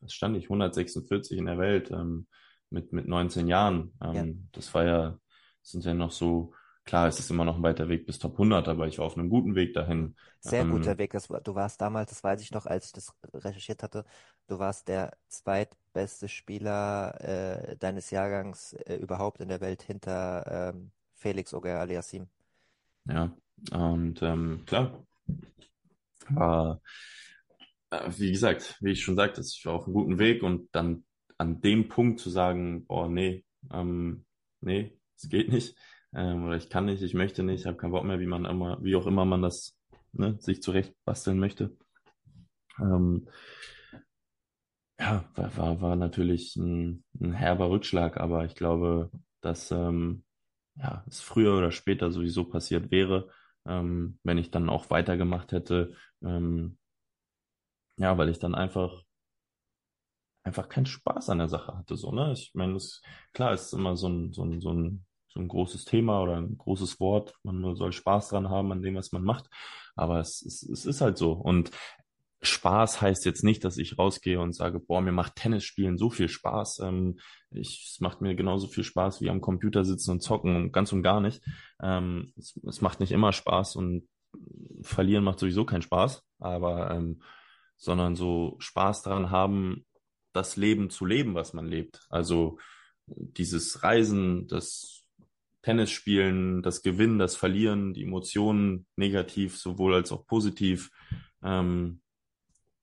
was 0.00 0.12
stand 0.12 0.36
ich, 0.36 0.44
146 0.44 1.38
in 1.38 1.46
der 1.46 1.58
Welt 1.58 1.90
ähm, 1.90 2.26
mit, 2.70 2.92
mit 2.92 3.08
19 3.08 3.48
Jahren. 3.48 3.92
Ähm, 4.02 4.14
ja. 4.14 4.24
Das 4.52 4.72
war 4.74 4.84
ja, 4.84 5.18
sind 5.62 5.84
ja 5.84 5.94
noch 5.94 6.12
so, 6.12 6.52
klar, 6.84 7.08
es 7.08 7.18
ist 7.18 7.30
immer 7.30 7.44
noch 7.44 7.56
ein 7.56 7.62
weiter 7.62 7.88
Weg 7.88 8.06
bis 8.06 8.18
Top 8.18 8.32
100, 8.32 8.68
aber 8.68 8.86
ich 8.86 8.98
war 8.98 9.06
auf 9.06 9.16
einem 9.16 9.28
guten 9.28 9.54
Weg 9.54 9.74
dahin. 9.74 10.14
Sehr 10.40 10.62
ähm, 10.62 10.70
guter 10.70 10.98
Weg. 10.98 11.12
Das, 11.12 11.26
du 11.26 11.54
warst 11.54 11.80
damals, 11.80 12.10
das 12.10 12.22
weiß 12.22 12.40
ich 12.42 12.52
noch, 12.52 12.66
als 12.66 12.86
ich 12.86 12.92
das 12.92 13.12
recherchiert 13.34 13.82
hatte, 13.82 14.04
du 14.46 14.58
warst 14.58 14.88
der 14.88 15.16
zweitbeste 15.28 16.28
Spieler 16.28 17.20
äh, 17.20 17.76
deines 17.76 18.10
Jahrgangs 18.10 18.74
äh, 18.74 18.96
überhaupt 18.96 19.40
in 19.40 19.48
der 19.48 19.60
Welt 19.60 19.82
hinter 19.82 20.72
ähm, 20.74 20.92
Felix 21.14 21.52
Oger 21.52 21.80
Aliassim. 21.80 22.28
Ja, 23.06 23.34
und 23.72 24.22
ähm, 24.22 24.62
klar, 24.66 25.06
äh, 26.30 26.74
wie 28.18 28.32
gesagt, 28.32 28.76
wie 28.80 28.92
ich 28.92 29.02
schon 29.02 29.16
sagte, 29.16 29.40
ich 29.40 29.64
war 29.64 29.74
auf 29.74 29.84
einem 29.84 29.94
guten 29.94 30.18
Weg 30.18 30.42
und 30.42 30.68
dann 30.72 31.04
an 31.38 31.60
dem 31.60 31.88
Punkt 31.88 32.20
zu 32.20 32.30
sagen, 32.30 32.86
boah, 32.86 33.08
nee, 33.08 33.44
ähm, 33.72 34.24
nee, 34.60 34.98
es 35.16 35.28
geht 35.28 35.50
nicht, 35.50 35.76
ähm, 36.14 36.44
oder 36.44 36.56
ich 36.56 36.68
kann 36.68 36.86
nicht, 36.86 37.02
ich 37.02 37.14
möchte 37.14 37.42
nicht, 37.42 37.60
ich 37.60 37.66
habe 37.66 37.76
keinen 37.76 37.92
Bock 37.92 38.04
mehr, 38.04 38.20
wie 38.20 38.26
man 38.26 38.44
immer, 38.44 38.82
wie 38.82 38.96
auch 38.96 39.06
immer 39.06 39.24
man 39.24 39.42
das 39.42 39.76
ne, 40.12 40.36
sich 40.40 40.62
zurecht 40.62 40.94
basteln 41.04 41.38
möchte. 41.38 41.76
Ähm, 42.78 43.28
ja, 44.98 45.28
war, 45.34 45.56
war, 45.56 45.80
war 45.80 45.96
natürlich 45.96 46.56
ein, 46.56 47.04
ein 47.20 47.32
herber 47.32 47.70
Rückschlag, 47.70 48.16
aber 48.18 48.44
ich 48.44 48.54
glaube, 48.54 49.10
dass 49.40 49.70
ähm, 49.70 50.24
ja, 50.76 51.04
es 51.06 51.20
früher 51.20 51.56
oder 51.56 51.70
später 51.70 52.10
sowieso 52.10 52.44
passiert 52.44 52.90
wäre 52.90 53.30
ähm, 53.68 54.18
wenn 54.22 54.38
ich 54.38 54.50
dann 54.50 54.68
auch 54.68 54.90
weitergemacht 54.90 55.52
hätte. 55.52 55.94
Ähm, 56.22 56.78
ja, 57.98 58.16
weil 58.18 58.28
ich 58.28 58.38
dann 58.38 58.54
einfach 58.54 59.02
einfach 60.46 60.68
keinen 60.68 60.86
Spaß 60.86 61.30
an 61.30 61.38
der 61.38 61.48
Sache 61.48 61.76
hatte. 61.76 61.96
So, 61.96 62.12
ne? 62.12 62.32
Ich 62.32 62.52
meine, 62.54 62.74
das, 62.74 63.02
klar, 63.32 63.52
es 63.52 63.66
ist 63.66 63.72
immer 63.72 63.96
so 63.96 64.08
ein, 64.08 64.32
so 64.32 64.44
ein, 64.44 64.60
so 64.60 64.72
ein, 64.72 65.04
so 65.28 65.40
ein 65.40 65.48
großes 65.48 65.84
Thema 65.84 66.22
oder 66.22 66.36
ein 66.36 66.56
großes 66.56 67.00
Wort. 67.00 67.34
Man 67.42 67.74
soll 67.74 67.92
Spaß 67.92 68.28
dran 68.28 68.48
haben 68.48 68.70
an 68.72 68.80
dem, 68.80 68.94
was 68.94 69.12
man 69.12 69.24
macht. 69.24 69.50
Aber 69.96 70.20
es, 70.20 70.42
es, 70.42 70.62
es 70.62 70.86
ist 70.86 71.00
halt 71.00 71.18
so. 71.18 71.32
Und 71.32 71.70
Spaß 72.42 73.00
heißt 73.00 73.24
jetzt 73.24 73.44
nicht, 73.44 73.64
dass 73.64 73.78
ich 73.78 73.98
rausgehe 73.98 74.40
und 74.40 74.54
sage, 74.54 74.78
boah, 74.78 75.00
mir 75.00 75.12
macht 75.12 75.36
Tennisspielen 75.36 75.98
so 75.98 76.10
viel 76.10 76.28
Spaß. 76.28 76.80
Ähm, 76.80 77.18
ich, 77.50 77.90
es 77.92 78.00
macht 78.00 78.20
mir 78.20 78.34
genauso 78.34 78.66
viel 78.66 78.84
Spaß 78.84 79.20
wie 79.20 79.30
am 79.30 79.40
Computer 79.40 79.84
sitzen 79.84 80.12
und 80.12 80.20
zocken 80.20 80.54
und 80.56 80.72
ganz 80.72 80.92
und 80.92 81.02
gar 81.02 81.20
nicht. 81.20 81.42
Ähm, 81.82 82.32
es, 82.36 82.58
es, 82.66 82.80
macht 82.80 83.00
nicht 83.00 83.12
immer 83.12 83.32
Spaß 83.32 83.76
und 83.76 84.06
verlieren 84.82 85.24
macht 85.24 85.38
sowieso 85.38 85.64
keinen 85.64 85.82
Spaß, 85.82 86.22
aber 86.38 86.90
ähm, 86.90 87.22
sondern 87.78 88.16
so 88.16 88.56
Spaß 88.58 89.02
daran 89.02 89.30
haben, 89.30 89.86
das 90.32 90.56
Leben 90.56 90.90
zu 90.90 91.06
leben, 91.06 91.34
was 91.34 91.54
man 91.54 91.66
lebt. 91.66 92.06
Also 92.10 92.58
dieses 93.06 93.82
Reisen, 93.82 94.46
das 94.48 95.04
Tennisspielen, 95.62 96.62
das 96.62 96.82
Gewinnen, 96.82 97.18
das 97.18 97.34
Verlieren, 97.34 97.94
die 97.94 98.04
Emotionen 98.04 98.86
negativ 98.96 99.56
sowohl 99.56 99.94
als 99.94 100.12
auch 100.12 100.26
positiv. 100.26 100.90
Ähm, 101.42 102.00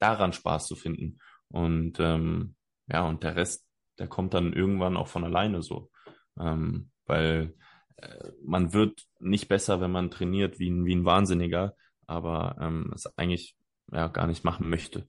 daran 0.04 0.34
Spaß 0.34 0.68
zu 0.68 0.76
finden. 0.76 1.20
Und 1.48 2.00
ähm, 2.00 2.56
ja, 2.88 3.08
und 3.08 3.24
der 3.24 3.36
Rest, 3.36 3.66
der 3.98 4.08
kommt 4.08 4.34
dann 4.34 4.52
irgendwann 4.54 4.98
auch 4.98 5.08
von 5.08 5.24
alleine 5.24 5.62
so. 5.62 5.90
Ähm, 6.38 6.92
weil 7.06 7.56
äh, 7.98 8.32
man 8.44 8.74
wird 8.74 9.08
nicht 9.20 9.48
besser, 9.48 9.80
wenn 9.80 9.92
man 9.92 10.12
trainiert 10.12 10.60
wie 10.60 10.70
ein, 10.70 10.86
wie 10.86 10.96
ein 10.96 11.06
Wahnsinniger, 11.06 11.76
aber 12.06 12.58
ähm, 12.60 12.92
es 12.94 13.06
eigentlich 13.18 13.56
ja 13.92 14.08
gar 14.10 14.28
nicht 14.28 14.44
machen 14.44 14.70
möchte. 14.70 15.08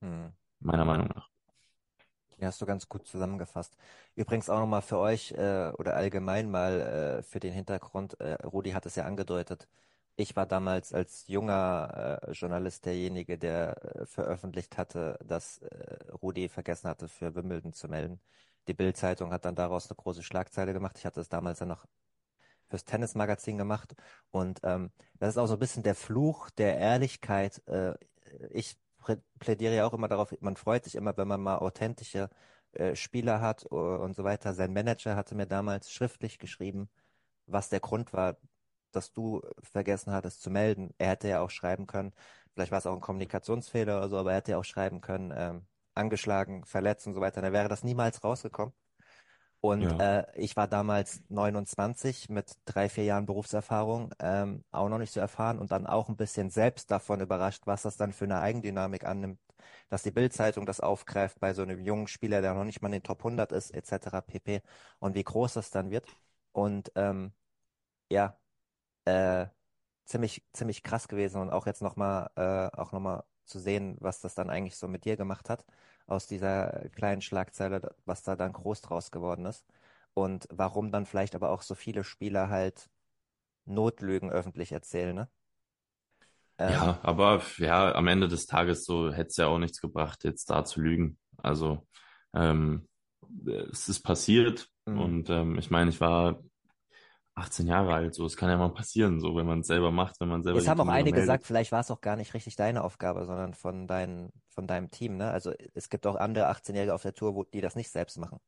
Hm. 0.00 0.32
Meiner 0.60 0.84
Meinung 0.84 1.08
nach. 1.08 1.28
Ja, 2.38 2.46
hast 2.46 2.60
du 2.62 2.66
ganz 2.66 2.88
gut 2.88 3.06
zusammengefasst. 3.06 3.76
Übrigens 4.14 4.48
auch 4.48 4.60
nochmal 4.60 4.82
für 4.82 4.98
euch 4.98 5.32
äh, 5.32 5.72
oder 5.76 5.96
allgemein 5.96 6.50
mal 6.50 6.80
äh, 6.80 7.22
für 7.22 7.40
den 7.40 7.52
Hintergrund, 7.52 8.18
äh, 8.20 8.34
Rudi 8.44 8.70
hat 8.70 8.86
es 8.86 8.94
ja 8.94 9.04
angedeutet, 9.04 9.66
ich 10.18 10.34
war 10.34 10.46
damals 10.46 10.92
als 10.92 11.28
junger 11.28 12.20
äh, 12.24 12.32
Journalist 12.32 12.84
derjenige, 12.86 13.38
der 13.38 14.00
äh, 14.02 14.06
veröffentlicht 14.06 14.76
hatte, 14.76 15.16
dass 15.24 15.58
äh, 15.58 16.12
Rudi 16.22 16.48
vergessen 16.48 16.88
hatte, 16.90 17.08
für 17.08 17.36
Wimbledon 17.36 17.72
zu 17.72 17.88
melden. 17.88 18.20
Die 18.66 18.74
Bild-Zeitung 18.74 19.32
hat 19.32 19.44
dann 19.44 19.54
daraus 19.54 19.88
eine 19.88 19.96
große 19.96 20.24
Schlagzeile 20.24 20.72
gemacht. 20.72 20.98
Ich 20.98 21.06
hatte 21.06 21.20
es 21.20 21.28
damals 21.28 21.60
dann 21.60 21.68
noch 21.68 21.86
fürs 22.68 22.84
Tennismagazin 22.84 23.58
gemacht. 23.58 23.94
Und 24.32 24.60
ähm, 24.64 24.90
das 25.20 25.30
ist 25.30 25.38
auch 25.38 25.46
so 25.46 25.54
ein 25.54 25.60
bisschen 25.60 25.84
der 25.84 25.94
Fluch 25.94 26.50
der 26.50 26.78
Ehrlichkeit. 26.78 27.62
Äh, 27.68 27.94
ich 28.50 28.76
plädiere 29.38 29.76
ja 29.76 29.86
auch 29.86 29.94
immer 29.94 30.08
darauf, 30.08 30.34
man 30.40 30.56
freut 30.56 30.84
sich 30.84 30.96
immer, 30.96 31.16
wenn 31.16 31.28
man 31.28 31.40
mal 31.40 31.58
authentische 31.58 32.28
äh, 32.72 32.96
Spieler 32.96 33.40
hat 33.40 33.64
und 33.66 34.16
so 34.16 34.24
weiter. 34.24 34.52
Sein 34.54 34.72
Manager 34.72 35.16
hatte 35.16 35.36
mir 35.36 35.46
damals 35.46 35.92
schriftlich 35.92 36.38
geschrieben, 36.40 36.88
was 37.46 37.68
der 37.68 37.80
Grund 37.80 38.12
war, 38.12 38.36
dass 38.92 39.12
du 39.12 39.42
vergessen 39.62 40.12
hattest 40.12 40.42
zu 40.42 40.50
melden. 40.50 40.94
Er 40.98 41.10
hätte 41.10 41.28
ja 41.28 41.40
auch 41.40 41.50
schreiben 41.50 41.86
können, 41.86 42.12
vielleicht 42.54 42.72
war 42.72 42.78
es 42.78 42.86
auch 42.86 42.94
ein 42.94 43.00
Kommunikationsfehler 43.00 43.98
oder 43.98 44.08
so, 44.08 44.18
aber 44.18 44.32
er 44.32 44.38
hätte 44.38 44.52
ja 44.52 44.58
auch 44.58 44.64
schreiben 44.64 45.00
können, 45.00 45.32
ähm, 45.36 45.66
angeschlagen, 45.94 46.64
verletzt 46.64 47.06
und 47.06 47.14
so 47.14 47.20
weiter. 47.20 47.40
Dann 47.40 47.52
wäre 47.52 47.68
das 47.68 47.84
niemals 47.84 48.22
rausgekommen. 48.24 48.72
Und 49.60 49.82
ja. 49.82 50.20
äh, 50.20 50.26
ich 50.36 50.56
war 50.56 50.68
damals 50.68 51.22
29 51.28 52.28
mit 52.28 52.52
drei, 52.64 52.88
vier 52.88 53.04
Jahren 53.04 53.26
Berufserfahrung, 53.26 54.14
ähm, 54.20 54.64
auch 54.70 54.88
noch 54.88 54.98
nicht 54.98 55.12
so 55.12 55.18
erfahren 55.18 55.58
und 55.58 55.72
dann 55.72 55.86
auch 55.86 56.08
ein 56.08 56.16
bisschen 56.16 56.50
selbst 56.50 56.90
davon 56.92 57.20
überrascht, 57.20 57.62
was 57.66 57.82
das 57.82 57.96
dann 57.96 58.12
für 58.12 58.24
eine 58.24 58.40
Eigendynamik 58.40 59.04
annimmt, 59.04 59.40
dass 59.88 60.04
die 60.04 60.12
Bildzeitung 60.12 60.64
das 60.64 60.80
aufgreift 60.80 61.40
bei 61.40 61.54
so 61.54 61.62
einem 61.62 61.80
jungen 61.80 62.06
Spieler, 62.06 62.40
der 62.40 62.54
noch 62.54 62.64
nicht 62.64 62.82
mal 62.82 62.88
in 62.88 62.92
den 62.92 63.02
Top 63.02 63.20
100 63.20 63.50
ist, 63.52 63.72
etc. 63.72 64.20
pp. 64.24 64.62
Und 65.00 65.14
wie 65.16 65.24
groß 65.24 65.54
das 65.54 65.70
dann 65.70 65.90
wird. 65.90 66.06
Und 66.52 66.92
ähm, 66.94 67.32
ja, 68.10 68.38
äh, 69.08 69.48
ziemlich, 70.04 70.44
ziemlich 70.52 70.82
krass 70.82 71.08
gewesen 71.08 71.40
und 71.40 71.50
auch 71.50 71.66
jetzt 71.66 71.82
nochmal, 71.82 72.30
äh, 72.36 72.76
auch 72.76 72.92
nochmal 72.92 73.24
zu 73.44 73.58
sehen, 73.58 73.96
was 74.00 74.20
das 74.20 74.34
dann 74.34 74.50
eigentlich 74.50 74.76
so 74.76 74.88
mit 74.88 75.04
dir 75.04 75.16
gemacht 75.16 75.48
hat 75.50 75.64
aus 76.06 76.26
dieser 76.26 76.88
kleinen 76.94 77.22
Schlagzeile, 77.22 77.94
was 78.04 78.22
da 78.22 78.36
dann 78.36 78.52
groß 78.52 78.80
draus 78.82 79.10
geworden 79.10 79.46
ist. 79.46 79.66
Und 80.14 80.48
warum 80.50 80.90
dann 80.90 81.06
vielleicht 81.06 81.34
aber 81.34 81.50
auch 81.50 81.62
so 81.62 81.74
viele 81.74 82.02
Spieler 82.02 82.48
halt 82.48 82.90
Notlügen 83.66 84.30
öffentlich 84.30 84.72
erzählen, 84.72 85.14
ne? 85.14 85.28
Ähm, 86.58 86.72
ja, 86.72 86.98
aber 87.02 87.42
ja, 87.58 87.94
am 87.94 88.08
Ende 88.08 88.26
des 88.26 88.46
Tages 88.46 88.84
so 88.84 89.12
hätte 89.12 89.28
es 89.28 89.36
ja 89.36 89.46
auch 89.46 89.58
nichts 89.58 89.80
gebracht, 89.80 90.24
jetzt 90.24 90.50
da 90.50 90.64
zu 90.64 90.80
lügen. 90.80 91.18
Also 91.36 91.86
ähm, 92.34 92.88
es 93.70 93.88
ist 93.88 94.00
passiert 94.00 94.68
mhm. 94.86 95.00
und 95.00 95.30
ähm, 95.30 95.58
ich 95.58 95.70
meine, 95.70 95.90
ich 95.90 96.00
war 96.00 96.42
18 97.38 97.66
Jahre 97.66 97.94
alt, 97.94 98.14
so, 98.14 98.26
es 98.26 98.36
kann 98.36 98.50
ja 98.50 98.56
mal 98.56 98.68
passieren, 98.70 99.20
so, 99.20 99.34
wenn 99.36 99.46
man 99.46 99.60
es 99.60 99.66
selber 99.66 99.90
macht, 99.90 100.20
wenn 100.20 100.28
man 100.28 100.42
selber. 100.42 100.58
Jetzt 100.58 100.68
haben 100.68 100.80
auch 100.80 100.88
einige 100.88 101.20
gesagt, 101.20 101.44
vielleicht 101.44 101.72
war 101.72 101.80
es 101.80 101.90
auch 101.90 102.00
gar 102.00 102.16
nicht 102.16 102.34
richtig 102.34 102.56
deine 102.56 102.84
Aufgabe, 102.84 103.24
sondern 103.24 103.54
von, 103.54 103.86
dein, 103.86 104.30
von 104.48 104.66
deinem 104.66 104.90
Team, 104.90 105.16
ne? 105.16 105.30
Also, 105.30 105.52
es 105.74 105.88
gibt 105.88 106.06
auch 106.06 106.16
andere 106.16 106.50
18-Jährige 106.50 106.94
auf 106.94 107.02
der 107.02 107.14
Tour, 107.14 107.34
wo, 107.34 107.44
die 107.44 107.60
das 107.60 107.76
nicht 107.76 107.90
selbst 107.90 108.18
machen. 108.18 108.38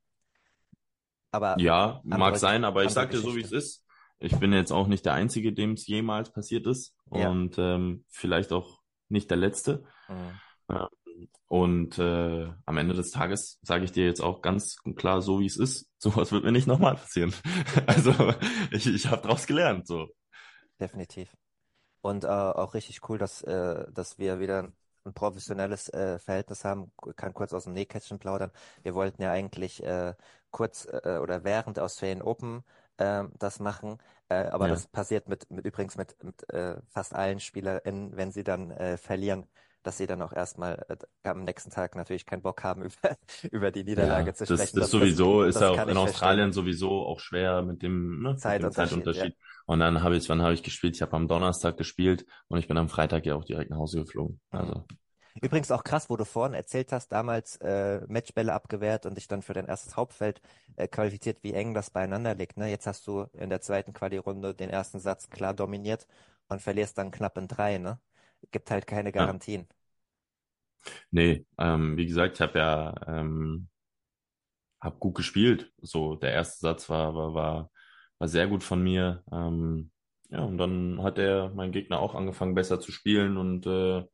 Aber. 1.30 1.56
Ja, 1.58 2.00
mag 2.04 2.36
sein, 2.36 2.64
aber 2.64 2.84
ich 2.84 2.90
sag 2.90 3.10
dir 3.10 3.18
so, 3.18 3.36
wie 3.36 3.42
es 3.42 3.52
ist. 3.52 3.84
Ich 4.18 4.38
bin 4.38 4.52
jetzt 4.52 4.72
auch 4.72 4.86
nicht 4.86 5.06
der 5.06 5.14
Einzige, 5.14 5.52
dem 5.52 5.72
es 5.72 5.86
jemals 5.86 6.30
passiert 6.30 6.66
ist. 6.66 6.94
Ja. 7.10 7.30
Und 7.30 7.56
ähm, 7.58 8.04
vielleicht 8.08 8.52
auch 8.52 8.80
nicht 9.08 9.30
der 9.30 9.38
Letzte. 9.38 9.84
Mhm. 10.08 10.40
Ähm, 10.68 10.86
und 11.50 11.98
äh, 11.98 12.48
am 12.64 12.78
Ende 12.78 12.94
des 12.94 13.10
Tages 13.10 13.58
sage 13.62 13.82
ich 13.84 13.90
dir 13.90 14.06
jetzt 14.06 14.20
auch 14.20 14.40
ganz 14.40 14.76
klar, 14.94 15.20
so 15.20 15.40
wie 15.40 15.46
es 15.46 15.56
ist, 15.56 15.88
sowas 15.98 16.30
wird 16.30 16.44
mir 16.44 16.52
nicht 16.52 16.68
nochmal 16.68 16.94
passieren. 16.94 17.34
also 17.88 18.14
ich, 18.70 18.86
ich 18.86 19.08
habe 19.08 19.22
daraus 19.22 19.48
gelernt. 19.48 19.88
So. 19.88 20.06
Definitiv. 20.78 21.36
Und 22.02 22.22
äh, 22.22 22.28
auch 22.28 22.74
richtig 22.74 23.00
cool, 23.08 23.18
dass, 23.18 23.42
äh, 23.42 23.84
dass 23.90 24.16
wir 24.16 24.38
wieder 24.38 24.68
ein 25.04 25.12
professionelles 25.12 25.88
äh, 25.88 26.20
Verhältnis 26.20 26.64
haben. 26.64 26.92
Ich 27.08 27.16
kann 27.16 27.34
kurz 27.34 27.52
aus 27.52 27.64
dem 27.64 27.72
Nähkästchen 27.72 28.20
plaudern. 28.20 28.52
Wir 28.84 28.94
wollten 28.94 29.20
ja 29.20 29.32
eigentlich 29.32 29.82
äh, 29.82 30.14
kurz 30.52 30.86
äh, 30.86 31.18
oder 31.20 31.42
während 31.42 31.80
Australian 31.80 32.22
Open 32.22 32.62
äh, 32.98 33.24
das 33.40 33.58
machen, 33.58 33.98
äh, 34.28 34.44
aber 34.44 34.68
ja. 34.68 34.74
das 34.74 34.86
passiert 34.86 35.28
mit, 35.28 35.50
mit 35.50 35.64
übrigens 35.64 35.96
mit, 35.96 36.22
mit 36.22 36.48
äh, 36.50 36.76
fast 36.90 37.12
allen 37.12 37.40
SpielerInnen, 37.40 38.16
wenn 38.16 38.30
sie 38.30 38.44
dann 38.44 38.70
äh, 38.70 38.96
verlieren, 38.96 39.48
dass 39.82 39.98
sie 39.98 40.06
dann 40.06 40.22
auch 40.22 40.32
erstmal 40.32 40.84
äh, 40.88 41.28
am 41.28 41.44
nächsten 41.44 41.70
Tag 41.70 41.96
natürlich 41.96 42.26
keinen 42.26 42.42
Bock 42.42 42.62
haben, 42.64 42.82
über, 43.02 43.16
über 43.50 43.70
die 43.70 43.84
Niederlage 43.84 44.28
ja, 44.28 44.34
zu 44.34 44.44
sprechen. 44.44 44.60
Das, 44.60 44.72
das, 44.72 44.80
das 44.80 44.90
sowieso 44.90 45.44
das, 45.44 45.56
ist 45.56 45.60
ja 45.60 45.70
auch 45.70 45.86
in 45.86 45.96
Australien 45.96 46.52
verstehen. 46.52 46.52
sowieso 46.52 47.06
auch 47.06 47.20
schwer 47.20 47.62
mit 47.62 47.82
dem, 47.82 48.22
ne, 48.22 48.36
Zeitunterschied. 48.36 48.62
Mit 48.62 48.62
dem 48.62 48.74
Zeitunterschied. 48.74 49.36
Ja. 49.38 49.64
Und 49.66 49.80
dann 49.80 50.02
habe 50.02 50.16
ich, 50.16 50.28
wann 50.28 50.42
habe 50.42 50.54
ich 50.54 50.62
gespielt? 50.62 50.96
Ich 50.96 51.02
habe 51.02 51.14
am 51.14 51.28
Donnerstag 51.28 51.76
gespielt 51.76 52.26
und 52.48 52.58
ich 52.58 52.68
bin 52.68 52.76
am 52.76 52.88
Freitag 52.88 53.24
ja 53.26 53.34
auch 53.34 53.44
direkt 53.44 53.70
nach 53.70 53.78
Hause 53.78 54.00
geflogen. 54.00 54.40
Mhm. 54.52 54.58
Also. 54.58 54.84
Übrigens 55.40 55.70
auch 55.70 55.84
krass, 55.84 56.10
wo 56.10 56.16
du 56.16 56.24
vorhin 56.24 56.54
erzählt 56.54 56.92
hast, 56.92 57.12
damals 57.12 57.56
äh, 57.58 58.00
Matchbälle 58.08 58.52
abgewehrt 58.52 59.06
und 59.06 59.16
dich 59.16 59.28
dann 59.28 59.42
für 59.42 59.52
dein 59.52 59.66
erstes 59.66 59.96
Hauptfeld 59.96 60.40
äh, 60.76 60.88
qualifiziert, 60.88 61.38
wie 61.42 61.54
eng 61.54 61.72
das 61.72 61.90
beieinander 61.90 62.34
liegt. 62.34 62.56
Ne? 62.56 62.68
Jetzt 62.68 62.86
hast 62.86 63.06
du 63.06 63.26
in 63.32 63.48
der 63.48 63.60
zweiten 63.60 63.92
Quali-Runde 63.92 64.54
den 64.54 64.70
ersten 64.70 64.98
Satz 64.98 65.30
klar 65.30 65.54
dominiert 65.54 66.06
und 66.48 66.60
verlierst 66.60 66.98
dann 66.98 67.12
knapp 67.12 67.38
in 67.38 67.46
drei, 67.48 67.78
ne? 67.78 68.00
Gibt 68.50 68.70
halt 68.70 68.86
keine 68.86 69.12
Garantien. 69.12 69.66
Ja. 69.68 69.76
Nee, 71.10 71.44
ähm, 71.58 71.96
wie 71.96 72.06
gesagt, 72.06 72.36
ich 72.36 72.40
habe 72.40 72.58
ja 72.58 72.94
ähm, 73.06 73.68
hab 74.80 74.98
gut 74.98 75.14
gespielt. 75.16 75.72
So, 75.82 76.16
der 76.16 76.32
erste 76.32 76.60
Satz 76.60 76.88
war, 76.88 77.14
war, 77.14 77.34
war, 77.34 77.70
war 78.18 78.28
sehr 78.28 78.46
gut 78.48 78.64
von 78.64 78.82
mir. 78.82 79.22
Ähm, 79.30 79.90
ja, 80.30 80.40
und 80.40 80.58
dann 80.58 81.02
hat 81.02 81.18
er, 81.18 81.50
mein 81.50 81.72
Gegner, 81.72 82.00
auch 82.00 82.14
angefangen, 82.14 82.54
besser 82.54 82.80
zu 82.80 82.92
spielen 82.92 83.36
und 83.36 83.66
äh, 83.66 84.04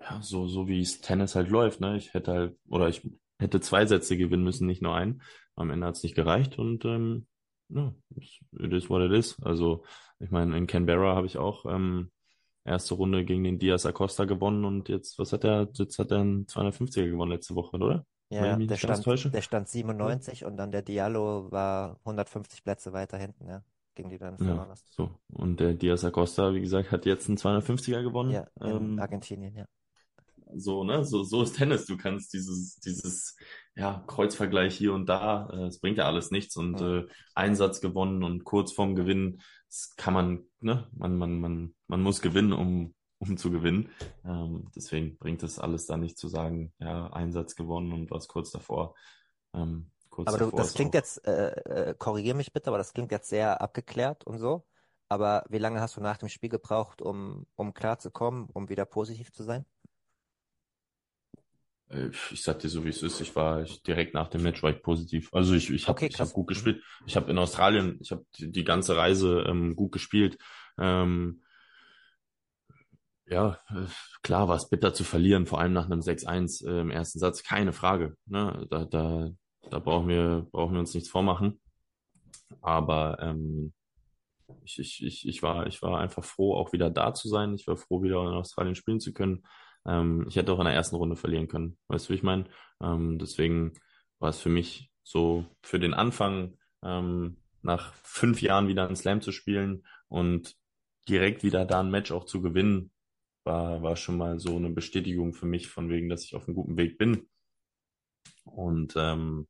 ja, 0.00 0.20
so, 0.22 0.46
so 0.48 0.68
wie 0.68 0.80
es 0.80 1.00
Tennis 1.00 1.34
halt 1.34 1.48
läuft, 1.48 1.80
ne? 1.80 1.96
Ich 1.96 2.14
hätte 2.14 2.32
halt, 2.32 2.58
oder 2.68 2.88
ich 2.88 3.08
hätte 3.38 3.60
zwei 3.60 3.86
Sätze 3.86 4.16
gewinnen 4.16 4.44
müssen, 4.44 4.66
nicht 4.66 4.82
nur 4.82 4.94
einen. 4.94 5.22
Am 5.56 5.70
Ende 5.70 5.86
hat 5.86 5.96
es 5.96 6.02
nicht 6.02 6.14
gereicht 6.14 6.58
und 6.58 6.84
ähm, 6.84 7.26
ja, 7.68 7.92
it 8.16 8.72
is 8.72 8.88
what 8.90 9.02
it 9.02 9.12
is. 9.12 9.40
Also, 9.42 9.84
ich 10.18 10.30
meine, 10.30 10.56
in 10.56 10.66
Canberra 10.66 11.14
habe 11.16 11.26
ich 11.26 11.38
auch 11.38 11.66
ähm, 11.66 12.10
erste 12.64 12.94
Runde 12.94 13.24
gegen 13.24 13.44
den 13.44 13.58
Diaz 13.58 13.86
Acosta 13.86 14.24
gewonnen 14.24 14.64
und 14.64 14.88
jetzt, 14.88 15.18
was 15.18 15.32
hat 15.32 15.44
er? 15.44 15.68
Jetzt 15.72 15.98
hat 15.98 16.10
er 16.10 16.20
einen 16.20 16.46
250er 16.46 17.08
gewonnen 17.08 17.32
letzte 17.32 17.54
Woche, 17.54 17.76
oder? 17.76 18.06
Ja, 18.30 18.56
der 18.56 18.76
stand, 18.76 19.04
der 19.34 19.42
stand 19.42 19.68
97 19.68 20.40
ja. 20.40 20.46
und 20.46 20.56
dann 20.56 20.72
der 20.72 20.80
Diallo 20.80 21.52
war 21.52 21.98
150 22.04 22.64
Plätze 22.64 22.94
weiter 22.94 23.18
hinten, 23.18 23.46
ja, 23.46 23.62
gegen 23.94 24.08
die 24.08 24.16
dann 24.16 24.38
verloren 24.38 24.70
ja, 24.70 24.74
So, 24.88 25.10
und 25.34 25.60
der 25.60 25.74
Diaz 25.74 26.02
Acosta, 26.02 26.54
wie 26.54 26.62
gesagt, 26.62 26.92
hat 26.92 27.04
jetzt 27.04 27.28
einen 27.28 27.36
250er 27.36 28.02
gewonnen. 28.02 28.30
Ja, 28.30 28.46
in 28.62 28.92
ähm, 28.94 28.98
Argentinien, 28.98 29.54
ja. 29.54 29.66
So, 30.54 30.84
ne, 30.84 31.04
so, 31.04 31.22
so 31.22 31.42
ist 31.42 31.56
Tennis. 31.56 31.86
Du 31.86 31.96
kannst 31.96 32.32
dieses, 32.32 32.76
dieses, 32.76 33.36
ja, 33.74 34.04
Kreuzvergleich 34.06 34.76
hier 34.76 34.92
und 34.92 35.08
da, 35.08 35.48
äh, 35.50 35.66
es 35.66 35.80
bringt 35.80 35.98
ja 35.98 36.06
alles 36.06 36.30
nichts 36.30 36.56
und 36.56 36.80
ja. 36.80 36.98
äh, 36.98 37.06
Einsatz 37.34 37.80
gewonnen 37.80 38.22
und 38.22 38.44
kurz 38.44 38.72
vorm 38.72 38.94
Gewinnen, 38.94 39.40
das 39.68 39.94
kann 39.96 40.14
man, 40.14 40.44
ne, 40.60 40.88
man, 40.92 41.16
man, 41.16 41.40
man, 41.40 41.74
man 41.92 42.00
muss 42.00 42.22
gewinnen, 42.22 42.54
um, 42.54 42.94
um 43.18 43.36
zu 43.36 43.50
gewinnen. 43.50 43.90
Ähm, 44.24 44.70
deswegen 44.74 45.18
bringt 45.18 45.42
es 45.42 45.58
alles 45.58 45.84
da 45.84 45.98
nicht 45.98 46.16
zu 46.16 46.26
sagen, 46.26 46.72
ja, 46.78 47.08
Einsatz 47.08 47.54
gewonnen 47.54 47.92
und 47.92 48.10
was 48.10 48.28
kurz 48.28 48.50
davor. 48.50 48.94
Ähm, 49.52 49.90
kurz 50.08 50.28
aber 50.28 50.38
du, 50.38 50.56
das 50.56 50.72
klingt 50.72 50.92
auch. 50.92 50.94
jetzt, 50.94 51.26
äh, 51.26 51.50
äh, 51.50 51.94
korrigier 51.98 52.34
mich 52.34 52.50
bitte, 52.50 52.68
aber 52.68 52.78
das 52.78 52.94
klingt 52.94 53.12
jetzt 53.12 53.28
sehr 53.28 53.60
abgeklärt 53.60 54.26
und 54.26 54.38
so. 54.38 54.66
Aber 55.10 55.44
wie 55.50 55.58
lange 55.58 55.82
hast 55.82 55.98
du 55.98 56.00
nach 56.00 56.16
dem 56.16 56.30
Spiel 56.30 56.48
gebraucht, 56.48 57.02
um, 57.02 57.46
um 57.56 57.74
klar 57.74 57.98
zu 57.98 58.10
kommen, 58.10 58.48
um 58.54 58.70
wieder 58.70 58.86
positiv 58.86 59.30
zu 59.30 59.42
sein? 59.42 59.66
Äh, 61.90 62.08
ich 62.30 62.42
sag 62.42 62.60
dir 62.60 62.70
so, 62.70 62.86
wie 62.86 62.88
es 62.88 63.02
ist. 63.02 63.20
Ich 63.20 63.36
war 63.36 63.60
ich, 63.60 63.82
direkt 63.82 64.14
nach 64.14 64.28
dem 64.28 64.44
Match 64.44 64.62
war 64.62 64.70
ich 64.70 64.82
positiv. 64.82 65.28
Also 65.34 65.52
ich, 65.52 65.68
ich 65.68 65.88
habe 65.88 65.98
okay, 65.98 66.08
ich 66.10 66.18
hab 66.18 66.32
gut 66.32 66.46
gespielt. 66.46 66.82
Ich 67.04 67.16
habe 67.16 67.30
in 67.30 67.36
Australien, 67.36 67.98
ich 68.00 68.12
habe 68.12 68.24
die, 68.38 68.50
die, 68.50 68.64
ganze 68.64 68.96
Reise 68.96 69.44
ähm, 69.46 69.76
gut 69.76 69.92
gespielt. 69.92 70.38
Ähm, 70.78 71.42
ja, 73.32 73.58
äh, 73.70 73.86
klar 74.22 74.48
war 74.48 74.56
es 74.56 74.68
bitter 74.68 74.94
zu 74.94 75.04
verlieren, 75.04 75.46
vor 75.46 75.60
allem 75.60 75.72
nach 75.72 75.86
einem 75.86 76.00
6-1 76.00 76.66
äh, 76.66 76.80
im 76.80 76.90
ersten 76.90 77.18
Satz, 77.18 77.42
keine 77.42 77.72
Frage. 77.72 78.16
Ne? 78.26 78.66
Da, 78.70 78.84
da, 78.84 79.30
da 79.70 79.78
brauchen 79.78 80.08
wir, 80.08 80.46
brauchen 80.52 80.74
wir 80.74 80.80
uns 80.80 80.94
nichts 80.94 81.08
vormachen. 81.08 81.60
Aber 82.60 83.18
ähm, 83.20 83.72
ich, 84.64 84.78
ich, 84.78 85.02
ich, 85.04 85.26
ich, 85.26 85.42
war, 85.42 85.66
ich 85.66 85.80
war 85.82 85.98
einfach 85.98 86.24
froh, 86.24 86.54
auch 86.54 86.72
wieder 86.72 86.90
da 86.90 87.14
zu 87.14 87.28
sein. 87.28 87.54
Ich 87.54 87.66
war 87.66 87.76
froh, 87.76 88.02
wieder 88.02 88.20
in 88.22 88.34
Australien 88.34 88.74
spielen 88.74 89.00
zu 89.00 89.12
können. 89.12 89.44
Ähm, 89.86 90.26
ich 90.28 90.36
hätte 90.36 90.52
auch 90.52 90.58
in 90.58 90.66
der 90.66 90.74
ersten 90.74 90.96
Runde 90.96 91.16
verlieren 91.16 91.48
können. 91.48 91.78
Weißt 91.88 92.08
du, 92.08 92.12
wie 92.12 92.16
ich 92.16 92.22
meine? 92.22 92.44
Ähm, 92.82 93.18
deswegen 93.18 93.72
war 94.18 94.30
es 94.30 94.38
für 94.38 94.50
mich 94.50 94.90
so 95.02 95.46
für 95.62 95.80
den 95.80 95.94
Anfang 95.94 96.58
ähm, 96.84 97.38
nach 97.62 97.92
fünf 97.94 98.42
Jahren 98.42 98.68
wieder 98.68 98.86
einen 98.86 98.96
Slam 98.96 99.20
zu 99.20 99.32
spielen 99.32 99.84
und 100.08 100.54
direkt 101.08 101.42
wieder 101.42 101.64
da 101.64 101.80
ein 101.80 101.90
Match 101.90 102.12
auch 102.12 102.24
zu 102.24 102.42
gewinnen, 102.42 102.92
war, 103.44 103.82
war 103.82 103.96
schon 103.96 104.16
mal 104.16 104.38
so 104.38 104.56
eine 104.56 104.70
Bestätigung 104.70 105.32
für 105.32 105.46
mich, 105.46 105.68
von 105.68 105.88
wegen, 105.88 106.08
dass 106.08 106.24
ich 106.24 106.34
auf 106.34 106.46
einem 106.46 106.56
guten 106.56 106.76
Weg 106.76 106.98
bin. 106.98 107.28
Und 108.44 108.94
ähm, 108.96 109.48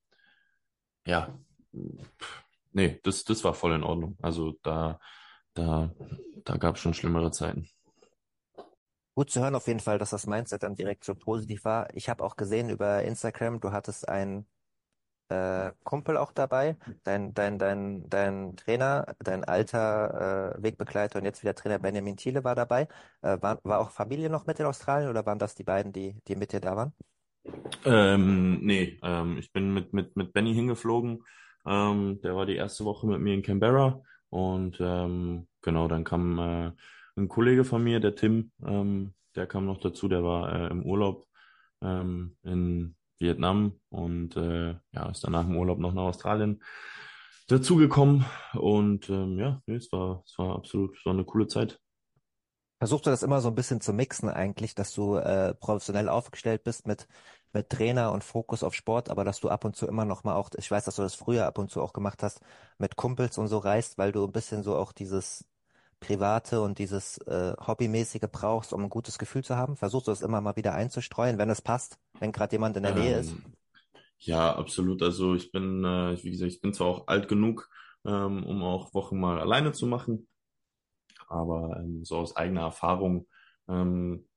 ja, 1.06 1.38
nee, 2.72 3.00
das, 3.02 3.24
das 3.24 3.44
war 3.44 3.54
voll 3.54 3.72
in 3.72 3.82
Ordnung. 3.82 4.16
Also 4.22 4.58
da, 4.62 5.00
da, 5.54 5.94
da 6.44 6.56
gab 6.56 6.76
es 6.76 6.82
schon 6.82 6.94
schlimmere 6.94 7.30
Zeiten. 7.30 7.68
Gut 9.14 9.30
zu 9.30 9.42
hören 9.42 9.54
auf 9.54 9.66
jeden 9.66 9.80
Fall, 9.80 9.98
dass 9.98 10.10
das 10.10 10.26
Mindset 10.26 10.62
dann 10.62 10.74
direkt 10.74 11.04
so 11.04 11.14
positiv 11.14 11.64
war. 11.64 11.94
Ich 11.94 12.08
habe 12.08 12.24
auch 12.24 12.36
gesehen 12.36 12.70
über 12.70 13.02
Instagram, 13.02 13.60
du 13.60 13.70
hattest 13.70 14.08
einen 14.08 14.46
äh, 15.32 15.72
Kumpel 15.84 16.16
auch 16.16 16.32
dabei, 16.32 16.76
dein, 17.04 17.32
dein, 17.34 17.58
dein, 17.58 18.08
dein 18.08 18.56
Trainer, 18.56 19.14
dein 19.18 19.44
alter 19.44 20.54
äh, 20.56 20.62
Wegbegleiter 20.62 21.18
und 21.18 21.24
jetzt 21.24 21.42
wieder 21.42 21.54
Trainer 21.54 21.78
Benjamin 21.78 22.16
Thiele 22.16 22.44
war 22.44 22.54
dabei. 22.54 22.88
Äh, 23.22 23.38
war, 23.40 23.58
war 23.64 23.80
auch 23.80 23.90
Familie 23.90 24.30
noch 24.30 24.46
mit 24.46 24.60
in 24.60 24.66
Australien 24.66 25.10
oder 25.10 25.24
waren 25.26 25.38
das 25.38 25.54
die 25.54 25.64
beiden, 25.64 25.92
die, 25.92 26.16
die 26.28 26.36
mit 26.36 26.52
dir 26.52 26.60
da 26.60 26.76
waren? 26.76 26.92
Ähm, 27.84 28.60
nee, 28.64 28.98
ähm, 29.02 29.38
ich 29.38 29.52
bin 29.52 29.72
mit, 29.74 29.92
mit, 29.92 30.16
mit 30.16 30.32
Benny 30.32 30.54
hingeflogen. 30.54 31.24
Ähm, 31.66 32.20
der 32.22 32.36
war 32.36 32.46
die 32.46 32.56
erste 32.56 32.84
Woche 32.84 33.06
mit 33.06 33.20
mir 33.20 33.34
in 33.34 33.42
Canberra 33.42 34.02
und 34.30 34.78
ähm, 34.80 35.46
genau, 35.62 35.88
dann 35.88 36.04
kam 36.04 36.38
äh, 36.38 36.72
ein 37.16 37.28
Kollege 37.28 37.64
von 37.64 37.82
mir, 37.82 38.00
der 38.00 38.14
Tim, 38.14 38.52
ähm, 38.64 39.14
der 39.34 39.46
kam 39.46 39.66
noch 39.66 39.78
dazu, 39.78 40.08
der 40.08 40.22
war 40.24 40.52
äh, 40.52 40.66
im 40.68 40.84
Urlaub 40.84 41.26
ähm, 41.82 42.36
in 42.42 42.94
Vietnam 43.22 43.80
und 43.88 44.36
äh, 44.36 44.74
ja, 44.92 45.08
ist 45.10 45.24
danach 45.24 45.46
im 45.46 45.56
Urlaub 45.56 45.78
noch 45.78 45.94
nach 45.94 46.02
Australien 46.02 46.62
dazugekommen. 47.48 48.24
Und 48.54 49.08
ähm, 49.08 49.38
ja, 49.38 49.62
nee, 49.66 49.76
es 49.76 49.90
war, 49.92 50.22
es 50.26 50.38
war 50.38 50.56
absolut, 50.56 50.96
es 50.98 51.06
war 51.06 51.14
eine 51.14 51.24
coole 51.24 51.46
Zeit. 51.46 51.80
Versuchst 52.78 53.06
du 53.06 53.10
das 53.10 53.22
immer 53.22 53.40
so 53.40 53.48
ein 53.48 53.54
bisschen 53.54 53.80
zu 53.80 53.92
mixen 53.92 54.28
eigentlich, 54.28 54.74
dass 54.74 54.92
du 54.92 55.16
äh, 55.16 55.54
professionell 55.54 56.08
aufgestellt 56.08 56.64
bist 56.64 56.86
mit 56.86 57.06
mit 57.52 57.68
Trainer 57.68 58.12
und 58.12 58.24
Fokus 58.24 58.62
auf 58.62 58.74
Sport, 58.74 59.10
aber 59.10 59.24
dass 59.24 59.40
du 59.40 59.48
ab 59.48 59.64
und 59.64 59.76
zu 59.76 59.86
immer 59.86 60.04
noch 60.04 60.24
mal 60.24 60.34
auch, 60.34 60.50
ich 60.56 60.70
weiß, 60.70 60.84
dass 60.84 60.96
du 60.96 61.02
das 61.02 61.14
früher 61.14 61.46
ab 61.46 61.58
und 61.58 61.70
zu 61.70 61.82
auch 61.82 61.92
gemacht 61.92 62.22
hast, 62.22 62.40
mit 62.78 62.96
Kumpels 62.96 63.38
und 63.38 63.48
so 63.48 63.58
reist, 63.58 63.98
weil 63.98 64.12
du 64.12 64.24
ein 64.24 64.32
bisschen 64.32 64.62
so 64.62 64.76
auch 64.76 64.92
dieses 64.92 65.44
Private 66.02 66.60
und 66.60 66.78
dieses 66.78 67.18
äh, 67.18 67.54
Hobbymäßige 67.66 68.28
brauchst, 68.30 68.72
um 68.72 68.82
ein 68.82 68.90
gutes 68.90 69.18
Gefühl 69.18 69.42
zu 69.44 69.56
haben? 69.56 69.76
Versuchst 69.76 70.08
du 70.08 70.10
das 70.10 70.22
immer 70.22 70.40
mal 70.40 70.56
wieder 70.56 70.74
einzustreuen, 70.74 71.38
wenn 71.38 71.50
es 71.50 71.62
passt, 71.62 71.98
wenn 72.18 72.32
gerade 72.32 72.52
jemand 72.52 72.76
in 72.76 72.82
der 72.82 72.94
Nähe 72.94 73.18
ist? 73.20 73.32
Ähm, 73.32 73.54
ja, 74.18 74.54
absolut. 74.54 75.02
Also 75.02 75.34
ich 75.34 75.50
bin, 75.50 75.84
äh, 75.84 76.22
wie 76.22 76.30
gesagt, 76.30 76.52
ich 76.52 76.60
bin 76.60 76.74
zwar 76.74 76.88
auch 76.88 77.06
alt 77.08 77.28
genug, 77.28 77.68
ähm, 78.04 78.44
um 78.44 78.62
auch 78.62 78.92
Wochen 78.94 79.18
mal 79.18 79.40
alleine 79.40 79.72
zu 79.72 79.86
machen, 79.86 80.28
aber 81.28 81.78
ähm, 81.80 82.04
so 82.04 82.18
aus 82.18 82.36
eigener 82.36 82.62
Erfahrung 82.62 83.26
ähm, 83.68 84.28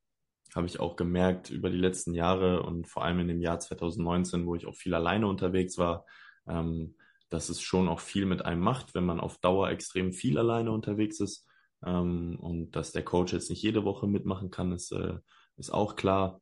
habe 0.55 0.67
ich 0.67 0.79
auch 0.79 0.95
gemerkt 0.95 1.49
über 1.49 1.69
die 1.69 1.77
letzten 1.77 2.13
Jahre 2.13 2.63
und 2.63 2.87
vor 2.87 3.03
allem 3.03 3.19
in 3.19 3.27
dem 3.27 3.41
Jahr 3.41 3.59
2019, 3.59 4.45
wo 4.45 4.55
ich 4.55 4.65
auch 4.65 4.75
viel 4.75 4.93
alleine 4.93 5.27
unterwegs 5.27 5.77
war, 5.77 6.05
ähm, 6.47 6.95
dass 7.29 7.49
es 7.49 7.61
schon 7.61 7.89
auch 7.89 7.99
viel 7.99 8.25
mit 8.25 8.45
einem 8.45 8.61
macht, 8.61 8.95
wenn 8.95 9.05
man 9.05 9.19
auf 9.19 9.37
Dauer 9.39 9.69
extrem 9.69 10.13
viel 10.13 10.37
alleine 10.37 10.71
unterwegs 10.71 11.19
ist. 11.19 11.45
Ähm, 11.83 12.37
und 12.39 12.75
dass 12.75 12.91
der 12.91 13.03
Coach 13.03 13.33
jetzt 13.33 13.49
nicht 13.49 13.61
jede 13.61 13.83
Woche 13.83 14.07
mitmachen 14.07 14.51
kann, 14.51 14.71
ist, 14.71 14.91
äh, 14.91 15.17
ist 15.57 15.71
auch 15.71 15.95
klar. 15.95 16.41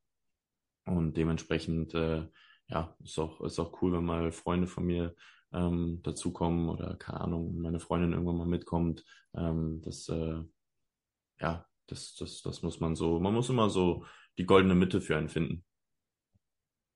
Und 0.86 1.16
dementsprechend, 1.16 1.94
äh, 1.94 2.28
ja, 2.68 2.96
ist 3.04 3.20
auch, 3.20 3.42
ist 3.42 3.60
auch 3.60 3.82
cool, 3.82 3.94
wenn 3.94 4.06
mal 4.06 4.32
Freunde 4.32 4.68
von 4.68 4.86
mir 4.86 5.16
ähm, 5.54 6.02
dazukommen 6.04 6.70
oder 6.70 6.96
keine 6.96 7.22
Ahnung, 7.22 7.60
meine 7.60 7.80
Freundin 7.80 8.14
irgendwann 8.14 8.38
mal 8.38 8.48
mitkommt. 8.48 9.06
Ähm, 9.36 9.82
das, 9.84 10.10
äh, 10.10 10.42
ja, 11.40 11.66
das, 11.88 12.16
das, 12.16 12.42
das 12.42 12.62
muss 12.64 12.80
man 12.80 12.96
so, 12.96 13.20
man 13.20 13.34
muss 13.34 13.50
immer 13.50 13.70
so 13.70 14.06
die 14.38 14.46
goldene 14.46 14.76
Mitte 14.76 15.02
für 15.02 15.18
einen 15.18 15.30
finden. 15.30 15.64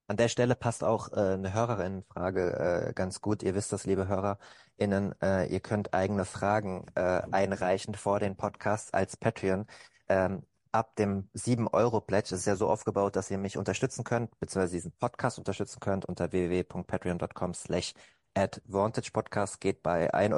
An 0.10 0.16
der 0.18 0.30
Stelle 0.30 0.56
passt 0.56 0.84
auch 0.86 1.12
äh, 1.12 1.34
eine 1.34 1.54
Hörerinnenfrage 1.54 2.88
äh, 2.90 2.94
ganz 2.94 3.20
gut. 3.20 3.44
Ihr 3.44 3.56
wisst 3.56 3.74
das, 3.74 3.86
liebe 3.86 4.08
HörerInnen, 4.08 5.14
äh, 5.22 5.48
ihr 5.48 5.60
könnt 5.60 5.94
eigene 5.94 6.24
Fragen 6.24 6.86
äh, 6.96 7.22
einreichen 7.32 7.94
vor 7.94 8.20
den 8.20 8.38
Podcast 8.38 8.94
als 8.94 9.18
Patreon. 9.18 9.66
Ähm, 10.08 10.44
ab 10.72 10.96
dem 10.96 11.30
7-Euro-Pledge 11.36 12.36
ist 12.36 12.46
ja 12.46 12.56
so 12.56 12.70
aufgebaut, 12.70 13.18
dass 13.18 13.30
ihr 13.32 13.38
mich 13.38 13.58
unterstützen 13.58 14.06
könnt, 14.06 14.38
beziehungsweise 14.40 14.74
diesen 14.74 14.94
Podcast 14.94 15.40
unterstützen 15.40 15.82
könnt 15.82 16.06
unter 16.06 16.32
www.patreon.com 16.32 17.54
slash 17.54 17.94
Advantage 18.34 19.10
Podcast 19.12 19.60
geht 19.60 19.82
bei 19.82 20.14
1,50 20.14 20.34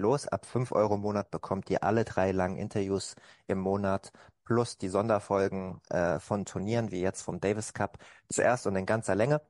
Euro 0.00 0.10
los. 0.10 0.26
Ab 0.26 0.46
5 0.46 0.72
Euro 0.72 0.94
im 0.94 1.02
Monat 1.02 1.30
bekommt 1.30 1.68
ihr 1.70 1.84
alle 1.84 2.04
drei 2.04 2.32
langen 2.32 2.56
Interviews 2.56 3.14
im 3.46 3.58
Monat 3.58 4.10
plus 4.46 4.78
die 4.78 4.88
Sonderfolgen 4.88 5.80
äh, 5.90 6.18
von 6.20 6.46
Turnieren, 6.46 6.90
wie 6.90 7.00
jetzt 7.02 7.22
vom 7.22 7.40
Davis 7.40 7.74
Cup, 7.74 7.98
zuerst 8.30 8.66
und 8.66 8.76
in 8.76 8.86
ganzer 8.86 9.14
Länge. 9.14 9.42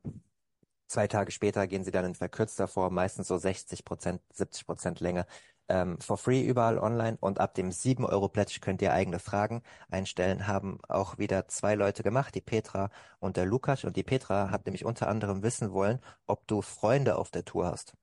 Zwei 0.89 1.07
Tage 1.09 1.33
später 1.33 1.67
gehen 1.67 1.85
sie 1.85 1.91
dann 1.91 2.05
in 2.05 2.15
verkürzter 2.15 2.69
Form, 2.69 2.95
meistens 2.95 3.29
so 3.29 3.39
60 3.39 3.85
Prozent, 3.85 4.23
70 4.33 4.67
Prozent 4.67 5.01
Länge, 5.01 5.27
ähm, 5.69 5.99
for 6.01 6.17
free 6.17 6.43
überall 6.43 6.79
online. 6.79 7.19
Und 7.21 7.41
ab 7.41 7.55
dem 7.55 7.73
7 7.73 8.05
Euro 8.05 8.29
Pledge 8.29 8.59
könnt 8.61 8.83
ihr 8.83 8.93
eigene 8.93 9.19
Fragen 9.19 9.63
einstellen. 9.91 10.47
Haben 10.47 10.79
auch 10.89 11.19
wieder 11.19 11.49
zwei 11.49 11.75
Leute 11.75 12.03
gemacht, 12.03 12.35
die 12.35 12.41
Petra 12.41 12.91
und 13.19 13.37
der 13.37 13.47
Lukas. 13.47 13.85
Und 13.85 13.97
die 13.97 14.03
Petra 14.05 14.51
hat 14.51 14.67
nämlich 14.67 14.85
unter 14.85 15.09
anderem 15.09 15.43
wissen 15.43 15.73
wollen, 15.73 16.01
ob 16.27 16.47
du 16.47 16.63
Freunde 16.63 17.17
auf 17.17 17.31
der 17.31 17.45
Tour 17.45 17.67
hast. 17.67 17.95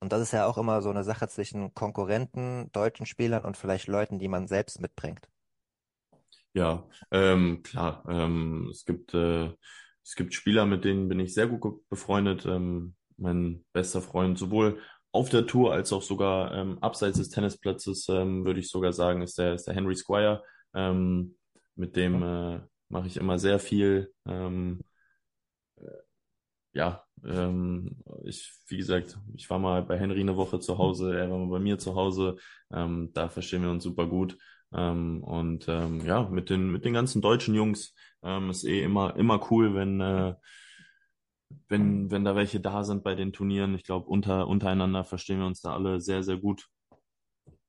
Und 0.00 0.12
das 0.12 0.20
ist 0.20 0.32
ja 0.32 0.46
auch 0.46 0.58
immer 0.58 0.82
so 0.82 0.90
eine 0.90 1.04
Sache 1.04 1.28
zwischen 1.28 1.74
Konkurrenten, 1.74 2.70
deutschen 2.72 3.06
Spielern 3.06 3.44
und 3.44 3.56
vielleicht 3.56 3.86
Leuten, 3.86 4.18
die 4.18 4.28
man 4.28 4.48
selbst 4.48 4.80
mitbringt. 4.80 5.28
Ja, 6.54 6.86
ähm, 7.10 7.62
klar. 7.62 8.04
Ähm, 8.08 8.68
es 8.70 8.84
gibt 8.84 9.14
äh, 9.14 9.50
es 10.04 10.16
gibt 10.16 10.34
Spieler, 10.34 10.66
mit 10.66 10.84
denen 10.84 11.08
bin 11.08 11.20
ich 11.20 11.32
sehr 11.34 11.46
gut 11.46 11.88
befreundet. 11.88 12.44
Ähm, 12.46 12.94
mein 13.16 13.64
bester 13.72 14.02
Freund 14.02 14.38
sowohl 14.38 14.80
auf 15.12 15.28
der 15.30 15.46
Tour 15.46 15.72
als 15.72 15.92
auch 15.92 16.02
sogar 16.02 16.52
ähm, 16.54 16.78
abseits 16.82 17.18
des 17.18 17.28
Tennisplatzes 17.30 18.08
ähm, 18.08 18.44
würde 18.44 18.60
ich 18.60 18.68
sogar 18.70 18.92
sagen, 18.92 19.22
ist 19.22 19.38
der 19.38 19.54
ist 19.54 19.66
der 19.66 19.74
Henry 19.74 19.94
Squire. 19.94 20.42
Ähm, 20.74 21.36
mit 21.76 21.96
dem 21.96 22.22
äh, 22.22 22.60
mache 22.88 23.06
ich 23.06 23.16
immer 23.16 23.38
sehr 23.38 23.58
viel. 23.58 24.12
Ähm, 24.26 24.80
äh, 25.76 25.82
ja, 26.74 27.04
ähm, 27.24 27.96
ich, 28.24 28.52
wie 28.68 28.76
gesagt, 28.78 29.18
ich 29.36 29.48
war 29.50 29.58
mal 29.58 29.82
bei 29.84 29.98
Henry 29.98 30.20
eine 30.20 30.36
Woche 30.36 30.60
zu 30.60 30.78
Hause, 30.78 31.16
er 31.18 31.30
war 31.30 31.38
mal 31.38 31.50
bei 31.50 31.58
mir 31.60 31.78
zu 31.78 31.94
Hause. 31.94 32.36
Ähm, 32.72 33.10
da 33.14 33.28
verstehen 33.28 33.62
wir 33.62 33.70
uns 33.70 33.84
super 33.84 34.06
gut. 34.08 34.38
Ähm, 34.74 35.22
und 35.22 35.66
ähm, 35.68 36.00
ja, 36.04 36.28
mit 36.28 36.50
den, 36.50 36.70
mit 36.70 36.84
den 36.84 36.94
ganzen 36.94 37.22
deutschen 37.22 37.54
Jungs 37.54 37.94
ähm, 38.22 38.50
ist 38.50 38.64
eh 38.64 38.82
immer, 38.82 39.16
immer 39.16 39.50
cool, 39.50 39.74
wenn, 39.74 40.00
äh, 40.00 40.34
wenn, 41.68 42.10
wenn 42.10 42.24
da 42.24 42.34
welche 42.36 42.60
da 42.60 42.84
sind 42.84 43.04
bei 43.04 43.14
den 43.14 43.32
Turnieren. 43.32 43.74
Ich 43.74 43.84
glaube, 43.84 44.08
unter, 44.08 44.48
untereinander 44.48 45.04
verstehen 45.04 45.38
wir 45.38 45.46
uns 45.46 45.60
da 45.60 45.74
alle 45.74 46.00
sehr, 46.00 46.22
sehr 46.22 46.38
gut. 46.38 46.68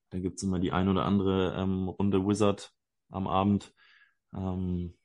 Da 0.09 0.19
gibt's 0.19 0.43
immer 0.43 0.59
die 0.59 0.71
ein 0.71 0.89
oder 0.89 1.05
andere 1.05 1.55
ähm, 1.57 1.89
Runde 1.89 2.25
Wizard 2.25 2.71
am 3.09 3.27
Abend. 3.27 3.73
Ähm, 4.35 4.95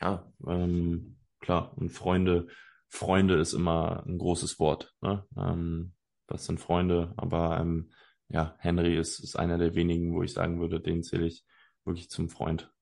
ja, 0.00 0.32
ähm, 0.46 1.18
klar, 1.40 1.72
und 1.76 1.90
Freunde, 1.90 2.48
Freunde 2.88 3.34
ist 3.36 3.52
immer 3.52 4.04
ein 4.06 4.18
großes 4.18 4.58
Wort. 4.58 4.94
Ne? 5.00 5.24
Ähm, 5.36 5.92
das 6.26 6.46
sind 6.46 6.60
Freunde, 6.60 7.12
aber 7.16 7.60
ähm, 7.60 7.90
ja, 8.28 8.54
Henry 8.58 8.96
ist, 8.98 9.20
ist 9.20 9.36
einer 9.36 9.58
der 9.58 9.74
wenigen, 9.74 10.14
wo 10.14 10.22
ich 10.22 10.32
sagen 10.32 10.60
würde, 10.60 10.80
den 10.80 11.02
zähle 11.02 11.26
ich 11.26 11.44
wirklich 11.84 12.08
zum 12.08 12.28
Freund. 12.28 12.72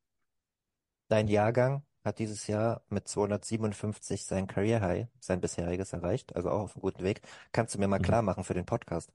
Dein 1.08 1.28
Jahrgang 1.28 1.84
hat 2.04 2.18
dieses 2.18 2.46
Jahr 2.46 2.82
mit 2.88 3.06
257 3.06 4.24
sein 4.24 4.46
Career 4.46 4.80
High, 4.80 5.08
sein 5.20 5.40
bisheriges 5.40 5.92
erreicht, 5.92 6.34
also 6.34 6.50
auch 6.50 6.62
auf 6.62 6.76
einem 6.76 6.82
guten 6.82 7.04
Weg. 7.04 7.22
Kannst 7.52 7.74
du 7.74 7.78
mir 7.78 7.88
mal 7.88 7.98
mhm. 7.98 8.04
klar 8.04 8.22
machen 8.22 8.44
für 8.44 8.54
den 8.54 8.66
Podcast? 8.66 9.12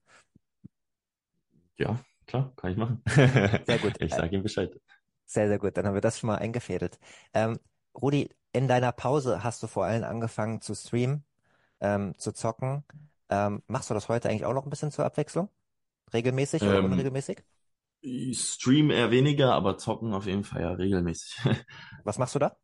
Ja, 1.78 2.00
klar, 2.26 2.54
kann 2.56 2.72
ich 2.72 2.78
machen. 2.78 3.02
Sehr 3.66 3.80
gut. 3.80 3.98
Ich 4.02 4.14
sage 4.14 4.36
ihm 4.36 4.44
Bescheid. 4.44 4.80
Sehr, 5.26 5.50
sehr 5.50 5.60
gut. 5.60 5.76
Dann 5.76 5.86
haben 5.86 5.94
wir 5.94 6.02
das 6.02 6.20
schon 6.20 6.28
mal 6.28 6.38
eingefädelt. 6.38 7.00
Ähm, 7.34 7.60
Rudi, 7.94 8.30
in 8.54 8.68
deiner 8.70 8.94
Pause 8.94 9.44
hast 9.44 9.62
du 9.62 9.68
vor 9.68 9.84
allem 9.84 10.06
angefangen 10.06 10.62
zu 10.62 10.74
streamen, 10.74 11.26
ähm, 11.82 12.14
zu 12.18 12.32
zocken. 12.32 12.86
Ähm, 13.30 13.62
machst 13.68 13.90
du 13.90 13.94
das 13.94 14.08
heute 14.08 14.30
eigentlich 14.30 14.46
auch 14.46 14.54
noch 14.54 14.66
ein 14.66 14.70
bisschen 14.70 14.92
zur 14.92 15.06
Abwechslung? 15.06 15.50
Regelmäßig 16.14 16.68
oder 16.68 16.84
Ähm, 16.84 16.84
unregelmäßig? 16.84 17.44
stream 18.34 18.92
eher 18.92 19.12
weniger, 19.12 19.54
aber 19.54 19.78
zocken 19.78 20.14
auf 20.14 20.26
jeden 20.26 20.44
Fall 20.44 20.62
ja 20.62 20.72
regelmäßig. 20.72 21.38
Was 22.04 22.18
machst 22.18 22.36
du 22.36 22.40
da? 22.40 22.58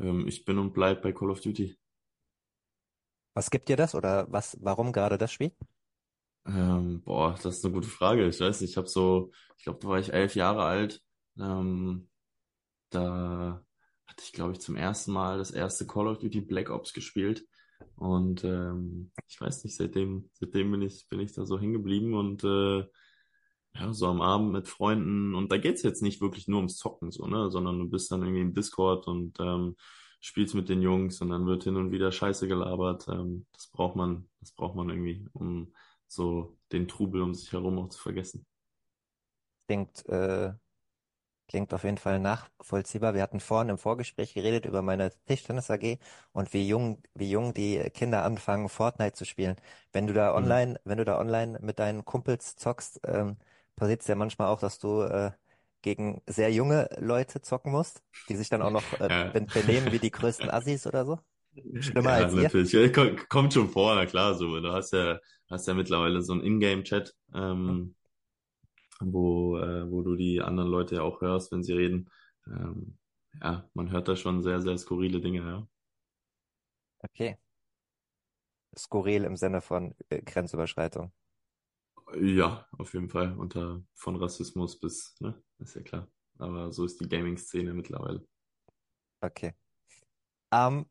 Ähm, 0.00 0.26
ich 0.26 0.44
bin 0.44 0.58
und 0.58 0.72
bleib 0.72 1.00
bei 1.02 1.12
Call 1.12 1.30
of 1.30 1.40
Duty. 1.42 1.76
Was 3.34 3.50
gibt 3.50 3.68
dir 3.68 3.76
das 3.76 3.94
oder 3.96 4.26
was, 4.30 4.56
warum 4.60 4.92
gerade 4.92 5.18
das 5.18 5.32
Spiel? 5.32 5.50
Ähm, 6.46 7.02
boah, 7.02 7.34
das 7.42 7.58
ist 7.58 7.64
eine 7.64 7.74
gute 7.74 7.88
Frage. 7.88 8.26
Ich 8.28 8.40
weiß 8.40 8.60
nicht, 8.60 8.70
ich 8.70 8.76
habe 8.76 8.88
so, 8.88 9.30
ich 9.58 9.64
glaube, 9.64 9.78
da 9.80 9.88
war 9.88 9.98
ich 9.98 10.12
elf 10.12 10.34
Jahre 10.34 10.64
alt. 10.64 11.02
Ähm, 11.38 12.08
da 12.90 13.64
hatte 14.06 14.24
ich, 14.24 14.32
glaube 14.32 14.52
ich, 14.54 14.60
zum 14.60 14.76
ersten 14.76 15.12
Mal 15.12 15.38
das 15.38 15.50
erste 15.52 15.86
Call 15.86 16.08
of 16.08 16.18
Duty 16.20 16.42
Black 16.42 16.70
Ops 16.70 16.92
gespielt. 16.94 17.46
Und 17.96 18.44
ähm, 18.44 19.10
ich 19.28 19.40
weiß 19.40 19.64
nicht, 19.64 19.76
seitdem, 19.76 20.30
seitdem 20.32 20.70
bin 20.70 20.82
ich, 20.82 21.06
bin 21.08 21.20
ich 21.20 21.32
da 21.32 21.44
so 21.44 21.58
hängen 21.58 21.74
geblieben 21.74 22.14
und 22.14 22.44
äh, 22.44 22.84
ja, 23.74 23.92
so 23.92 24.06
am 24.06 24.20
Abend 24.20 24.52
mit 24.52 24.68
Freunden. 24.68 25.34
Und 25.34 25.52
da 25.52 25.58
geht's 25.58 25.82
jetzt 25.82 26.02
nicht 26.02 26.20
wirklich 26.20 26.48
nur 26.48 26.58
ums 26.58 26.76
Zocken, 26.76 27.10
so, 27.10 27.26
ne, 27.26 27.50
sondern 27.50 27.78
du 27.78 27.88
bist 27.88 28.10
dann 28.10 28.22
irgendwie 28.22 28.42
im 28.42 28.54
Discord 28.54 29.06
und 29.06 29.38
ähm, 29.40 29.76
spielst 30.20 30.54
mit 30.54 30.68
den 30.68 30.82
Jungs 30.82 31.20
und 31.20 31.30
dann 31.30 31.46
wird 31.46 31.64
hin 31.64 31.76
und 31.76 31.92
wieder 31.92 32.12
Scheiße 32.12 32.48
gelabert. 32.48 33.06
Ähm, 33.08 33.46
das 33.52 33.68
braucht 33.68 33.96
man, 33.96 34.28
das 34.40 34.52
braucht 34.52 34.76
man 34.76 34.90
irgendwie, 34.90 35.26
um 35.32 35.72
so 36.06 36.58
den 36.72 36.88
Trubel 36.88 37.22
um 37.22 37.34
sich 37.34 37.52
herum 37.52 37.78
auch 37.78 37.88
zu 37.88 38.00
vergessen. 38.00 38.46
Klingt, 39.66 40.04
äh, 40.08 40.52
klingt 41.50 41.74
auf 41.74 41.84
jeden 41.84 41.98
Fall 41.98 42.20
nachvollziehbar. 42.20 43.14
Wir 43.14 43.22
hatten 43.22 43.40
vorhin 43.40 43.70
im 43.70 43.78
Vorgespräch 43.78 44.34
geredet 44.34 44.66
über 44.66 44.82
meine 44.82 45.12
Tischtennis 45.26 45.70
AG 45.70 45.98
und 46.32 46.54
wie 46.54 46.66
jung, 46.68 47.02
wie 47.14 47.30
jung 47.30 47.54
die 47.54 47.78
Kinder 47.90 48.24
anfangen, 48.24 48.70
Fortnite 48.70 49.14
zu 49.14 49.26
spielen. 49.26 49.56
Wenn 49.92 50.06
du 50.08 50.14
da 50.14 50.34
Mhm. 50.36 50.36
online, 50.36 50.80
wenn 50.84 50.98
du 50.98 51.04
da 51.06 51.18
online 51.20 51.58
mit 51.62 51.78
deinen 51.80 52.04
Kumpels 52.06 52.56
zockst, 52.56 53.00
ähm, 53.06 53.36
passiert 53.76 54.02
es 54.02 54.08
ja 54.08 54.14
manchmal 54.16 54.48
auch, 54.48 54.60
dass 54.60 54.78
du 54.80 55.02
äh, 55.02 55.32
gegen 55.82 56.22
sehr 56.26 56.52
junge 56.52 56.88
Leute 56.98 57.42
zocken 57.42 57.72
musst, 57.72 58.02
die 58.28 58.36
sich 58.36 58.48
dann 58.48 58.62
auch 58.62 58.70
noch 58.70 59.00
äh, 59.00 59.10
Ja. 59.10 59.32
be 59.32 59.42
benehmen 59.42 59.92
wie 59.92 60.00
die 60.00 60.10
größten 60.12 60.50
Assis 60.50 60.86
oder 60.86 61.04
so. 61.06 61.18
Schlimmer 61.80 62.12
Ja, 62.14 62.14
als 62.14 62.34
ihr. 62.34 62.52
natürlich. 62.52 62.72
Ja, 62.72 62.88
kommt, 62.88 63.28
kommt 63.28 63.52
schon 63.54 63.68
vor, 63.68 63.94
na 63.94 64.06
klar, 64.06 64.34
so. 64.34 64.60
Du 64.60 64.72
hast 64.72 64.92
ja, 64.92 65.18
hast 65.48 65.66
ja 65.68 65.74
mittlerweile 65.74 66.22
so 66.22 66.32
einen 66.32 66.42
Ingame-Chat, 66.42 67.14
ähm, 67.34 67.94
wo, 69.00 69.58
äh, 69.58 69.90
wo 69.90 70.02
du 70.02 70.16
die 70.16 70.40
anderen 70.40 70.70
Leute 70.70 70.96
ja 70.96 71.02
auch 71.02 71.20
hörst, 71.20 71.52
wenn 71.52 71.62
sie 71.62 71.72
reden. 71.72 72.10
Ähm, 72.46 72.98
ja, 73.40 73.68
man 73.74 73.90
hört 73.90 74.08
da 74.08 74.16
schon 74.16 74.42
sehr, 74.42 74.60
sehr 74.60 74.76
skurrile 74.78 75.20
Dinge, 75.20 75.40
ja. 75.40 75.68
Okay. 77.02 77.38
Skurril 78.76 79.24
im 79.24 79.36
Sinne 79.36 79.60
von 79.60 79.94
äh, 80.08 80.22
Grenzüberschreitung. 80.22 81.12
Ja, 82.20 82.66
auf 82.76 82.92
jeden 82.94 83.08
Fall. 83.08 83.36
Unter 83.36 83.82
von 83.94 84.16
Rassismus 84.16 84.78
bis, 84.78 85.16
ne, 85.20 85.40
ist 85.58 85.74
ja 85.74 85.82
klar. 85.82 86.08
Aber 86.38 86.72
so 86.72 86.84
ist 86.84 87.00
die 87.00 87.08
Gaming-Szene 87.08 87.72
mittlerweile. 87.74 88.26
Okay. 89.20 89.54
Ähm, 90.52 90.86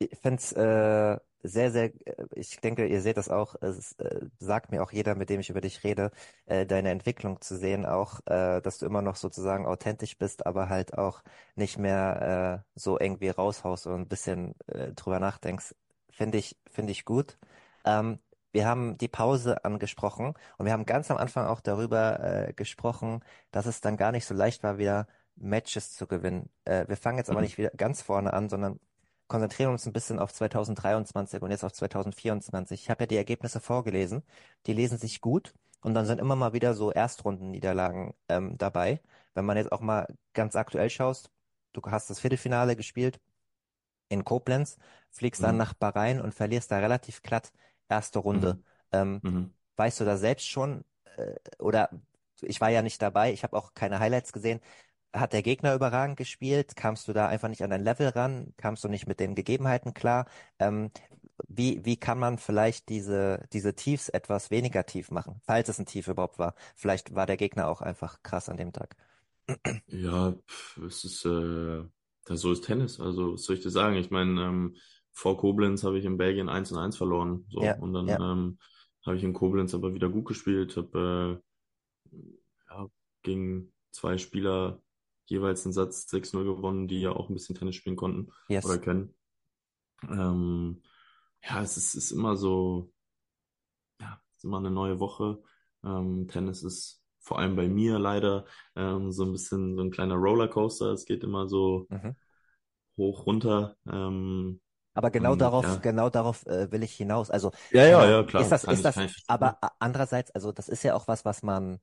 ich 0.00 0.18
finde 0.18 0.36
es 0.38 0.52
äh, 0.52 1.18
sehr, 1.42 1.70
sehr, 1.72 1.84
äh, 2.06 2.26
ich 2.34 2.60
denke, 2.60 2.86
ihr 2.86 3.00
seht 3.02 3.16
das 3.18 3.28
auch, 3.28 3.56
es 3.62 3.92
äh, 3.98 4.26
sagt 4.38 4.72
mir 4.72 4.82
auch 4.82 4.92
jeder, 4.92 5.14
mit 5.14 5.30
dem 5.30 5.40
ich 5.40 5.50
über 5.50 5.60
dich 5.60 5.84
rede, 5.84 6.10
äh, 6.46 6.66
deine 6.66 6.90
Entwicklung 6.90 7.40
zu 7.40 7.56
sehen, 7.56 7.86
auch, 7.86 8.20
äh, 8.26 8.60
dass 8.62 8.78
du 8.78 8.86
immer 8.86 9.02
noch 9.02 9.16
sozusagen 9.16 9.66
authentisch 9.66 10.18
bist, 10.18 10.46
aber 10.46 10.68
halt 10.68 10.98
auch 10.98 11.22
nicht 11.56 11.78
mehr 11.78 12.64
äh, 12.76 12.78
so 12.80 12.98
irgendwie 13.00 13.28
raushaust 13.30 13.86
und 13.88 13.94
ein 14.02 14.08
bisschen 14.08 14.54
äh, 14.68 14.92
drüber 14.94 15.20
nachdenkst. 15.20 15.74
Finde 16.10 16.38
ich, 16.38 16.58
finde 16.70 16.92
ich 16.92 17.04
gut. 17.04 17.38
Ähm, 17.84 18.20
wir 18.52 18.66
haben 18.66 18.98
die 18.98 19.08
Pause 19.08 19.64
angesprochen 19.64 20.34
und 20.58 20.66
wir 20.66 20.72
haben 20.72 20.84
ganz 20.86 21.10
am 21.10 21.16
Anfang 21.18 21.46
auch 21.46 21.60
darüber 21.60 22.48
äh, 22.48 22.52
gesprochen, 22.54 23.22
dass 23.52 23.66
es 23.66 23.80
dann 23.80 23.96
gar 23.96 24.12
nicht 24.12 24.26
so 24.26 24.34
leicht 24.34 24.62
war, 24.64 24.78
wieder 24.78 25.06
Matches 25.36 25.94
zu 25.94 26.06
gewinnen. 26.08 26.50
Äh, 26.64 26.86
wir 26.88 26.96
fangen 26.96 27.18
jetzt 27.18 27.30
aber 27.30 27.40
Mhm. 27.40 27.42
nicht 27.42 27.58
wieder 27.58 27.70
ganz 27.76 28.02
vorne 28.02 28.32
an, 28.32 28.48
sondern 28.48 28.80
konzentrieren 29.30 29.72
uns 29.72 29.86
ein 29.86 29.94
bisschen 29.94 30.20
auf 30.20 30.34
2023 30.34 31.42
und 31.42 31.52
jetzt 31.52 31.64
auf 31.64 31.72
2024. 31.74 32.82
Ich 32.82 32.90
habe 32.90 33.04
ja 33.04 33.08
die 33.08 33.16
Ergebnisse 33.18 33.60
vorgelesen. 33.60 34.24
Die 34.66 34.74
lesen 34.74 34.98
sich 34.98 35.22
gut 35.22 35.54
und 35.82 35.94
dann 35.94 36.06
sind 36.06 36.20
immer 36.20 36.36
mal 36.36 36.54
wieder 36.54 36.74
so 36.74 36.92
Erstrundenniederlagen 36.92 38.14
ähm, 38.28 38.58
dabei. 38.58 39.00
Wenn 39.34 39.46
man 39.46 39.58
jetzt 39.58 39.72
auch 39.72 39.80
mal 39.82 40.08
ganz 40.34 40.56
aktuell 40.56 40.90
schaust, 40.90 41.30
du 41.74 41.82
hast 41.86 42.10
das 42.10 42.20
Viertelfinale 42.20 42.76
gespielt 42.76 43.20
in 44.08 44.24
Koblenz, 44.24 44.78
fliegst 45.10 45.42
dann 45.42 45.56
Mhm. 45.56 45.58
nach 45.58 45.74
Bahrain 45.74 46.20
und 46.20 46.34
verlierst 46.34 46.70
da 46.70 46.78
relativ 46.78 47.22
glatt 47.22 47.52
erste 47.88 48.18
Runde. 48.20 48.56
Mhm. 48.56 48.64
Ähm, 48.92 49.22
Mhm. 49.22 49.54
weißt 49.76 50.00
du 50.00 50.04
da 50.04 50.16
selbst 50.16 50.48
schon, 50.48 50.84
äh, 51.16 51.34
oder 51.58 51.90
ich 52.42 52.60
war 52.60 52.70
ja 52.70 52.82
nicht 52.82 53.02
dabei, 53.02 53.32
ich 53.32 53.42
habe 53.44 53.56
auch 53.56 53.74
keine 53.74 53.98
Highlights 54.00 54.32
gesehen. 54.32 54.60
Hat 55.12 55.32
der 55.32 55.42
Gegner 55.42 55.74
überragend 55.74 56.16
gespielt? 56.16 56.76
Kamst 56.76 57.08
du 57.08 57.12
da 57.12 57.26
einfach 57.28 57.48
nicht 57.48 57.62
an 57.62 57.70
dein 57.70 57.82
Level 57.82 58.08
ran? 58.08 58.54
Kamst 58.56 58.84
du 58.84 58.88
nicht 58.88 59.06
mit 59.08 59.18
den 59.20 59.34
Gegebenheiten 59.34 59.92
klar? 59.94 60.26
Ähm, 60.58 60.90
wie, 61.48 61.84
wie 61.84 61.96
kann 61.96 62.18
man 62.18 62.38
vielleicht 62.38 62.88
diese, 62.88 63.46
diese 63.52 63.74
Tiefs 63.74 64.08
etwas 64.08 64.50
weniger 64.50 64.86
tief 64.86 65.10
machen, 65.10 65.40
falls 65.46 65.68
es 65.68 65.78
ein 65.80 65.86
Tief 65.86 66.08
überhaupt 66.08 66.38
war? 66.38 66.54
Vielleicht 66.76 67.14
war 67.14 67.26
der 67.26 67.36
Gegner 67.36 67.68
auch 67.68 67.80
einfach 67.82 68.22
krass 68.22 68.48
an 68.48 68.56
dem 68.56 68.72
Tag. 68.72 68.96
Ja, 69.86 70.34
es 70.86 71.04
ist, 71.04 71.24
äh, 71.24 71.84
das, 72.24 72.40
so 72.40 72.52
ist 72.52 72.64
Tennis. 72.64 73.00
Also, 73.00 73.34
was 73.34 73.42
soll 73.44 73.56
ich 73.56 73.62
dir 73.62 73.70
sagen? 73.70 73.96
Ich 73.96 74.10
meine, 74.10 74.40
ähm, 74.42 74.76
vor 75.12 75.36
Koblenz 75.36 75.82
habe 75.84 75.98
ich 75.98 76.04
in 76.04 76.16
Belgien 76.16 76.48
1 76.48 76.70
und 76.72 76.78
1 76.78 76.96
verloren. 76.96 77.46
So, 77.50 77.60
Ja, 77.60 77.74
und 77.74 77.92
dann 77.92 78.06
ja. 78.08 78.16
ähm, 78.18 78.58
habe 79.04 79.16
ich 79.16 79.24
in 79.24 79.32
Koblenz 79.32 79.74
aber 79.74 79.92
wieder 79.94 80.08
gut 80.08 80.26
gespielt, 80.26 80.76
habe 80.76 81.40
äh, 82.12 82.20
ja, 82.68 82.88
gegen 83.22 83.72
zwei 83.90 84.18
Spieler 84.18 84.80
jeweils 85.30 85.64
einen 85.66 85.72
Satz 85.74 86.08
6-0 86.08 86.44
gewonnen, 86.44 86.88
die 86.88 87.00
ja 87.00 87.12
auch 87.12 87.28
ein 87.30 87.34
bisschen 87.34 87.56
Tennis 87.56 87.76
spielen 87.76 87.96
konnten 87.96 88.32
Yes. 88.48 88.64
oder 88.64 88.78
können. 88.78 89.14
Ähm, 90.08 90.82
ja, 91.44 91.62
es 91.62 91.76
ist, 91.78 91.94
ist 91.94 92.12
immer 92.12 92.36
so, 92.36 92.92
ja, 94.00 94.20
es 94.32 94.38
ist 94.38 94.44
immer 94.44 94.58
eine 94.58 94.70
neue 94.70 95.00
Woche. 95.00 95.42
Ähm, 95.84 96.28
Tennis 96.28 96.62
ist 96.62 97.02
vor 97.20 97.38
allem 97.38 97.56
bei 97.56 97.68
mir 97.68 97.98
leider 97.98 98.46
ähm, 98.76 99.12
so 99.12 99.24
ein 99.24 99.32
bisschen 99.32 99.76
so 99.76 99.82
ein 99.82 99.90
kleiner 99.90 100.16
Rollercoaster. 100.16 100.92
Es 100.92 101.04
geht 101.06 101.22
immer 101.24 101.48
so 101.48 101.88
Mhm. 101.90 102.12
hoch 102.96 103.26
runter. 103.26 103.76
Ähm, 103.86 104.60
Aber 104.94 105.10
genau 105.10 105.36
und 105.36 105.36
darauf, 105.36 105.62
ja, 105.62 105.82
genau 105.82 106.10
darauf 106.10 106.46
äh, 106.46 106.70
will 106.72 106.82
ich 106.82 106.94
hinaus. 106.96 107.30
Also 107.30 107.52
ja, 107.70 107.86
ja, 107.86 108.06
genau, 108.06 108.10
ja, 108.10 108.22
klar, 108.24 108.42
ist 108.42 108.50
das, 108.52 108.64
ist 108.64 108.84
das, 108.84 109.00
aber 109.26 109.58
andererseits, 109.78 110.30
also 110.32 110.52
das 110.52 110.68
ist 110.68 110.82
ja 110.82 110.94
auch 110.94 111.06
was, 111.08 111.24
was 111.24 111.42
man 111.42 111.78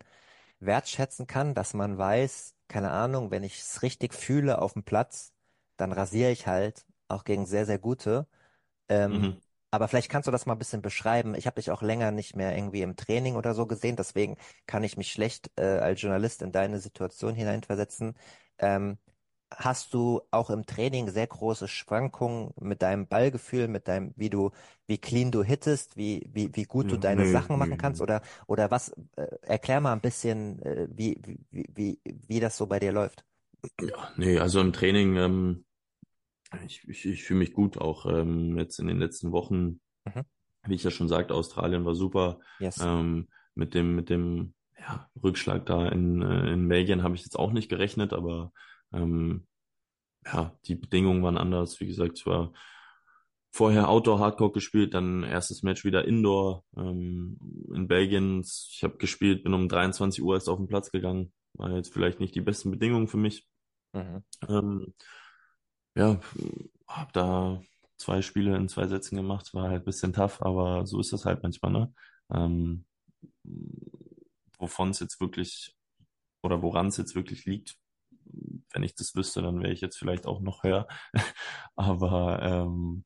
wertschätzen 0.59 1.27
kann, 1.27 1.53
dass 1.55 1.73
man 1.73 1.97
weiß, 1.97 2.55
keine 2.67 2.91
Ahnung, 2.91 3.31
wenn 3.31 3.43
ich 3.43 3.59
es 3.59 3.81
richtig 3.83 4.13
fühle 4.13 4.61
auf 4.61 4.73
dem 4.73 4.83
Platz, 4.83 5.33
dann 5.77 5.91
rasiere 5.91 6.31
ich 6.31 6.47
halt 6.47 6.85
auch 7.07 7.23
gegen 7.23 7.45
sehr, 7.45 7.65
sehr 7.65 7.79
gute. 7.79 8.27
Ähm, 8.89 9.27
Mhm. 9.27 9.39
aber 9.71 9.87
vielleicht 9.87 10.09
kannst 10.09 10.27
du 10.27 10.31
das 10.31 10.45
mal 10.45 10.53
ein 10.55 10.59
bisschen 10.59 10.81
beschreiben. 10.81 11.35
Ich 11.35 11.45
habe 11.45 11.55
dich 11.55 11.71
auch 11.71 11.81
länger 11.81 12.11
nicht 12.11 12.35
mehr 12.35 12.55
irgendwie 12.57 12.81
im 12.81 12.95
Training 12.95 13.35
oder 13.35 13.53
so 13.53 13.67
gesehen, 13.67 13.95
deswegen 13.97 14.37
kann 14.65 14.83
ich 14.83 14.97
mich 14.97 15.11
schlecht 15.11 15.51
äh, 15.57 15.63
als 15.79 16.01
Journalist 16.01 16.41
in 16.41 16.51
deine 16.51 16.79
Situation 16.79 17.35
hineinversetzen. 17.35 18.15
Ähm, 18.59 18.97
hast 19.51 19.93
du 19.93 20.21
auch 20.31 20.49
im 20.49 20.65
Training 20.65 21.09
sehr 21.09 21.27
große 21.27 21.67
Schwankungen 21.67 22.53
mit 22.59 22.81
deinem 22.81 23.07
Ballgefühl, 23.07 23.67
mit 23.67 23.87
deinem, 23.87 24.13
wie 24.17 24.29
du, 24.29 24.51
wie 24.87 24.97
clean 24.97 25.31
du 25.31 25.43
hittest, 25.43 25.97
wie, 25.97 26.29
wie, 26.33 26.55
wie 26.55 26.63
gut 26.65 26.91
du 26.91 26.97
Ja, 26.97 26.97
deine 26.97 27.25
nee, 27.25 27.25
Sachen 27.25 27.57
machen 27.57 27.77
nee, 27.77 27.77
kannst 27.77 28.01
oder, 28.01 28.21
oder 28.47 28.71
was, 28.71 28.89
äh, 29.15 29.27
erklär 29.43 29.81
mal 29.81 29.93
ein 29.93 30.01
bisschen, 30.01 30.61
äh, 30.63 30.87
wie, 30.91 31.21
wie, 31.51 31.65
wie, 31.73 31.99
wie 32.05 32.39
das 32.39 32.57
so 32.57 32.67
bei 32.67 32.79
dir 32.79 32.91
läuft. 32.91 33.23
Ja, 33.79 34.11
nee, 34.17 34.39
also 34.39 34.59
im 34.61 34.73
Training, 34.73 35.15
ähm, 35.17 35.65
ich, 36.65 36.87
ich, 36.87 37.05
ich 37.05 37.23
fühle 37.23 37.39
mich 37.39 37.53
gut, 37.53 37.77
auch 37.77 38.05
ähm, 38.07 38.57
jetzt 38.57 38.79
in 38.79 38.87
den 38.87 38.99
letzten 38.99 39.31
Wochen, 39.31 39.81
Mhm. 40.05 40.23
wie 40.65 40.75
ich 40.75 40.83
ja 40.83 40.91
schon 40.91 41.09
sagte, 41.09 41.33
Australien 41.35 41.85
war 41.85 41.95
super. 41.95 42.39
Yes. 42.59 42.87
Ähm, 42.87 43.29
mit 43.55 43.73
dem, 43.75 43.95
mit 43.95 44.09
dem 44.09 44.55
ja, 44.79 45.09
Rückschlag 45.23 45.65
da 45.67 45.87
in, 45.89 46.21
äh, 46.21 46.53
in 46.53 46.67
Belgien 46.69 47.03
habe 47.03 47.15
ich 47.15 47.23
jetzt 47.23 47.37
auch 47.39 47.53
nicht 47.53 47.69
gerechnet, 47.69 48.13
aber 48.13 48.53
ähm, 48.93 49.47
ja, 50.25 50.57
die 50.65 50.75
Bedingungen 50.75 51.23
waren 51.23 51.37
anders. 51.37 51.79
Wie 51.79 51.87
gesagt, 51.87 52.19
ich 52.19 52.25
war 52.25 52.53
vorher 53.51 53.89
Outdoor 53.89 54.19
Hardcore 54.19 54.51
gespielt, 54.51 54.93
dann 54.93 55.23
erstes 55.23 55.63
Match 55.63 55.83
wieder 55.83 56.05
Indoor 56.05 56.63
ähm, 56.75 57.39
in 57.73 57.87
Belgien. 57.87 58.41
Ich 58.41 58.81
habe 58.83 58.97
gespielt, 58.97 59.43
bin 59.43 59.53
um 59.53 59.69
23 59.69 60.23
Uhr 60.23 60.35
erst 60.35 60.49
auf 60.49 60.57
den 60.57 60.67
Platz 60.67 60.91
gegangen. 60.91 61.33
War 61.53 61.71
jetzt 61.71 61.91
vielleicht 61.91 62.19
nicht 62.19 62.35
die 62.35 62.41
besten 62.41 62.71
Bedingungen 62.71 63.07
für 63.07 63.17
mich. 63.17 63.47
Mhm. 63.93 64.23
Ähm, 64.47 64.93
ja, 65.95 66.19
habe 66.87 67.11
da 67.13 67.61
zwei 67.97 68.21
Spiele 68.21 68.55
in 68.55 68.69
zwei 68.69 68.87
Sätzen 68.87 69.15
gemacht. 69.15 69.53
War 69.53 69.69
halt 69.69 69.81
ein 69.81 69.85
bisschen 69.85 70.13
tough, 70.13 70.41
aber 70.41 70.85
so 70.85 70.99
ist 70.99 71.13
das 71.13 71.25
halt 71.25 71.41
manchmal, 71.41 71.71
ne? 71.71 71.93
Ähm, 72.31 72.85
wovon 74.59 74.91
es 74.91 74.99
jetzt 74.99 75.19
wirklich 75.19 75.75
oder 76.43 76.61
woran 76.61 76.87
es 76.87 76.97
jetzt 76.97 77.15
wirklich 77.15 77.45
liegt, 77.45 77.77
wenn 78.71 78.83
ich 78.83 78.95
das 78.95 79.15
wüsste, 79.15 79.41
dann 79.41 79.61
wäre 79.61 79.73
ich 79.73 79.81
jetzt 79.81 79.97
vielleicht 79.97 80.25
auch 80.25 80.41
noch 80.41 80.63
höher. 80.63 80.87
Aber 81.75 82.41
ähm, 82.41 83.03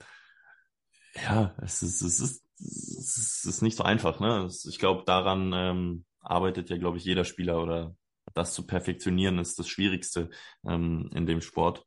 ja, 1.15 1.55
es 1.61 1.81
ist, 1.83 2.01
es 2.01 2.19
ist, 2.19 2.43
es 2.59 3.45
ist 3.45 3.61
nicht 3.61 3.77
so 3.77 3.83
einfach, 3.83 4.19
ne? 4.19 4.47
Ich 4.67 4.79
glaube, 4.79 5.03
daran 5.05 5.51
ähm, 5.53 6.05
arbeitet 6.19 6.69
ja, 6.69 6.77
glaube 6.77 6.97
ich, 6.97 7.05
jeder 7.05 7.25
Spieler 7.25 7.61
oder 7.61 7.95
das 8.33 8.53
zu 8.53 8.65
perfektionieren 8.65 9.39
ist 9.39 9.59
das 9.59 9.67
Schwierigste 9.67 10.29
ähm, 10.65 11.09
in 11.13 11.25
dem 11.25 11.41
Sport. 11.41 11.85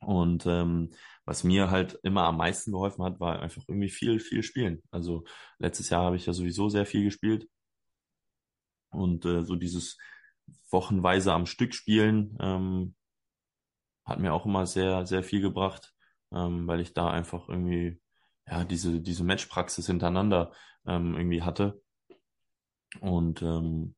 Und 0.00 0.44
ähm, 0.46 0.90
was 1.24 1.44
mir 1.44 1.70
halt 1.70 1.98
immer 2.02 2.24
am 2.24 2.36
meisten 2.36 2.72
geholfen 2.72 3.04
hat, 3.04 3.18
war 3.20 3.40
einfach 3.40 3.62
irgendwie 3.66 3.88
viel, 3.88 4.20
viel 4.20 4.42
spielen. 4.42 4.82
Also 4.90 5.24
letztes 5.58 5.90
Jahr 5.90 6.04
habe 6.04 6.16
ich 6.16 6.26
ja 6.26 6.32
sowieso 6.32 6.68
sehr 6.68 6.86
viel 6.86 7.04
gespielt 7.04 7.48
und 8.90 9.24
äh, 9.24 9.44
so 9.44 9.56
dieses 9.56 9.98
wochenweise 10.70 11.32
am 11.32 11.46
Stück 11.46 11.74
spielen 11.74 12.36
ähm, 12.40 12.94
hat 14.04 14.20
mir 14.20 14.32
auch 14.32 14.46
immer 14.46 14.66
sehr, 14.66 15.04
sehr 15.06 15.22
viel 15.22 15.40
gebracht, 15.40 15.94
ähm, 16.32 16.66
weil 16.66 16.80
ich 16.80 16.94
da 16.94 17.10
einfach 17.10 17.48
irgendwie 17.48 18.00
ja, 18.46 18.64
diese, 18.64 19.00
diese 19.00 19.24
Matchpraxis 19.24 19.86
hintereinander 19.86 20.52
ähm, 20.86 21.16
irgendwie 21.16 21.42
hatte. 21.42 21.82
Und 23.00 23.42
ähm, 23.42 23.96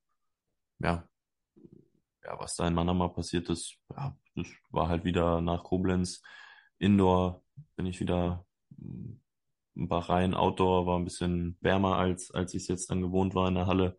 ja, 0.79 1.07
ja, 2.25 2.39
was 2.39 2.57
da 2.57 2.67
in 2.67 2.75
Manama 2.75 3.09
passiert 3.09 3.49
ist, 3.51 3.77
ja, 3.91 4.17
das 4.35 4.47
war 4.71 4.89
halt 4.89 5.05
wieder 5.05 5.41
nach 5.41 5.65
Koblenz. 5.65 6.23
Indoor 6.79 7.43
bin 7.77 7.87
ich 7.87 8.01
wieder 8.01 8.47
Bahrain 9.75 10.35
Outdoor 10.35 10.87
war 10.87 10.99
ein 10.99 11.05
bisschen 11.05 11.57
wärmer 11.61 11.97
als 11.97 12.33
als 12.33 12.55
ich 12.55 12.63
es 12.63 12.69
jetzt 12.69 12.91
dann 12.91 13.01
gewohnt 13.01 13.35
war 13.35 13.49
in 13.49 13.55
der 13.55 13.67
Halle. 13.67 13.97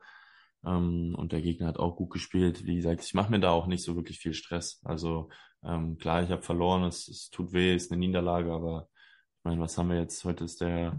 Ähm, 0.65 1.15
und 1.17 1.31
der 1.31 1.41
Gegner 1.41 1.67
hat 1.67 1.79
auch 1.79 1.95
gut 1.95 2.11
gespielt. 2.11 2.65
Wie 2.65 2.75
gesagt, 2.75 3.03
ich 3.03 3.13
mache 3.13 3.31
mir 3.31 3.39
da 3.39 3.51
auch 3.51 3.67
nicht 3.67 3.83
so 3.83 3.95
wirklich 3.95 4.19
viel 4.19 4.33
Stress. 4.33 4.81
Also 4.83 5.29
ähm, 5.63 5.97
klar, 5.97 6.23
ich 6.23 6.29
habe 6.29 6.41
verloren, 6.41 6.83
es, 6.83 7.07
es 7.07 7.29
tut 7.29 7.53
weh, 7.53 7.75
ist 7.75 7.91
eine 7.91 7.99
Niederlage, 7.99 8.51
aber 8.51 8.89
ich 9.37 9.43
meine, 9.43 9.61
was 9.61 9.77
haben 9.77 9.89
wir 9.89 9.97
jetzt? 9.97 10.23
Heute 10.25 10.43
ist 10.43 10.61
der 10.61 10.97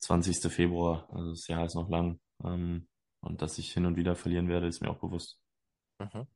20. 0.00 0.50
Februar, 0.52 1.08
also 1.12 1.30
das 1.30 1.46
Jahr 1.46 1.64
ist 1.64 1.74
noch 1.74 1.88
lang. 1.88 2.20
Ähm, 2.42 2.88
und 3.20 3.42
dass 3.42 3.58
ich 3.58 3.72
hin 3.72 3.86
und 3.86 3.96
wieder 3.96 4.16
verlieren 4.16 4.48
werde, 4.48 4.66
ist 4.66 4.80
mir 4.80 4.90
auch 4.90 4.98
bewusst. 4.98 5.38
Mhm. 5.98 6.26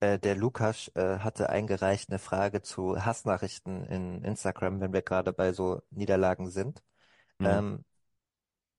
Äh, 0.00 0.18
der 0.18 0.34
Lukas 0.34 0.90
äh, 0.94 1.18
hatte 1.18 1.50
eingereicht 1.50 2.10
eine 2.10 2.18
Frage 2.18 2.62
zu 2.62 3.04
Hassnachrichten 3.04 3.84
in 3.84 4.22
Instagram, 4.24 4.80
wenn 4.80 4.92
wir 4.92 5.02
gerade 5.02 5.32
bei 5.32 5.52
so 5.52 5.82
Niederlagen 5.90 6.50
sind. 6.50 6.82
Mhm. 7.38 7.46
Ähm, 7.46 7.84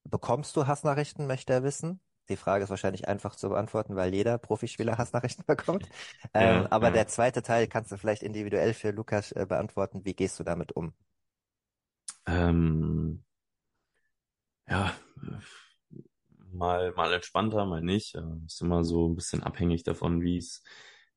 bekommst 0.03 0.55
du 0.55 0.67
Hassnachrichten, 0.67 1.27
möchte 1.27 1.53
er 1.53 1.63
wissen? 1.63 1.99
Die 2.31 2.37
Frage 2.37 2.63
ist 2.63 2.69
wahrscheinlich 2.71 3.07
einfach 3.07 3.35
zu 3.35 3.49
beantworten, 3.49 3.95
weil 3.95 4.13
jeder 4.13 4.37
Profispieler 4.39 4.97
Hassnachrichten 4.99 5.45
bekommt. 5.47 5.87
Ähm, 6.33 6.65
Ja, 6.65 6.71
aber 6.71 6.89
ja. 6.89 6.91
der 6.91 7.07
zweite 7.07 7.41
Teil 7.43 7.67
kannst 7.67 7.91
du 7.91 7.97
vielleicht 7.97 8.23
individuell 8.23 8.73
für 8.73 8.91
Lukas 8.91 9.31
äh, 9.33 9.45
beantworten. 9.47 10.05
Wie 10.05 10.13
gehst 10.15 10.39
du 10.39 10.43
damit 10.43 10.71
um? 10.73 10.93
Ähm, 12.25 13.21
ja, 14.67 14.93
mal, 16.53 16.91
mal 16.95 17.13
entspannter, 17.13 17.65
mal 17.65 17.81
nicht. 17.81 18.15
Äh, 18.15 18.21
Ist 18.45 18.61
immer 18.61 18.83
so 18.83 19.07
ein 19.09 19.15
bisschen 19.15 19.43
abhängig 19.43 19.83
davon, 19.83 20.21
wie 20.21 20.37
es, 20.37 20.63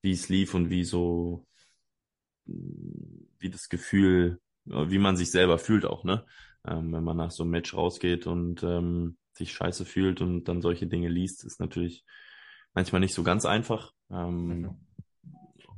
wie 0.02 0.12
es 0.12 0.28
lief 0.28 0.54
und 0.54 0.70
wie 0.70 0.84
so, 0.84 1.46
wie 3.38 3.50
das 3.50 3.68
Gefühl, 3.68 4.40
wie 4.64 4.98
man 4.98 5.16
sich 5.16 5.30
selber 5.30 5.58
fühlt 5.58 5.84
auch, 5.84 6.04
ne? 6.04 6.24
Ähm, 6.66 6.92
wenn 6.92 7.04
man 7.04 7.16
nach 7.16 7.30
so 7.30 7.42
einem 7.42 7.50
Match 7.52 7.74
rausgeht 7.74 8.26
und 8.26 8.62
ähm, 8.62 9.16
sich 9.34 9.52
scheiße 9.52 9.84
fühlt 9.84 10.20
und 10.20 10.44
dann 10.44 10.62
solche 10.62 10.86
Dinge 10.86 11.08
liest, 11.08 11.44
ist 11.44 11.60
natürlich 11.60 12.04
manchmal 12.74 13.00
nicht 13.00 13.14
so 13.14 13.22
ganz 13.22 13.44
einfach. 13.46 13.92
Ähm, 14.10 14.76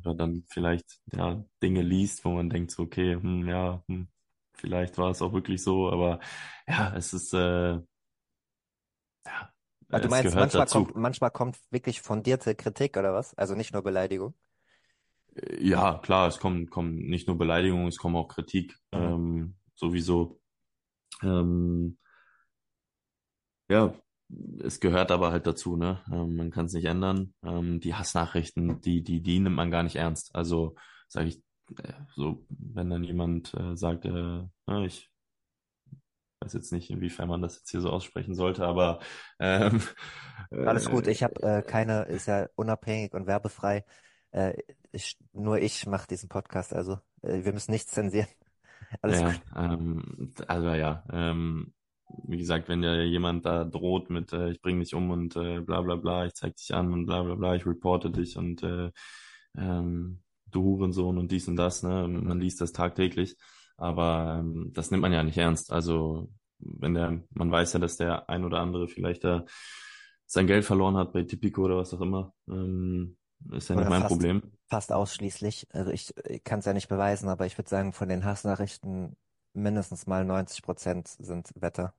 oder 0.01 0.15
dann 0.15 0.45
vielleicht 0.49 1.01
ja 1.13 1.45
Dinge 1.63 1.83
liest, 1.83 2.25
wo 2.25 2.31
man 2.31 2.51
denkt 2.51 2.71
so, 2.71 2.85
okay, 2.85 3.15
hm, 3.15 3.49
ja, 3.49 3.83
hm, 3.89 4.09
vielleicht 4.55 4.99
war 4.99 5.11
es 5.11 5.23
auch 5.23 5.33
wirklich 5.33 5.63
so, 5.63 5.91
aber 5.91 6.21
ja, 6.69 6.95
es 6.97 7.13
ist 7.13 7.33
äh, 7.35 7.79
ja, 9.27 9.51
Ah, 9.91 9.99
du 10.01 10.09
meinst, 10.09 10.35
manchmal 10.35 10.67
dazu. 10.67 10.69
kommt, 10.69 10.95
manchmal 10.95 11.31
kommt 11.33 11.59
wirklich 11.73 12.01
fundierte 12.03 12.55
Kritik 12.55 12.97
oder 12.97 13.15
was? 13.15 13.35
Also 13.35 13.55
nicht 13.57 13.73
nur 13.73 13.83
Beleidigung. 13.83 14.35
Ja, 15.61 15.99
klar, 15.99 16.29
es 16.29 16.39
kommen, 16.39 16.71
kommen 16.71 16.97
nicht 16.97 17.27
nur 17.27 17.37
Beleidigungen, 17.37 17.89
es 17.89 17.99
kommen 17.99 18.17
auch 18.17 18.29
Kritik, 18.29 18.75
Mhm. 18.93 19.17
ähm, 19.17 19.57
sowieso. 19.75 20.41
Ähm, 21.23 21.99
ja, 23.69 23.95
es 24.65 24.81
gehört 24.81 25.11
aber 25.11 25.31
halt 25.33 25.47
dazu, 25.47 25.77
ne? 25.77 26.03
Ähm, 26.13 26.37
man 26.37 26.51
kann 26.51 26.67
es 26.67 26.73
nicht 26.73 26.87
ändern. 26.87 27.35
Ähm, 27.45 27.81
die 27.81 27.95
Hassnachrichten, 27.95 28.81
die, 28.81 29.03
die, 29.03 29.23
die 29.23 29.39
nimmt 29.41 29.57
man 29.57 29.71
gar 29.71 29.83
nicht 29.83 29.97
ernst. 29.97 30.35
Also 30.35 30.75
sage 31.09 31.29
ich, 31.29 31.43
äh, 31.83 31.93
so, 32.17 32.45
wenn 32.49 32.91
dann 32.91 33.05
jemand 33.05 33.55
äh, 33.55 33.77
sagt, 33.77 34.05
äh, 34.07 34.11
na, 34.67 34.85
ich 34.85 35.11
weiß 36.41 36.53
jetzt 36.55 36.73
nicht, 36.73 36.91
inwiefern 36.91 37.29
man 37.29 37.43
das 37.43 37.57
jetzt 37.57 37.71
hier 37.71 37.81
so 37.81 37.91
aussprechen 37.91 38.35
sollte, 38.35 38.67
aber 38.67 39.01
ähm, 39.41 39.81
Alles 40.65 40.89
gut, 40.91 41.07
äh, 41.07 41.13
ich 41.13 41.23
habe 41.23 41.43
äh, 41.43 41.63
keine, 41.63 42.03
ist 42.05 42.27
ja 42.27 42.49
unabhängig 42.57 43.15
und 43.15 43.27
werbefrei. 43.27 43.85
Äh, 44.33 44.55
ich, 44.93 45.17
nur 45.33 45.59
ich 45.59 45.87
mache 45.87 46.09
diesen 46.09 46.29
Podcast, 46.29 46.73
also 46.75 46.95
äh, 47.23 47.45
wir 47.45 47.53
müssen 47.53 47.71
nichts 47.73 47.93
zensieren. 47.93 48.29
Alles 49.03 49.23
Ja, 49.23 49.25
gut. 49.25 49.41
ähm, 49.55 50.35
also 50.49 50.69
ja, 50.75 51.05
ähm, 51.13 51.73
wie 52.25 52.39
gesagt, 52.39 52.69
wenn 52.69 52.83
dir 52.83 53.05
jemand 53.05 53.47
da 53.47 53.65
droht 53.65 54.11
mit, 54.11 54.33
äh, 54.33 54.51
ich 54.51 54.61
bring 54.61 54.79
dich 54.79 54.95
um 54.95 55.11
und 55.11 55.37
äh, 55.37 55.61
bla 55.61 55.81
bla 55.83 55.97
bla, 55.97 56.27
ich 56.27 56.35
zeig 56.35 56.57
dich 56.57 56.75
an 56.75 56.93
und 56.93 57.07
bla 57.07 57.23
bla 57.23 57.35
bla, 57.35 57.55
ich 57.55 57.67
reporte 57.67 58.11
dich 58.11 58.37
und 58.37 58.63
äh, 58.63 58.91
ähm, 59.57 60.23
du 60.51 60.63
Hurensohn 60.63 61.19
und 61.19 61.31
dies 61.33 61.49
und 61.49 61.57
das, 61.57 61.83
ne? 61.83 62.07
Man 62.09 62.41
liest 62.41 62.61
das 62.61 62.73
tagtäglich, 62.73 63.37
aber 63.77 64.39
ähm, 64.41 64.71
das 64.73 64.91
nimmt 64.91 65.03
man 65.03 65.13
ja 65.13 65.23
nicht 65.23 65.39
ernst. 65.39 65.73
Also 65.73 66.31
wenn 66.59 66.95
der, 66.95 67.23
man 67.31 67.51
weiß 67.51 67.75
ja, 67.75 67.81
dass 67.81 67.97
der 67.97 68.29
ein 68.29 68.45
oder 68.45 68.61
andere 68.61 68.89
vielleicht 68.89 69.25
da 69.25 69.45
sein 70.27 70.47
Geld 70.47 70.65
verloren 70.65 70.97
hat 70.97 71.13
bei 71.13 71.23
Tipico 71.23 71.63
oder 71.65 71.77
was 71.77 71.95
auch 71.95 72.01
immer, 72.01 72.33
ähm, 72.49 73.17
ist 73.53 73.69
ja 73.69 73.77
nicht 73.77 73.83
Oder 73.83 73.91
mein 73.91 74.03
fast, 74.03 74.13
Problem. 74.13 74.43
fast 74.69 74.93
ausschließlich. 74.93 75.69
Also 75.73 75.91
ich, 75.91 76.15
ich 76.29 76.43
kann 76.43 76.61
es 76.61 76.65
ja 76.65 76.73
nicht 76.73 76.89
beweisen, 76.89 77.29
aber 77.29 77.47
ich 77.47 77.57
würde 77.59 77.69
sagen, 77.69 77.93
von 77.93 78.09
den 78.09 78.25
Hassnachrichten 78.25 79.17
mindestens 79.57 80.07
mal 80.07 80.25
90 80.25 80.63
Prozent 80.63 81.09
sind 81.09 81.51
Wetter. 81.55 81.95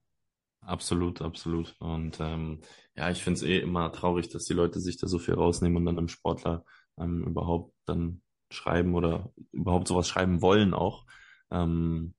Absolut, 0.62 1.22
absolut. 1.22 1.76
Und 1.80 2.20
ähm, 2.20 2.62
ja, 2.96 3.10
ich 3.10 3.24
finde 3.24 3.38
es 3.38 3.44
eh 3.44 3.60
immer 3.60 3.92
traurig, 3.92 4.30
dass 4.30 4.46
die 4.46 4.54
Leute 4.54 4.80
sich 4.80 4.98
da 4.98 5.08
so 5.08 5.20
viel 5.20 5.36
rausnehmen 5.36 5.78
und 5.78 5.86
dann 5.86 5.98
einem 5.98 6.08
Sportler 6.10 6.66
ähm, 6.98 7.24
überhaupt 7.24 7.74
dann 7.86 8.22
schreiben 8.52 8.96
oder 8.96 9.32
überhaupt 9.52 9.88
sowas 9.88 10.08
schreiben 10.08 10.42
wollen 10.42 10.74
auch. 10.74 11.06
Ähm, 11.52 12.16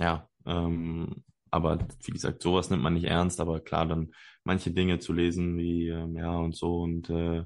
ja, 0.00 0.28
ähm, 0.46 1.24
aber 1.50 1.78
wie 2.04 2.12
gesagt, 2.12 2.42
sowas 2.42 2.70
nimmt 2.70 2.82
man 2.82 2.94
nicht 2.94 3.04
ernst, 3.04 3.40
aber 3.40 3.60
klar, 3.60 3.86
dann 3.86 4.12
manche 4.44 4.70
Dinge 4.70 4.98
zu 4.98 5.12
lesen 5.12 5.58
wie 5.58 5.88
ähm, 5.88 6.16
ja 6.16 6.36
und 6.36 6.56
so 6.56 6.80
und 6.80 7.10
äh, 7.10 7.44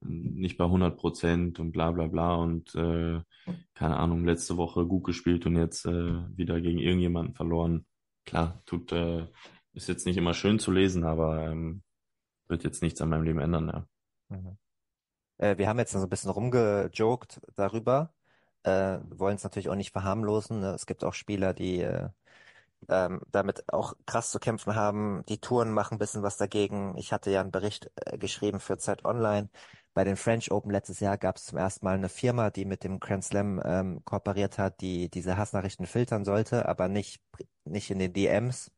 nicht 0.00 0.56
bei 0.56 0.64
100 0.64 0.96
Prozent 0.96 1.60
und 1.60 1.72
bla 1.72 1.90
bla 1.90 2.06
bla 2.06 2.34
und 2.34 2.74
äh, 2.74 3.20
keine 3.74 3.96
Ahnung, 3.96 4.24
letzte 4.24 4.56
Woche 4.56 4.86
gut 4.86 5.04
gespielt 5.04 5.46
und 5.46 5.56
jetzt 5.56 5.86
äh, 5.86 6.36
wieder 6.36 6.60
gegen 6.60 6.78
irgendjemanden 6.78 7.34
verloren. 7.34 7.86
Klar, 8.24 8.62
tut, 8.66 8.92
äh, 8.92 9.26
ist 9.72 9.88
jetzt 9.88 10.06
nicht 10.06 10.16
immer 10.16 10.34
schön 10.34 10.58
zu 10.58 10.70
lesen, 10.72 11.04
aber 11.04 11.46
ähm, 11.46 11.82
wird 12.48 12.64
jetzt 12.64 12.82
nichts 12.82 13.00
an 13.00 13.10
meinem 13.10 13.24
Leben 13.24 13.40
ändern, 13.40 13.68
ja. 13.68 13.86
Mhm. 14.36 14.56
Äh, 15.40 15.56
wir 15.58 15.68
haben 15.68 15.78
jetzt 15.78 15.92
so 15.92 15.98
ein 15.98 16.08
bisschen 16.08 16.30
rumgejoked 16.30 17.40
darüber. 17.54 18.12
Äh, 18.62 18.98
wollen 19.08 19.36
es 19.36 19.44
natürlich 19.44 19.70
auch 19.70 19.74
nicht 19.74 19.92
verharmlosen. 19.92 20.60
Ne? 20.60 20.74
Es 20.74 20.84
gibt 20.86 21.02
auch 21.02 21.14
Spieler, 21.14 21.54
die 21.54 21.80
äh, 21.80 22.10
ähm, 22.88 23.20
damit 23.30 23.72
auch 23.72 23.94
krass 24.06 24.30
zu 24.30 24.38
kämpfen 24.38 24.74
haben. 24.74 25.24
Die 25.28 25.38
Touren 25.40 25.72
machen 25.72 25.94
ein 25.96 25.98
bisschen 25.98 26.22
was 26.22 26.36
dagegen. 26.36 26.96
Ich 26.98 27.12
hatte 27.12 27.30
ja 27.30 27.40
einen 27.40 27.50
Bericht 27.50 27.90
äh, 27.96 28.18
geschrieben 28.18 28.60
für 28.60 28.78
Zeit 28.78 29.04
Online. 29.04 29.48
Bei 29.94 30.04
den 30.04 30.16
French 30.16 30.50
Open 30.52 30.70
letztes 30.70 31.00
Jahr 31.00 31.18
gab 31.18 31.36
es 31.36 31.46
zum 31.46 31.58
ersten 31.58 31.84
Mal 31.84 31.94
eine 31.96 32.08
Firma, 32.08 32.50
die 32.50 32.64
mit 32.64 32.84
dem 32.84 33.00
Grand 33.00 33.24
Slam 33.24 33.60
ähm, 33.64 34.04
kooperiert 34.04 34.58
hat, 34.58 34.80
die 34.80 35.08
diese 35.10 35.36
Hassnachrichten 35.36 35.86
filtern 35.86 36.24
sollte, 36.24 36.66
aber 36.68 36.88
nicht, 36.88 37.20
nicht 37.64 37.90
in 37.90 37.98
den 37.98 38.12
DMs, 38.12 38.70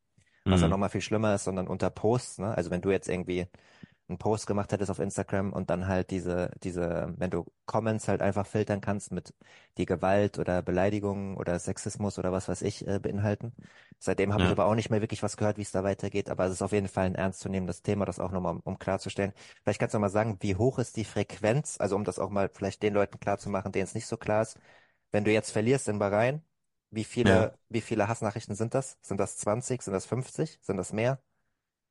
was 0.48 0.61
ja 0.62 0.68
Mhm. 0.68 0.68
nochmal 0.68 0.88
viel 0.90 1.00
schlimmer 1.03 1.34
ist, 1.34 1.44
sondern 1.44 1.68
unter 1.68 1.90
Posts. 1.90 2.38
Ne? 2.38 2.55
Also 2.57 2.70
wenn 2.70 2.80
du 2.82 2.90
jetzt 2.90 3.09
irgendwie 3.09 3.46
einen 4.09 4.18
Post 4.18 4.46
gemacht 4.46 4.72
hättest 4.72 4.90
auf 4.90 4.98
Instagram 4.98 5.53
und 5.53 5.70
dann 5.70 5.86
halt 5.88 6.11
diese, 6.11 6.50
diese, 6.62 7.14
wenn 7.16 7.30
du 7.30 7.46
Comments 7.66 8.07
halt 8.09 8.22
einfach 8.22 8.46
filtern 8.46 8.80
kannst 8.80 9.12
mit 9.12 9.34
die 9.78 9.86
Gewalt 9.86 10.38
oder 10.38 10.62
Beleidigungen 10.62 11.36
oder 11.36 11.59
Sexismus 11.59 12.18
oder 12.18 12.32
was 12.32 12.48
weiß 12.48 12.62
ich 12.62 12.86
äh, 12.86 12.98
beinhalten. 12.98 13.53
Seitdem 13.98 14.32
habe 14.34 14.44
ich 14.44 14.50
Ja. 14.50 14.53
aber 14.53 14.66
auch 14.66 14.74
nicht 14.74 14.90
mehr 14.90 15.00
wirklich 15.00 15.22
was 15.22 15.36
gehört, 15.36 15.57
wie 15.59 15.62
es 15.62 15.70
da 15.70 15.84
weitergeht, 15.84 16.28
aber 16.28 16.46
es 16.46 16.53
ist 16.55 16.62
auf 16.62 16.72
jeden 16.72 16.88
Fall 16.88 17.07
ein 17.07 17.14
ernstzunehmendes 17.14 17.82
Thema, 17.82 18.05
das 18.05 18.18
auch 18.18 18.32
nochmal, 18.32 18.55
um, 18.55 18.61
um 18.64 18.78
klarzustellen. 18.78 19.32
Vielleicht 19.62 19.78
kannst 19.80 19.94
du 19.94 19.98
mal 19.98 20.09
sagen, 20.11 20.38
wie 20.40 20.57
hoch 20.57 20.78
ist 20.78 20.96
die 20.96 21.05
Frequenz, 21.05 21.76
also 21.80 21.96
um 21.96 22.05
das 22.05 22.18
auch 22.18 22.30
mal 22.30 22.50
vielleicht 22.53 22.82
den 22.82 22.94
Leuten 22.94 23.20
klarzumachen, 23.20 23.72
denen 23.72 23.84
es 23.84 23.94
nicht 23.94 24.07
so 24.07 24.16
klar 24.16 24.42
ist. 24.42 24.59
Wenn 25.12 25.24
du 25.24 25.32
jetzt 25.32 25.50
verlierst 25.53 25.88
in 25.88 25.98
Bahrain, 25.98 26.42
wie 26.90 27.05
viele, 27.05 27.53
Ja. 27.53 27.57
wie 27.68 27.80
viele 27.80 28.09
Hassnachrichten 28.09 28.55
sind 28.57 28.74
das? 28.74 28.98
Sind 29.03 29.18
das 29.20 29.36
20? 29.38 29.82
Sind 29.82 29.92
das 29.94 30.07
50? 30.07 30.59
Sind 30.62 30.76
das 30.76 30.92
mehr? 30.92 31.22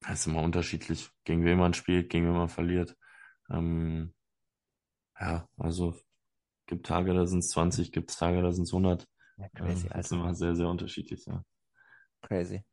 Das 0.02 0.20
ist 0.22 0.28
immer 0.28 0.41
unterschiedlich, 0.41 1.10
gegen 1.24 1.43
wen 1.45 1.58
man 1.58 1.74
spielt, 1.74 2.10
gegen 2.10 2.26
wen 2.28 2.34
man 2.34 2.49
verliert. 2.49 2.97
Ähm, 3.49 4.14
ja, 5.20 5.47
also 5.58 5.95
gibt 6.68 6.86
Tage, 6.88 7.14
da 7.14 7.26
sind 7.26 7.39
es 7.39 7.49
20, 7.49 7.91
gibt 7.91 8.12
Tage, 8.18 8.41
da 8.41 8.52
sind 8.52 8.64
es 8.64 8.74
100. 8.74 9.08
Ja, 9.38 9.47
Ähm, 9.56 9.56
crazy, 9.66 9.89
das 9.89 10.08
ist 10.08 10.12
immer 10.14 10.34
sehr, 10.36 10.56
sehr 10.56 10.68
unterschiedlich, 10.68 11.26
ja. 11.26 11.43
Crazy. 12.22 12.64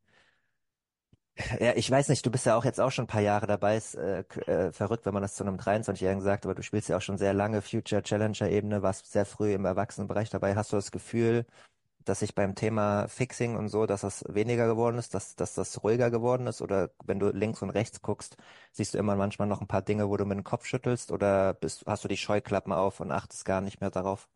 Ja, 1.59 1.73
ich 1.75 1.89
weiß 1.89 2.09
nicht, 2.09 2.25
du 2.25 2.31
bist 2.31 2.45
ja 2.45 2.55
auch 2.57 2.65
jetzt 2.65 2.81
auch 2.81 2.91
schon 2.91 3.05
ein 3.05 3.07
paar 3.07 3.21
Jahre 3.21 3.47
dabei. 3.47 3.77
Ist 3.77 3.95
äh, 3.95 4.21
äh, 4.45 4.73
verrückt, 4.73 5.05
wenn 5.05 5.13
man 5.13 5.21
das 5.21 5.35
zu 5.35 5.43
einem 5.45 5.57
23-Jährigen 5.57 6.21
sagt, 6.21 6.45
aber 6.45 6.53
du 6.53 6.61
spielst 6.63 6.89
ja 6.89 6.97
auch 6.97 7.01
schon 7.01 7.17
sehr 7.17 7.33
lange 7.33 7.61
Future 7.61 8.03
Challenger-Ebene, 8.03 8.81
warst 8.81 9.09
sehr 9.11 9.25
früh 9.25 9.53
im 9.53 9.63
Erwachsenenbereich 9.65 10.29
dabei. 10.29 10.55
Hast 10.55 10.71
du 10.73 10.75
das 10.75 10.91
Gefühl, 10.91 11.45
dass 12.09 12.19
sich 12.19 12.35
beim 12.35 12.55
Thema 12.55 13.07
Fixing 13.07 13.55
und 13.57 13.69
so, 13.69 13.85
dass 13.85 14.01
das 14.01 14.25
weniger 14.27 14.67
geworden 14.67 14.97
ist, 14.97 15.13
dass, 15.13 15.35
dass 15.35 15.55
das 15.55 15.83
ruhiger 15.83 16.11
geworden 16.11 16.47
ist? 16.47 16.61
Oder 16.61 16.91
wenn 17.05 17.19
du 17.19 17.29
links 17.31 17.61
und 17.61 17.69
rechts 17.71 18.01
guckst, 18.01 18.37
siehst 18.73 18.93
du 18.95 18.97
immer 18.97 19.15
manchmal 19.15 19.47
noch 19.47 19.61
ein 19.61 19.67
paar 19.67 19.81
Dinge, 19.83 20.09
wo 20.09 20.17
du 20.17 20.25
mit 20.25 20.37
dem 20.37 20.43
Kopf 20.43 20.65
schüttelst? 20.65 21.11
Oder 21.11 21.53
bist, 21.53 21.85
hast 21.87 22.03
du 22.03 22.07
die 22.09 22.17
Scheuklappen 22.17 22.73
auf 22.73 22.99
und 22.99 23.11
achtest 23.11 23.45
gar 23.45 23.61
nicht 23.61 23.81
mehr 23.81 23.91
darauf? 23.91 24.29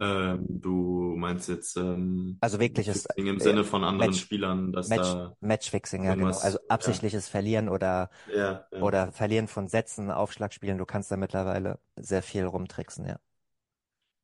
Ähm, 0.00 0.46
du 0.48 1.14
meinst 1.16 1.48
jetzt 1.48 1.76
ähm, 1.76 2.40
Also 2.40 2.60
wirkliches 2.60 3.06
Fixing 3.08 3.26
im 3.26 3.40
äh, 3.40 3.40
Sinne 3.40 3.64
von 3.64 3.84
anderen 3.84 4.16
Match- 4.16 4.18
Spielern, 4.18 4.72
dass 4.72 4.92
Match, 4.92 4.94
da 4.94 5.36
Matchfixing, 5.40 6.04
ja 6.04 6.14
genau. 6.14 6.36
Also 6.38 6.58
absichtliches 6.68 7.28
Verlieren 7.28 7.68
oder 7.68 8.10
ja, 8.26 8.66
ja. 8.72 8.78
oder 8.80 9.12
Verlieren 9.12 9.48
von 9.48 9.68
Sätzen, 9.68 10.10
Aufschlagspielen. 10.10 10.78
Du 10.78 10.86
kannst 10.86 11.10
da 11.10 11.16
mittlerweile 11.16 11.80
sehr 11.96 12.22
viel 12.22 12.44
rumtricksen, 12.46 13.06
ja. 13.06 13.18